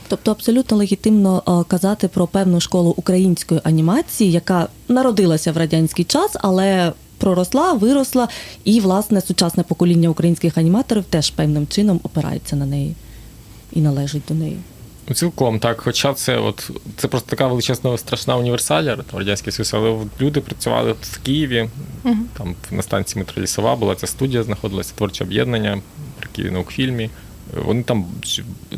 Тобто 0.08 0.32
абсолютно 0.32 0.78
легітимно 0.78 1.44
е, 1.48 1.70
казати 1.70 2.08
про 2.08 2.28
певну 2.28 2.60
школу 2.60 2.94
української 2.98 3.62
анімації, 3.64 4.32
яка 4.32 4.68
народилася 4.88 5.52
в 5.52 5.58
радянський 5.58 6.06
час, 6.06 6.32
але 6.34 6.94
проросла, 7.18 7.74
виросла, 7.74 8.28
і 8.64 8.80
власне 8.80 9.22
сучасне 9.22 9.64
покоління 9.64 10.10
українських 10.10 10.58
аніматорів 10.58 11.04
теж 11.04 11.30
певним 11.30 11.68
чином 11.68 12.00
опирається 12.04 12.56
на 12.56 12.66
неї 12.66 12.96
і 13.74 13.82
належить 13.82 14.24
до 14.28 14.34
неї. 14.34 14.58
Ну, 15.08 15.16
цілком 15.16 15.60
так. 15.60 15.82
Хоча 15.82 16.14
це 16.14 16.38
от 16.38 16.72
це 16.98 17.08
просто 17.08 17.30
така 17.30 17.48
величезна 17.48 17.98
страшна 17.98 18.38
універсалія 18.38 18.96
там, 18.96 19.20
радянський 19.20 19.54
Союз, 19.54 19.74
але 19.74 19.98
люди 20.22 20.42
працювали 20.42 20.96
в 21.02 21.18
Києві, 21.18 21.70
uh-huh. 22.04 22.16
там 22.38 22.56
на 22.72 22.82
станції 22.82 23.20
метро 23.20 23.44
Лісова 23.44 23.76
була 23.76 23.96
ця 23.96 24.08
студія, 24.08 24.44
знаходилася 24.44 24.94
творче 24.96 25.24
об'єднання 25.24 25.82
при 26.20 26.30
Києві 26.36 26.52
наукфільмі. 26.52 27.10
Вони 27.66 27.84
там 27.84 28.06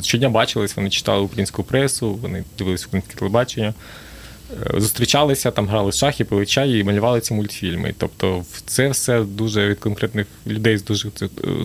щодня 0.01 0.29
бачились, 0.29 0.75
вони 0.75 0.89
читали 0.89 1.21
українську 1.21 1.63
пресу, 1.63 2.13
вони 2.13 2.43
дивилися 2.57 2.85
українське 2.87 3.15
телебачення. 3.15 3.73
Е, 4.51 4.81
зустрічалися, 4.81 5.51
там 5.51 5.67
грали 5.67 5.91
шахи, 5.91 6.25
пили 6.25 6.45
чай 6.45 6.79
і 6.79 6.83
малювали 6.83 7.21
ці 7.21 7.33
мультфільми. 7.33 7.93
Тобто, 7.97 8.45
це 8.65 8.89
все 8.89 9.23
дуже 9.23 9.67
від 9.67 9.79
конкретних 9.79 10.27
людей 10.47 10.77
з 10.77 10.83
дуже 10.83 11.09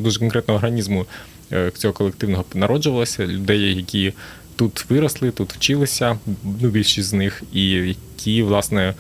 дуже 0.01 0.19
конкретного 0.19 0.59
організму 0.59 1.07
е, 1.53 1.71
цього 1.75 1.95
колективного 1.95 2.45
народжувалося. 2.55 3.27
Людей, 3.27 3.77
які 3.77 4.13
тут 4.57 4.91
виросли, 4.91 5.31
тут 5.31 5.53
вчилися, 5.53 6.19
ну 6.61 6.69
більшість 6.69 7.09
з 7.09 7.13
них, 7.13 7.43
і 7.53 7.71
які, 7.71 8.43
власне, 8.43 8.95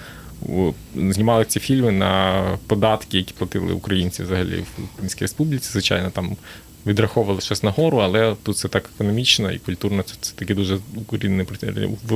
знімали 0.94 1.44
ці 1.44 1.60
фільми 1.60 1.92
на 1.92 2.44
податки, 2.66 3.16
які 3.18 3.34
платили 3.38 3.72
українці 3.72 4.22
взагалі 4.22 4.64
в 4.78 4.84
Українській 4.94 5.24
Республіці. 5.24 5.70
Звичайно, 5.72 6.10
там 6.10 6.36
відраховували 6.86 7.40
щось 7.40 7.62
нагору, 7.62 7.98
але 7.98 8.36
тут 8.42 8.56
це 8.56 8.68
так 8.68 8.90
економічно 8.94 9.52
і 9.52 9.58
культурно. 9.58 10.02
Це, 10.02 10.14
це 10.20 10.32
таке 10.34 10.54
дуже 10.54 10.78
укорінений 10.96 11.46
в, 12.08 12.14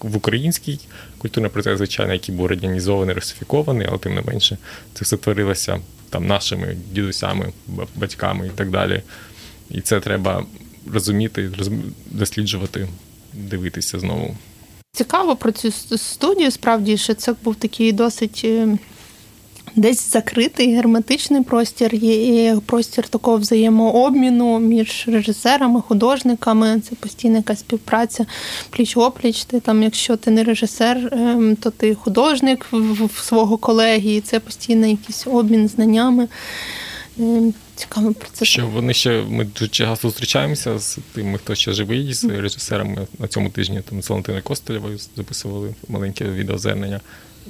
в 0.00 0.16
українській 0.16 0.80
культурний 1.18 1.50
процес, 1.50 1.78
звичайно, 1.78 2.12
який 2.12 2.34
був 2.34 2.46
радянізований, 2.46 3.14
русифікований, 3.14 3.86
але 3.90 3.98
тим 3.98 4.14
не 4.14 4.22
менше 4.22 4.58
це 4.94 5.04
все 5.04 5.16
творилося 5.16 5.80
там 6.10 6.26
нашими 6.26 6.76
дідусями, 6.92 7.52
батьками 7.96 8.46
і 8.46 8.50
так 8.50 8.70
далі. 8.70 9.02
І 9.70 9.80
це 9.80 10.00
треба 10.00 10.44
розуміти, 10.92 11.50
досліджувати, 12.06 12.88
дивитися 13.32 13.98
знову. 13.98 14.36
Цікаво 14.92 15.36
про 15.36 15.52
цю 15.52 15.98
студію, 15.98 16.50
справді, 16.50 16.96
що 16.96 17.14
це 17.14 17.34
був 17.44 17.54
такий 17.54 17.92
досить 17.92 18.40
е, 18.44 18.78
десь 19.76 20.12
закритий 20.12 20.74
герметичний 20.74 21.42
простір, 21.42 21.94
є 21.94 22.56
простір 22.66 23.08
такого 23.08 23.36
взаємообміну 23.36 24.58
між 24.58 25.04
режисерами, 25.08 25.80
художниками. 25.80 26.80
Це 26.80 26.94
постійна 26.94 27.36
якась 27.36 27.58
співпраця 27.58 28.26
пліч-опліч. 28.70 29.46
Ти 29.46 29.60
там, 29.60 29.82
якщо 29.82 30.16
ти 30.16 30.30
не 30.30 30.44
режисер, 30.44 31.08
ем, 31.12 31.56
то 31.56 31.70
ти 31.70 31.94
художник 31.94 32.66
в 32.72 33.24
свого 33.24 33.56
колеги, 33.56 34.14
і 34.14 34.20
це 34.20 34.40
постійний 34.40 34.90
якийсь 34.90 35.26
обмін 35.26 35.68
знаннями. 35.68 36.28
Ем, 37.18 37.54
цікаво 37.76 38.12
про 38.12 38.28
це. 38.32 38.44
Що 38.44 38.66
вони 38.66 38.94
ще 38.94 39.22
ми 39.28 39.44
дуже 39.44 39.68
часто 39.68 40.08
зустрічаємося 40.08 40.78
з 40.78 40.98
тими, 41.14 41.38
хто 41.38 41.54
ще 41.54 41.72
живий, 41.72 42.14
з 42.14 42.24
режисерами 42.24 43.06
на 43.18 43.28
цьому 43.28 43.50
тижні. 43.50 43.82
Там 43.90 44.02
з 44.02 44.10
Валентиною 44.10 44.44
Костелєвою 44.44 44.98
записували 45.16 45.74
маленьке 45.88 46.24
відеозвернення. 46.24 47.00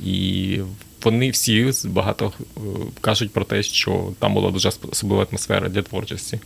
І 0.05 0.59
вони 1.05 1.31
всі 1.31 1.73
багато 1.85 2.33
е, 2.57 2.61
кажуть 3.01 3.33
про 3.33 3.45
те, 3.45 3.63
що 3.63 4.13
там 4.19 4.35
була 4.35 4.51
дуже 4.51 4.69
особлива 4.69 5.27
атмосфера 5.31 5.69
для 5.69 5.83
творчості. 5.83 6.41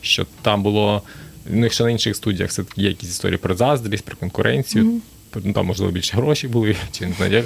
Що 0.00 0.26
там 0.42 0.62
було 0.62 1.02
ну, 1.50 1.64
якщо 1.64 1.84
на 1.84 1.90
інших 1.90 2.16
студіях 2.16 2.50
все 2.50 2.62
є 2.76 2.88
якісь 2.88 3.08
історії 3.08 3.38
про 3.38 3.54
заздрість, 3.54 4.04
про 4.04 4.16
конкуренцію. 4.16 4.84
Mm-hmm. 4.84 5.00
Там, 5.52 5.66
можливо, 5.66 5.92
більше 5.92 6.16
грошей 6.16 6.50
були, 6.50 6.76
чи 6.92 7.06
не 7.06 7.12
знаю, 7.12 7.44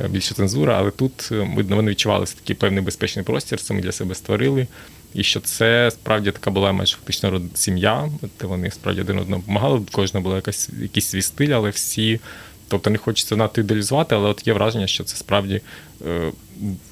е, 0.00 0.08
більше 0.08 0.34
цензура, 0.34 0.78
але 0.78 0.90
тут 0.90 1.28
е, 1.32 1.48
вони 1.68 1.90
відчували 1.90 2.26
такий 2.26 2.56
певний 2.56 2.84
безпечний 2.84 3.24
простір, 3.24 3.60
самі 3.60 3.82
для 3.82 3.92
себе 3.92 4.14
створили. 4.14 4.66
І 5.14 5.22
що 5.22 5.40
це 5.40 5.90
справді 5.90 6.30
така 6.30 6.50
була 6.50 6.72
майже 6.72 6.96
фактично 6.96 7.42
сім'я, 7.54 8.10
де 8.40 8.46
вони 8.46 8.70
справді 8.70 9.00
один 9.00 9.18
одному 9.18 9.42
допомагали. 9.42 9.82
Кожна 9.92 10.20
була 10.20 10.36
якась 10.36 10.70
якийсь 10.80 11.06
свій 11.06 11.22
стиль, 11.22 11.48
але 11.48 11.70
всі 11.70 12.20
Тобто 12.68 12.90
не 12.90 12.98
хочеться 12.98 13.36
надто 13.36 13.60
ідеалізувати, 13.60 14.14
але 14.14 14.28
от 14.28 14.46
є 14.46 14.52
враження, 14.52 14.86
що 14.86 15.04
це 15.04 15.16
справді 15.16 15.60
е, 16.06 16.32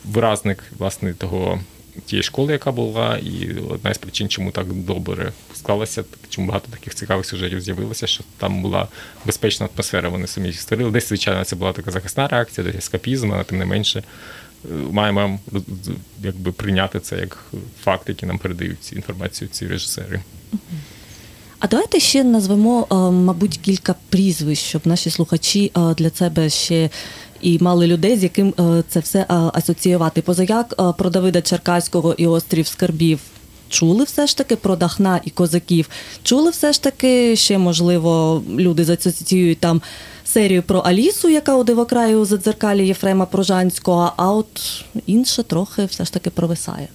виразник 0.05 0.65
власне 0.79 1.15
того 1.15 1.61
тієї 2.05 2.23
школи, 2.23 2.53
яка 2.53 2.73
була, 2.73 3.19
і 3.19 3.59
одна 3.71 3.95
з 3.95 3.99
причин, 3.99 4.29
чому 4.29 4.51
так 4.51 4.73
добре 4.73 5.33
склалося, 5.55 6.05
чому 6.29 6.49
багато 6.49 6.69
таких 6.71 6.95
цікавих 6.95 7.27
сюжетів 7.27 7.61
з'явилося, 7.61 8.07
що 8.07 8.25
там 8.39 8.63
була 8.63 8.89
безпечна 9.25 9.69
атмосфера. 9.75 10.09
Вони 10.09 10.27
самі 10.27 10.53
створили. 10.53 10.91
Десь, 10.91 11.09
звичайно, 11.09 11.45
це 11.45 11.57
була 11.57 11.73
така 11.73 11.91
захисна 11.91 12.29
реакція, 12.29 12.67
десь 12.67 12.77
ескапізм, 12.77 13.33
але 13.33 13.45
тим 13.45 13.59
не 13.59 13.65
менше. 13.65 14.03
Е, 14.65 14.69
маємо 14.91 15.41
якби 16.23 16.53
прийняти 16.53 17.01
це 17.01 17.19
як 17.19 17.47
факт, 17.83 18.09
який 18.09 18.27
нам 18.27 18.39
передають 18.39 18.93
інформацію 18.93 19.49
ці 19.49 19.67
режисери. 19.67 20.21
А 21.59 21.69
давайте 21.69 22.01
ще 22.01 22.25
назвемо, 22.25 22.87
е, 22.91 22.95
мабуть, 23.11 23.59
кілька 23.63 23.95
прізвищ, 24.09 24.65
щоб 24.65 24.83
наші 24.85 25.11
слухачі 25.11 25.73
е, 25.77 25.95
для 25.95 26.11
себе 26.11 26.51
ще 26.51 26.91
і 27.41 27.59
мали 27.61 27.87
людей, 27.87 28.17
з 28.17 28.23
яким 28.23 28.55
е, 28.61 28.83
це 28.89 29.01
все 29.01 29.27
асоціювати. 29.29 30.23
Позаяк 30.23 30.95
про 30.99 31.11
Давида 31.11 31.43
Черкаського 31.43 32.15
і 32.19 32.27
острів 32.27 32.67
Скарбів. 32.67 33.21
Чули 33.69 34.05
все 34.05 34.27
ж 34.27 34.37
таки 34.37 34.57
про 34.57 34.77
Дахна 34.77 35.21
і 35.25 35.31
козаків. 35.31 35.89
Чули 36.23 36.51
все 36.51 36.73
ж 36.73 36.83
таки, 36.83 37.37
ще, 37.37 37.59
можливо, 37.59 38.43
люди 38.59 38.85
засоціюють 38.85 39.59
там 39.59 39.83
серію 40.25 40.63
про 40.63 40.79
Алісу, 40.79 41.29
яка 41.29 41.57
у 41.57 41.65
дивокраю 41.65 42.25
за 42.25 42.37
дзеркалі 42.37 42.87
Єфрема 42.87 43.27
Прожанського, 43.27 44.13
а 44.17 44.33
от 44.33 44.85
інше 45.07 45.43
трохи 45.43 45.85
все 45.85 46.05
ж 46.05 46.13
таки 46.13 46.31
провисає. 46.31 46.89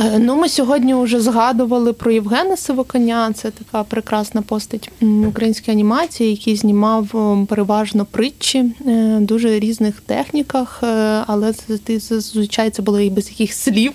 Е, 0.00 0.18
ну, 0.18 0.36
ми 0.36 0.48
сьогодні 0.48 0.94
вже 0.94 1.20
згадували 1.20 1.92
про 1.92 2.10
Євгена 2.10 2.56
Сивоконя. 2.56 3.32
Це 3.32 3.50
така 3.50 3.84
прекрасна 3.84 4.42
постать 4.42 4.90
української 5.28 5.76
анімації, 5.76 6.30
який 6.30 6.56
знімав 6.56 7.06
переважно 7.48 8.04
притчі 8.04 8.58
е, 8.58 8.72
в 9.16 9.20
дуже 9.20 9.58
різних 9.58 10.00
техніках, 10.00 10.80
е, 10.82 10.86
але 11.26 11.54
зазвичай 11.86 12.70
це 12.70 12.82
було 12.82 13.00
і 13.00 13.10
без 13.10 13.30
яких 13.30 13.52
слів, 13.52 13.92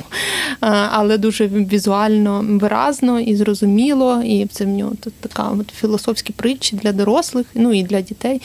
але 0.92 1.18
дуже 1.18 1.48
візуально 1.48 2.46
виразно 2.50 3.20
і 3.20 3.36
зрозуміло. 3.36 4.22
І 4.26 4.46
це 4.46 4.66
в 4.66 4.68
нього 4.68 4.92
тут 5.00 5.14
така 5.14 5.50
от 5.60 5.70
філософські 5.70 6.34
притчі 6.34 6.76
для 6.76 6.92
дорослих, 6.92 7.46
ну 7.54 7.74
і 7.74 7.84
для 7.84 8.02
дітей, 8.02 8.42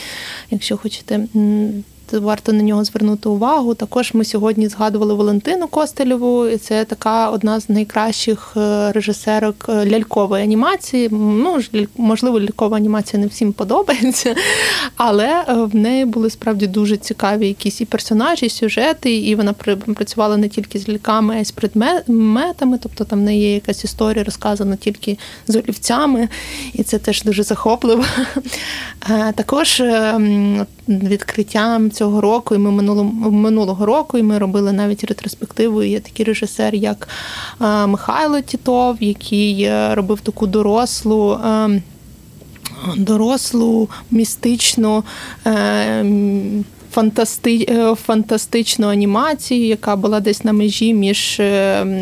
якщо 0.50 0.76
хочете 0.76 1.20
варто 2.12 2.52
на 2.52 2.62
нього 2.62 2.84
звернути 2.84 3.28
увагу. 3.28 3.74
Також 3.74 4.14
ми 4.14 4.24
сьогодні 4.24 4.68
згадували 4.68 5.14
Валентину 5.14 5.68
Костелєву. 5.68 6.46
і 6.46 6.56
Це 6.56 6.84
така 6.84 7.30
одна 7.30 7.60
з 7.60 7.68
найкращих 7.68 8.52
е, 8.56 8.92
режисерок 8.92 9.66
е, 9.68 9.90
лялькової 9.90 10.44
анімації. 10.44 11.08
Ну 11.10 11.60
можливо, 11.96 12.40
лялькова 12.40 12.76
анімація 12.76 13.22
не 13.22 13.26
всім 13.26 13.52
подобається, 13.52 14.34
але 14.96 15.44
е, 15.48 15.54
в 15.54 15.74
неї 15.74 16.04
були 16.04 16.30
справді 16.30 16.66
дуже 16.66 16.96
цікаві 16.96 17.48
якісь 17.48 17.80
і 17.80 17.84
персонажі, 17.84 18.46
і 18.46 18.50
сюжети, 18.50 19.16
і 19.16 19.34
вона 19.34 19.52
працювала 19.94 20.36
не 20.36 20.48
тільки 20.48 20.78
з 20.78 20.88
ляльками, 20.88 21.34
а 21.34 21.38
й 21.38 21.44
з 21.44 21.50
предметами. 21.50 22.78
Тобто 22.82 23.04
там 23.04 23.18
в 23.18 23.22
неї 23.22 23.42
є 23.42 23.54
якась 23.54 23.84
історія 23.84 24.24
розказана 24.24 24.76
тільки 24.76 25.18
з 25.46 25.56
олівцями, 25.56 26.28
і 26.72 26.82
це 26.82 26.98
теж 26.98 27.22
дуже 27.22 27.42
захопливо. 27.42 28.04
Також 29.34 29.80
ем, 29.80 30.66
відкриттям 30.88 31.90
цього 32.00 32.20
року, 32.20 32.54
і 32.54 32.58
ми 32.58 32.70
минулого 32.70 33.30
минулого 33.30 33.86
року, 33.86 34.18
і 34.18 34.22
ми 34.22 34.38
робили 34.38 34.72
навіть 34.72 35.04
ретроспективу. 35.04 35.82
Є 35.82 36.00
такий 36.00 36.26
режисер, 36.26 36.74
як 36.74 37.08
Михайло 37.86 38.40
Тітов, 38.40 38.96
який 39.00 39.62
е, 39.62 39.94
робив 39.94 40.20
таку 40.20 40.46
дорослу. 40.46 41.32
Е, 41.32 41.82
дорослу 42.96 43.88
містичну 44.10 45.04
е, 45.46 46.04
фантасти... 46.92 47.66
фантастичну 48.06 48.88
анімацію, 48.88 49.66
яка 49.66 49.96
була 49.96 50.20
десь 50.20 50.44
на 50.44 50.52
межі 50.52 50.94
між 50.94 51.40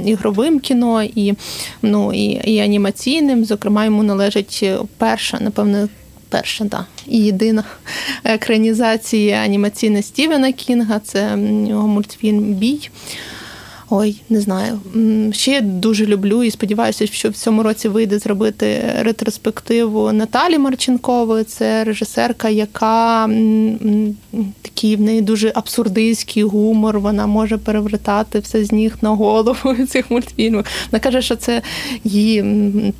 ігровим 0.04 0.60
кіно 0.60 1.02
і 1.02 1.34
ну, 1.82 2.12
і, 2.12 2.24
і 2.24 2.58
анімаційним. 2.60 3.44
Зокрема, 3.44 3.84
йому 3.84 4.02
належить 4.02 4.70
перша, 4.98 5.38
напевно, 5.40 5.88
перша, 6.28 6.64
да, 6.64 6.86
і 7.06 7.18
єдина 7.18 7.64
екранізація 8.24 9.36
анімаційна 9.36 10.02
Стівена 10.02 10.52
Кінга. 10.52 11.00
Це 11.04 11.38
його 11.68 11.88
мультфільм 11.88 12.40
Бій. 12.40 12.90
Ой, 13.90 14.20
не 14.28 14.40
знаю. 14.40 14.80
Ще 15.32 15.60
дуже 15.60 16.06
люблю 16.06 16.42
і 16.42 16.50
сподіваюся, 16.50 17.06
що 17.06 17.30
в 17.30 17.32
цьому 17.32 17.62
році 17.62 17.88
вийде 17.88 18.18
зробити 18.18 18.82
ретроспективу 18.98 20.12
Наталі 20.12 20.58
Марченкової. 20.58 21.44
Це 21.44 21.84
режисерка, 21.84 22.48
яка 22.48 23.30
такий 24.62 24.96
в 24.96 25.00
неї 25.00 25.20
дуже 25.20 25.52
абсурдистський 25.54 26.42
гумор. 26.42 27.00
Вона 27.00 27.26
може 27.26 27.58
перевертати 27.58 28.38
все 28.38 28.64
з 28.64 28.72
ніг 28.72 28.96
на 29.02 29.10
голову 29.10 29.74
цих 29.88 30.10
мультфільмів. 30.10 30.64
Вона 30.92 31.00
каже, 31.00 31.22
що 31.22 31.36
це 31.36 31.62
її 32.04 32.44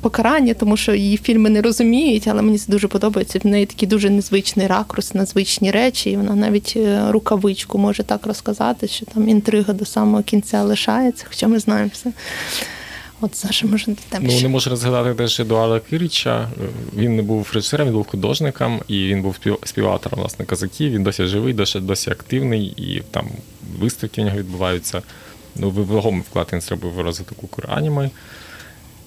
покарання, 0.01 0.53
тому 0.53 0.77
що 0.77 0.95
її 0.95 1.17
фільми 1.17 1.49
не 1.49 1.61
розуміють, 1.61 2.27
але 2.27 2.41
мені 2.41 2.57
це 2.57 2.71
дуже 2.71 2.87
подобається. 2.87 3.39
В 3.43 3.47
неї 3.47 3.65
такий 3.65 3.89
дуже 3.89 4.09
незвичний 4.09 4.67
ракурс, 4.67 5.13
надзвичні 5.13 5.71
речі. 5.71 6.11
І 6.11 6.17
вона 6.17 6.35
навіть 6.35 6.73
е, 6.75 7.01
рукавичку 7.09 7.77
може 7.77 8.03
так 8.03 8.27
розказати, 8.27 8.87
що 8.87 9.05
там 9.05 9.29
інтрига 9.29 9.73
до 9.73 9.85
самого 9.85 10.23
кінця 10.23 10.63
лишається, 10.79 11.25
хоча 11.29 11.47
ми 11.47 11.59
знаємо 11.59 11.91
все. 11.93 12.11
От 13.21 13.35
Саша, 13.35 13.67
може 13.67 13.85
там 14.09 14.23
Ну, 14.23 14.41
не 14.41 14.47
можу 14.47 14.69
розгадати 14.69 15.13
теж 15.13 15.39
Едуарда 15.39 15.79
Кирича. 15.79 16.49
Він 16.95 17.15
не 17.15 17.21
був 17.21 17.51
режисером, 17.53 17.87
він 17.87 17.93
був 17.93 18.07
художником, 18.07 18.81
і 18.87 19.07
він 19.07 19.21
був 19.21 19.35
співавтором 19.63 20.19
власне 20.19 20.45
казаків. 20.45 20.91
Він 20.91 21.03
досі 21.03 21.25
живий, 21.25 21.53
досі 21.53 21.79
досі 21.79 22.09
активний, 22.09 22.65
і 22.65 23.03
там 23.11 23.29
виставки 23.79 24.21
в 24.21 24.25
нього 24.25 24.37
відбуваються. 24.37 25.01
Ну, 25.55 25.69
вагомий 25.71 26.21
вклад 26.29 26.49
він 26.53 26.61
зробив 26.61 26.93
в 26.93 27.01
розвиток 27.01 27.43
Украніми. 27.43 28.09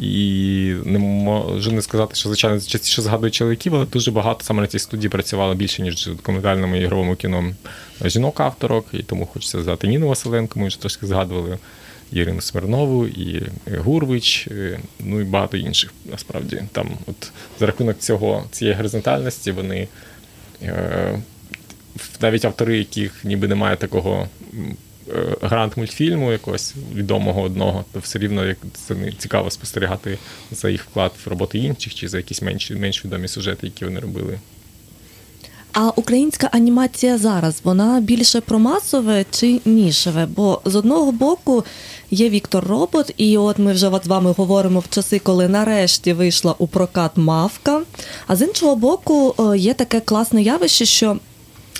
І 0.02 0.74
не 0.84 0.98
можу 0.98 1.72
не 1.72 1.82
сказати, 1.82 2.14
що 2.14 2.28
звичайно 2.28 2.60
частіше 2.60 3.02
згадую 3.02 3.30
чоловіків, 3.30 3.74
але 3.74 3.86
дуже 3.86 4.10
багато 4.10 4.44
саме 4.44 4.60
на 4.60 4.66
цій 4.66 4.78
студії 4.78 5.08
працювало 5.08 5.54
більше, 5.54 5.82
ніж 5.82 6.08
в 6.08 6.16
документальному 6.16 6.76
ігровому 6.76 7.16
кіно 7.16 7.54
жінок-авторок, 8.04 8.86
і 8.92 9.02
тому 9.02 9.26
хочеться 9.26 9.62
згадати 9.62 9.86
Ніну 9.86 10.08
Василенко, 10.08 10.60
ми 10.60 10.66
вже 10.66 10.80
трошки 10.80 11.06
згадували. 11.06 11.58
Ірину 12.12 12.40
Смирнову, 12.40 13.06
і 13.06 13.42
Гурвич, 13.78 14.48
ну 15.00 15.20
і 15.20 15.24
багато 15.24 15.56
інших. 15.56 15.92
Насправді 16.10 16.62
там, 16.72 16.88
от 17.06 17.32
за 17.60 17.66
рахунок 17.66 17.98
цього 17.98 18.44
цієї 18.50 18.76
горизонтальності, 18.76 19.52
вони 19.52 19.88
е, 20.62 21.18
навіть 22.20 22.44
автори, 22.44 22.78
яких 22.78 23.24
ніби 23.24 23.48
немає 23.48 23.76
такого 23.76 24.28
грант 25.42 25.76
мультфільму 25.76 26.32
якогось 26.32 26.74
відомого 26.94 27.42
одного, 27.42 27.84
то 27.92 27.98
все 27.98 28.18
рівно 28.18 28.46
як 28.46 28.58
це 28.86 28.94
не 28.94 29.12
цікаво 29.12 29.50
спостерігати 29.50 30.18
за 30.50 30.70
їх 30.70 30.84
вклад 30.84 31.12
в 31.24 31.28
роботи 31.28 31.58
інших 31.58 31.94
чи 31.94 32.08
за 32.08 32.16
якісь 32.16 32.42
менш, 32.42 32.70
менш 32.70 33.04
відомі 33.04 33.28
сюжети, 33.28 33.66
які 33.66 33.84
вони 33.84 34.00
робили. 34.00 34.38
А 35.72 35.90
українська 35.96 36.48
анімація 36.52 37.18
зараз 37.18 37.60
вона 37.64 38.00
більше 38.00 38.40
про 38.40 38.58
масове 38.58 39.24
чи 39.30 39.60
нішеве? 39.64 40.26
Бо 40.26 40.60
з 40.64 40.74
одного 40.74 41.12
боку 41.12 41.64
є 42.10 42.28
Віктор 42.28 42.64
Робот, 42.64 43.14
і 43.16 43.38
от 43.38 43.58
ми 43.58 43.72
вже 43.72 43.90
з 44.04 44.06
вами 44.06 44.34
говоримо 44.36 44.80
в 44.80 44.88
часи, 44.90 45.18
коли 45.18 45.48
нарешті 45.48 46.12
вийшла 46.12 46.54
у 46.58 46.66
прокат 46.66 47.16
мавка. 47.16 47.82
А 48.26 48.36
з 48.36 48.42
іншого 48.42 48.76
боку, 48.76 49.34
е, 49.38 49.58
є 49.58 49.74
таке 49.74 50.00
класне 50.00 50.42
явище, 50.42 50.84
що 50.84 51.18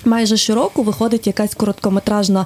майже 0.05 0.37
щороку 0.37 0.83
виходить 0.83 1.27
якась 1.27 1.55
короткометражна 1.55 2.45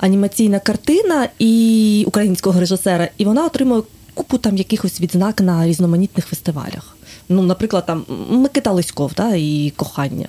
анімаційна 0.00 0.58
картина 0.58 1.28
і 1.38 2.04
українського 2.06 2.60
режисера, 2.60 3.08
і 3.18 3.24
вона 3.24 3.46
отримує 3.46 3.82
купу 4.14 4.38
там 4.38 4.56
якихось 4.56 5.00
відзнак 5.00 5.40
на 5.40 5.66
різноманітних 5.66 6.26
фестивалях. 6.26 6.96
Ну, 7.28 7.42
наприклад, 7.42 7.86
там 7.86 8.04
Микита 8.30 8.72
Лиськов 8.72 9.12
да, 9.16 9.34
і 9.34 9.72
кохання. 9.76 10.28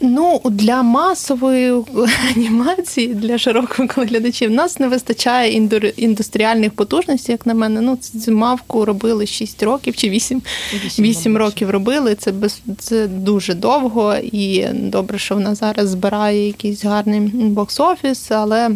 Ну, 0.00 0.40
для 0.44 0.82
масової 0.82 1.72
анімації, 2.36 3.14
для 3.14 3.38
широкого 3.38 3.88
глядачів, 4.04 4.50
нас 4.50 4.78
не 4.80 4.88
вистачає 4.88 5.52
індустріальних 5.96 6.72
потужностей, 6.72 7.32
як 7.32 7.46
на 7.46 7.54
мене. 7.54 7.80
Ну, 7.80 7.96
цю 7.96 8.32
мавку 8.32 8.84
робили 8.84 9.26
6 9.26 9.62
років 9.62 9.96
чи 9.96 10.10
8 10.10 10.42
8, 10.84 11.04
8 11.04 11.36
років 11.36 11.70
робили. 11.70 12.14
Це 12.14 12.32
без 12.32 12.60
це 12.78 13.06
дуже 13.06 13.54
довго 13.54 14.14
і 14.16 14.66
добре, 14.72 15.18
що 15.18 15.34
вона 15.34 15.54
зараз 15.54 15.88
збирає 15.88 16.46
якийсь 16.46 16.84
гарний 16.84 17.20
бокс-офіс, 17.30 18.34
але 18.34 18.70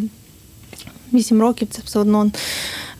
8 1.13 1.41
років 1.41 1.69
це 1.71 1.83
все 1.85 1.99
одно 1.99 2.31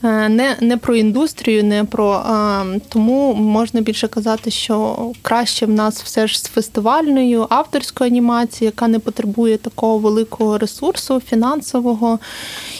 Е, 0.03 0.29
не 0.29 0.57
не 0.61 0.77
про 0.77 0.95
індустрію, 0.95 1.63
не 1.63 1.83
про 1.83 2.09
а, 2.11 2.65
тому 2.89 3.33
можна 3.33 3.81
більше 3.81 4.07
казати, 4.07 4.51
що 4.51 4.97
краще 5.21 5.65
в 5.65 5.69
нас 5.69 6.03
все 6.03 6.27
ж 6.27 6.39
з 6.39 6.43
фестивальною 6.43 7.47
авторською 7.49 8.09
анімацією, 8.09 8.71
яка 8.75 8.87
не 8.87 8.99
потребує 8.99 9.57
такого 9.57 9.97
великого 9.97 10.57
ресурсу 10.57 11.21
фінансового 11.29 12.19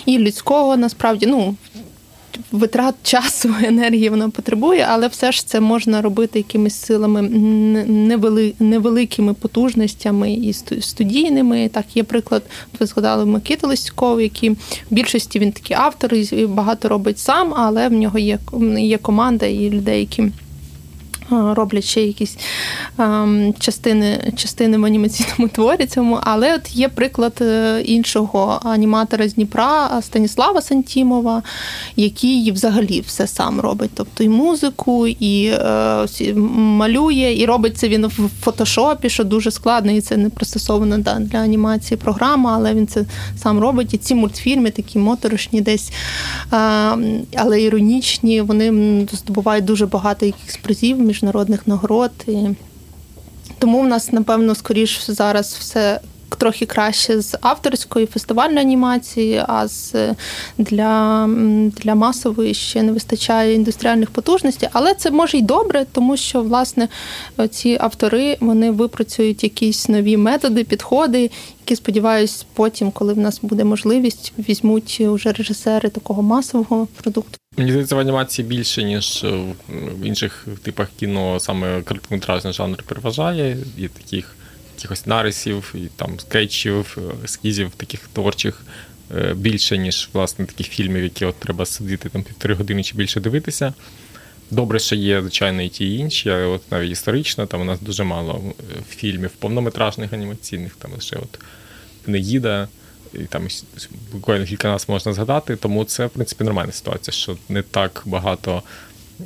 і 0.06 0.18
людського. 0.18 0.78
Насправді, 0.78 1.26
ну 1.26 1.56
витрат 2.52 2.96
часу, 3.04 3.50
енергії 3.64 4.10
вона 4.10 4.30
потребує, 4.30 4.88
але 4.90 5.08
все 5.08 5.32
ж 5.32 5.48
це 5.48 5.60
можна 5.60 6.02
робити 6.02 6.40
якимись 6.40 6.76
силами 6.76 7.22
невели, 7.22 8.54
невеликими 8.60 9.34
потужностями 9.34 10.34
і 10.34 10.54
студійними. 10.82 11.70
Так, 11.74 11.86
є 11.96 12.04
приклад, 12.04 12.44
ви 12.80 12.86
згадали 12.86 13.26
Микита 13.26 13.68
Листюков, 13.68 14.22
який 14.22 14.50
в 14.50 14.58
більшості 14.90 15.40
він 15.40 15.52
такий 15.52 15.78
автор 15.78 16.14
і 16.14 16.46
багато 16.46 16.90
робить 16.90 17.20
сам, 17.20 17.54
але 17.58 17.88
в 17.88 17.94
нього 17.94 18.20
є, 18.20 18.40
є 18.78 18.98
команда 18.98 19.46
і 19.46 19.70
людей, 19.70 20.00
які 20.00 20.32
роблять 21.30 21.84
ще 21.84 22.02
якісь 22.02 22.38
частини 23.60 24.34
частини 24.36 24.78
в 24.78 24.86
анімаційному 24.86 25.48
творі 25.54 25.86
цьому. 25.86 26.20
Але 26.24 26.56
от 26.56 26.76
є 26.76 26.90
приклад 26.90 27.34
е, 27.42 27.82
іншого 27.86 28.60
аніматора 28.64 29.30
з 29.30 29.34
Дніпра 29.34 30.02
Станіслава 30.02 30.62
Сантімова, 30.62 31.44
який 31.96 32.52
взагалі 32.52 33.02
все 33.08 33.28
сам 33.28 33.60
робить. 33.60 33.92
Тобто 33.94 34.24
і 34.24 34.30
музику, 34.30 35.08
і 35.08 35.46
е, 35.46 36.08
малює, 36.56 37.36
і 37.38 37.46
робить 37.46 37.78
це 37.78 37.88
він 37.88 38.08
в 38.08 38.30
фотошопі, 38.42 39.10
що 39.10 39.24
дуже 39.24 39.52
складно, 39.52 39.92
і 39.92 40.02
це 40.02 40.18
не 40.18 40.30
пристосована 40.30 40.98
да, 40.98 41.20
для 41.20 41.38
анімації 41.38 41.98
програма, 41.98 42.54
але 42.56 42.74
він 42.74 42.88
це 42.88 43.06
сам 43.38 43.60
робить. 43.60 43.94
І 43.94 43.98
ці 43.98 44.16
мультфільми 44.16 44.72
такі 44.72 45.00
моторошні 45.00 45.62
десь, 45.62 45.92
але 47.36 47.62
іронічні, 47.62 48.42
вони 48.42 49.08
здобувають 49.12 49.66
дуже 49.66 49.86
багато 49.86 50.26
якихось 50.26 50.58
призів 50.58 51.00
міжнародних 51.14 51.68
нагород. 51.68 52.12
І 52.28 52.48
Тому 53.60 53.82
в 53.82 53.88
нас, 53.88 54.12
напевно, 54.12 54.56
скоріш 54.56 55.00
зараз 55.08 55.58
все 55.60 56.00
трохи 56.38 56.66
краще 56.66 57.22
з 57.22 57.38
авторської 57.42 58.06
фестивальної 58.06 58.60
анімації, 58.60 59.44
а 59.48 59.68
з 59.68 59.96
для 60.58 61.30
для 61.84 61.96
масової 61.96 62.54
ще 62.54 62.84
не 62.84 62.92
вистачає 62.92 63.54
індустріальних 63.54 64.10
потужностей. 64.12 64.70
Але 64.72 64.94
це 64.94 65.12
може 65.12 65.38
й 65.38 65.42
добре, 65.42 65.86
тому 65.92 66.18
що 66.18 66.42
власне 66.42 66.88
ці 67.50 67.78
автори 67.82 68.38
вони 68.40 68.72
випрацюють 68.72 69.44
якісь 69.44 69.90
нові 69.90 70.18
методи, 70.18 70.64
підходи, 70.64 71.32
які 71.66 71.76
сподіваюсь, 71.76 72.46
потім, 72.54 72.92
коли 72.92 73.14
в 73.14 73.18
нас 73.18 73.40
буде 73.42 73.64
можливість, 73.64 74.34
візьмуть 74.50 75.02
уже 75.02 75.32
режисери 75.32 75.90
такого 75.90 76.22
масового 76.22 76.88
продукту. 77.02 77.43
Мені 77.58 77.72
здається, 77.72 77.96
в 77.96 78.00
анімації 78.00 78.48
більше, 78.48 78.84
ніж 78.84 79.26
в 79.70 80.06
інших 80.06 80.48
типах 80.64 80.88
кіно, 81.00 81.40
саме 81.40 81.82
короткометражний 81.82 82.54
жанр 82.54 82.84
переважає 82.84 83.58
і 83.78 83.88
таких 83.88 84.36
якихось 84.76 85.06
нарисів, 85.06 85.76
і 85.76 85.88
там 85.96 86.20
скетчів, 86.20 86.98
ескізів 87.24 87.72
таких 87.78 88.00
творчих 88.14 88.62
е, 89.16 89.34
більше, 89.34 89.78
ніж 89.78 90.10
власне 90.14 90.46
таких 90.46 90.68
фільмів, 90.68 91.04
які 91.04 91.26
от 91.26 91.36
треба 91.36 91.66
сидіти 91.66 92.10
там 92.10 92.24
півтори 92.24 92.54
години 92.54 92.84
чи 92.84 92.96
більше 92.96 93.20
дивитися. 93.20 93.74
Добре, 94.52 94.80
що 94.80 94.96
є, 94.96 95.22
звичайно, 95.22 95.62
і 95.62 95.70
ті 95.70 95.96
інші, 95.96 96.30
але 96.30 96.46
от 96.46 96.72
навіть 96.72 96.92
історично, 96.92 97.46
там 97.46 97.62
у 97.62 97.66
нас 97.66 97.82
дуже 97.82 98.04
мало 98.04 98.44
е, 98.48 98.64
фільмів 98.90 99.32
повнометражних 99.32 100.14
анімаційних, 100.14 100.76
там 100.76 100.92
лише 100.94 101.16
от 101.16 101.40
Неїда, 102.08 102.68
і 103.14 103.24
там 103.24 103.48
буквально 104.12 104.46
кілька 104.46 104.68
нас 104.68 104.90
можна 104.90 105.14
згадати. 105.14 105.56
Тому 105.56 105.86
це, 105.86 106.06
в 106.06 106.10
принципі, 106.10 106.44
нормальна 106.44 106.72
ситуація, 106.72 107.14
що 107.14 107.38
не 107.50 107.62
так 107.62 108.04
багато 108.06 108.64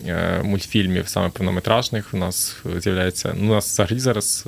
е, 0.07 0.41
мультфільмів, 0.43 1.07
саме 1.07 1.29
повнометражних, 1.29 2.13
у 2.13 2.17
нас 2.17 2.57
з'являється. 2.79 3.35
Ну, 3.37 3.51
у 3.51 3.55
нас 3.55 3.73
взагалі 3.73 3.99
зараз 3.99 4.45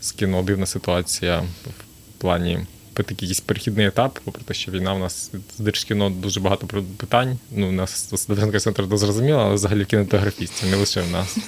з 0.00 0.12
кіно 0.12 0.42
дивна 0.42 0.66
ситуація 0.66 1.40
в 1.40 2.20
плані 2.20 2.58
такий 2.92 3.16
якийсь 3.20 3.40
перехідний 3.40 3.86
етап, 3.86 4.18
попри 4.24 4.42
те, 4.44 4.54
що 4.54 4.72
війна 4.72 4.92
в 4.92 4.98
нас 4.98 5.30
з 5.56 5.60
держкіно 5.60 6.10
дуже 6.10 6.40
багато 6.40 6.66
питань. 6.96 7.38
Ну, 7.50 7.68
у 7.68 7.72
нас 7.72 8.20
студентський 8.20 8.60
центр 8.60 8.96
зрозуміло, 8.96 9.38
але 9.38 9.54
взагалі 9.54 9.84
кінематографістів, 9.84 10.70
не 10.70 10.76
лише 10.76 11.00
в 11.00 11.10
нас. 11.10 11.38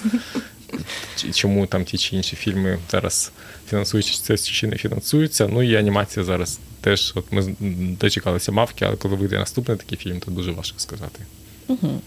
Чому 1.33 1.67
там 1.67 1.85
ті 1.85 1.97
чи 1.97 2.15
інші 2.15 2.35
фільми 2.35 2.79
зараз 2.91 3.31
фінансуються 3.69 4.37
чи 4.37 4.67
не 4.67 4.77
фінансуються. 4.77 5.47
Ну 5.47 5.63
і 5.63 5.75
анімація 5.75 6.25
зараз 6.25 6.59
теж. 6.83 7.13
От 7.15 7.25
ми 7.31 7.55
дочекалися 7.99 8.51
мавки, 8.51 8.85
але 8.85 8.95
коли 8.95 9.15
вийде 9.15 9.39
наступний 9.39 9.77
такий 9.77 9.97
фільм, 9.97 10.19
то 10.19 10.31
дуже 10.31 10.51
важко 10.51 10.79
сказати. 10.79 11.19
Угу. 11.67 12.01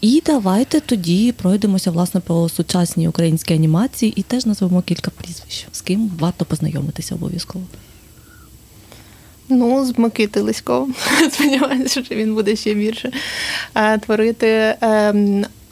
І 0.00 0.22
давайте 0.26 0.80
тоді 0.80 1.32
пройдемося 1.32 1.90
власне 1.90 2.20
по 2.20 2.48
сучасній 2.48 3.08
українській 3.08 3.54
анімації 3.54 4.12
і 4.16 4.22
теж 4.22 4.46
назвемо 4.46 4.82
кілька 4.82 5.10
прізвищ, 5.10 5.66
з 5.72 5.80
ким 5.80 6.10
варто 6.18 6.44
познайомитися 6.44 7.14
обов'язково. 7.14 7.64
Ну, 9.48 9.84
з 9.84 9.98
Микити 9.98 10.40
Лиськовим. 10.40 10.94
Сподіваюся, 11.32 12.04
що 12.04 12.14
він 12.14 12.34
буде 12.34 12.56
ще 12.56 12.74
більше 12.74 13.12
е, 13.74 13.98
творити. 13.98 14.76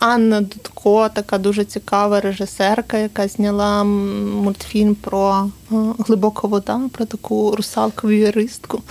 Анна 0.02 0.40
Дудко, 0.40 1.08
така 1.08 1.38
дуже 1.38 1.64
цікава 1.64 2.20
режисерка, 2.20 2.98
яка 2.98 3.28
зняла 3.28 3.84
мультфільм 3.84 4.94
про 4.94 5.50
е, 5.72 5.74
глибока 5.98 6.48
вода, 6.48 6.80
про 6.92 7.04
таку 7.04 7.54
русалкову 7.56 8.12
юристку 8.12 8.82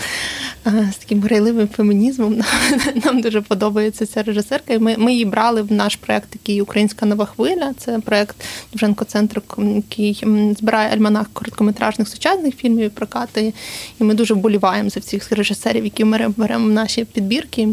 е, 0.67 0.91
з 0.93 0.97
таким 0.97 1.21
грайливим 1.21 1.67
фемінізмом. 1.67 2.41
Нам 3.05 3.21
дуже 3.21 3.41
подобається 3.41 4.05
ця 4.05 4.23
режисерка. 4.23 4.73
І 4.73 4.79
ми 4.79 4.95
ми 4.97 5.11
її 5.11 5.25
брали 5.25 5.61
в 5.61 5.71
наш 5.71 5.95
проект, 5.95 6.29
такий 6.29 6.61
Українська 6.61 7.05
нова 7.05 7.25
хвиля. 7.25 7.73
Це 7.77 7.99
проект 7.99 8.35
Довженко 8.71 9.05
центру, 9.05 9.41
який 9.57 10.23
збирає 10.59 10.93
альманах 10.93 11.27
короткометражних 11.33 12.07
сучасних 12.07 12.55
фільмів 12.55 12.85
і 12.85 12.89
прокати. 12.89 13.53
І 13.99 14.03
ми 14.03 14.13
дуже 14.13 14.33
вболіваємо 14.33 14.89
за 14.89 14.99
всіх 14.99 15.31
режисерів, 15.31 15.83
які 15.83 16.05
ми 16.05 16.27
беремо 16.37 16.65
в 16.65 16.71
наші 16.71 17.05
підбірки. 17.05 17.69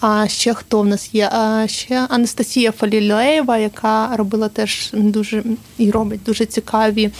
А 0.00 0.28
ще 0.28 0.54
хто 0.54 0.80
в 0.80 0.86
нас 0.86 1.14
є? 1.14 1.28
А 1.32 1.66
Ще 1.66 2.06
Анастасія 2.08 2.72
Фалілеєва, 2.72 3.58
яка 3.58 4.16
робила 4.16 4.48
теж 4.48 4.90
дуже 4.92 5.44
і 5.78 5.90
робить 5.90 6.20
дуже 6.26 6.46
цікаві 6.46 7.10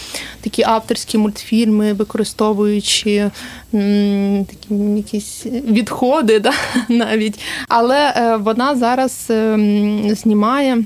такі 0.40 0.62
авторські 0.62 1.18
мультфільми, 1.18 1.92
використовуючи 1.92 3.30
м, 3.74 4.44
такі 4.44 4.74
якісь 4.74 5.46
відходи, 5.46 6.40
да, 6.40 6.52
навіть. 6.88 7.40
Але 7.68 8.12
е, 8.16 8.36
вона 8.36 8.76
зараз 8.76 9.26
ем, 9.30 10.14
знімає. 10.14 10.84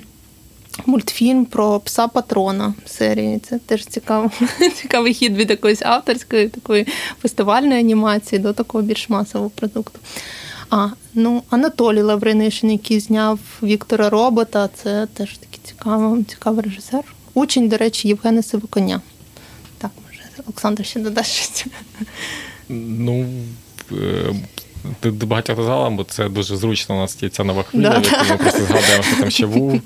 Мультфільм 0.86 1.44
про 1.44 1.80
пса 1.80 2.08
патрона 2.08 2.74
серії. 2.86 3.38
Це 3.38 3.58
теж 3.58 3.86
цікаво. 3.86 4.30
цікавий 4.82 5.14
хід 5.14 5.36
від 5.36 5.50
якоїсь 5.50 5.82
авторської, 5.82 6.48
такої 6.48 6.86
фестивальної 7.22 7.80
анімації 7.80 8.38
до 8.38 8.52
такого 8.52 8.84
більш 8.84 9.08
масового 9.08 9.50
продукту. 9.50 9.98
А, 10.72 10.88
ну, 11.14 11.42
Анатолій 11.50 12.02
Лавринишин, 12.02 12.70
який 12.70 13.00
зняв 13.00 13.38
Віктора 13.62 14.10
Робота, 14.10 14.68
це 14.74 15.06
теж 15.14 15.38
такий 15.38 15.60
цікавий, 15.64 16.24
цікавий 16.24 16.64
режисер. 16.64 17.04
Учень, 17.34 17.68
до 17.68 17.76
речі, 17.76 18.08
Євгена 18.08 18.42
Сивоконя. 18.42 19.00
Так, 19.78 19.90
може, 20.06 20.20
Олександр 20.46 20.84
ще 20.86 21.00
додасть 21.00 21.30
щось. 21.32 21.66
Ну, 22.68 23.26
е, 23.92 24.34
до 25.02 25.26
багатьох 25.26 25.62
залам, 25.62 25.96
бо 25.96 26.04
це 26.04 26.28
дуже 26.28 26.56
зручно. 26.56 26.94
У 26.96 26.98
нас 26.98 27.22
є 27.22 27.28
ця 27.28 27.44
нова 27.44 27.62
хвиля, 27.62 28.00
Да. 28.00 28.10
яку 28.10 28.30
ми 28.30 28.36
просто 28.36 28.64
згадуємо, 28.64 29.02
що 29.02 29.16
там 29.16 29.30
ще 29.30 29.46
був. 29.46 29.80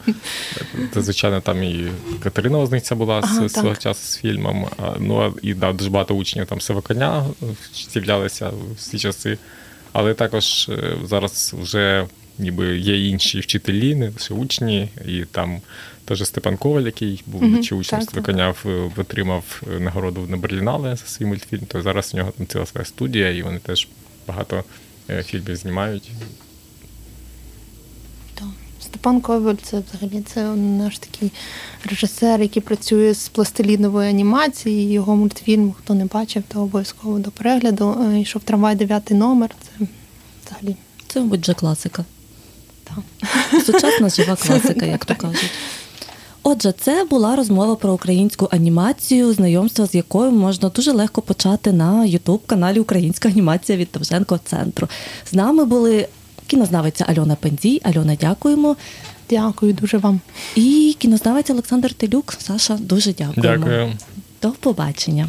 Це, 0.94 1.02
звичайно, 1.02 1.40
там 1.40 1.62
і 1.62 1.86
Катерина 2.22 2.58
Возниця 2.58 2.94
була 2.94 3.20
Ага, 3.22 3.48
з 3.48 3.52
свого 3.52 3.76
часу 3.76 4.00
з 4.06 4.16
фільмом. 4.18 4.66
Ну 4.98 5.34
і 5.42 5.54
да, 5.54 5.72
дуже 5.72 5.90
багато 5.90 6.14
учнів 6.14 6.46
там 6.46 6.60
сива 6.60 6.80
коня 6.80 7.24
з'являлися 7.92 8.48
в 8.48 8.80
ці 8.90 8.98
часи. 8.98 9.38
Але 9.98 10.14
також 10.14 10.68
е, 10.68 10.96
зараз 11.04 11.54
вже 11.58 12.06
ніби 12.38 12.78
є 12.78 13.08
інші 13.08 13.40
вчителі, 13.40 13.94
не 13.94 14.08
лише 14.08 14.34
учні, 14.34 14.88
і 15.08 15.24
там 15.32 15.60
теж 16.04 16.26
Степан 16.26 16.56
Коваль, 16.56 16.82
який 16.82 17.22
був 17.26 17.42
чи 17.62 17.74
учнем 17.74 18.00
виконяв, 18.20 18.58
«Сива 18.62 18.86
в- 18.96 19.00
отримав 19.00 19.62
е, 19.76 19.80
нагороду 19.80 20.26
на 20.28 20.36
Берлінале 20.36 20.96
за 20.96 21.06
свій 21.06 21.24
мультфільм. 21.24 21.60
То 21.68 21.82
зараз 21.82 22.10
у 22.14 22.16
нього 22.16 22.30
там 22.38 22.46
ціла 22.46 22.66
своя 22.66 22.84
студія, 22.84 23.30
і 23.30 23.42
вони 23.42 23.58
теж 23.58 23.88
багато 24.28 24.64
е, 25.10 25.22
фільмів 25.22 25.56
знімають. 25.56 26.10
Степан 28.96 29.20
Коваль 29.20 29.54
це 29.62 29.82
взагалі 29.90 30.22
це 30.34 30.44
наш 30.54 30.98
такий 30.98 31.32
режисер, 31.84 32.42
який 32.42 32.62
працює 32.62 33.14
з 33.14 33.28
пластиліновою 33.28 34.08
анімацією. 34.10 34.92
Його 34.92 35.16
мультфільм, 35.16 35.72
хто 35.78 35.94
не 35.94 36.04
бачив, 36.04 36.42
то 36.48 36.62
обов'язково 36.62 37.18
до 37.18 37.30
перегляду. 37.30 37.96
Е, 38.14 38.20
Йшов 38.20 38.42
трамвай 38.42 38.76
дев'ятий 38.76 39.16
номер. 39.16 39.50
Це 39.60 39.86
взагалі 40.46 40.76
Це, 41.08 41.20
мабуть, 41.20 41.40
вже 41.42 41.54
класика. 41.54 42.04
так. 42.84 42.98
Сучасна 43.64 44.08
жива 44.08 44.36
класика, 44.46 44.86
як 44.86 45.04
то 45.04 45.14
кажуть. 45.14 45.50
Отже, 46.42 46.72
це 46.80 47.04
була 47.04 47.36
розмова 47.36 47.76
про 47.76 47.92
українську 47.92 48.48
анімацію, 48.50 49.32
знайомство 49.32 49.86
з 49.86 49.94
якою 49.94 50.30
можна 50.30 50.68
дуже 50.68 50.92
легко 50.92 51.22
почати 51.22 51.72
на 51.72 52.04
Ютуб-каналі 52.04 52.80
Українська 52.80 53.28
анімація 53.28 53.78
від 53.78 53.88
Довженко 53.94 54.40
центру. 54.44 54.88
З 55.30 55.32
нами 55.32 55.64
були 55.64 56.08
кінознавиця 56.46 57.04
Альона 57.08 57.34
Пензій. 57.34 57.80
Альона, 57.84 58.16
дякуємо. 58.20 58.76
Дякую 59.30 59.72
дуже 59.72 59.98
вам. 59.98 60.20
І 60.54 60.96
кінознавець 60.98 61.50
Олександр 61.50 61.94
Телюк. 61.94 62.34
Саша, 62.38 62.76
дуже 62.80 63.12
дякуємо. 63.12 63.66
Дякую. 63.66 63.92
До 64.42 64.50
побачення. 64.50 65.28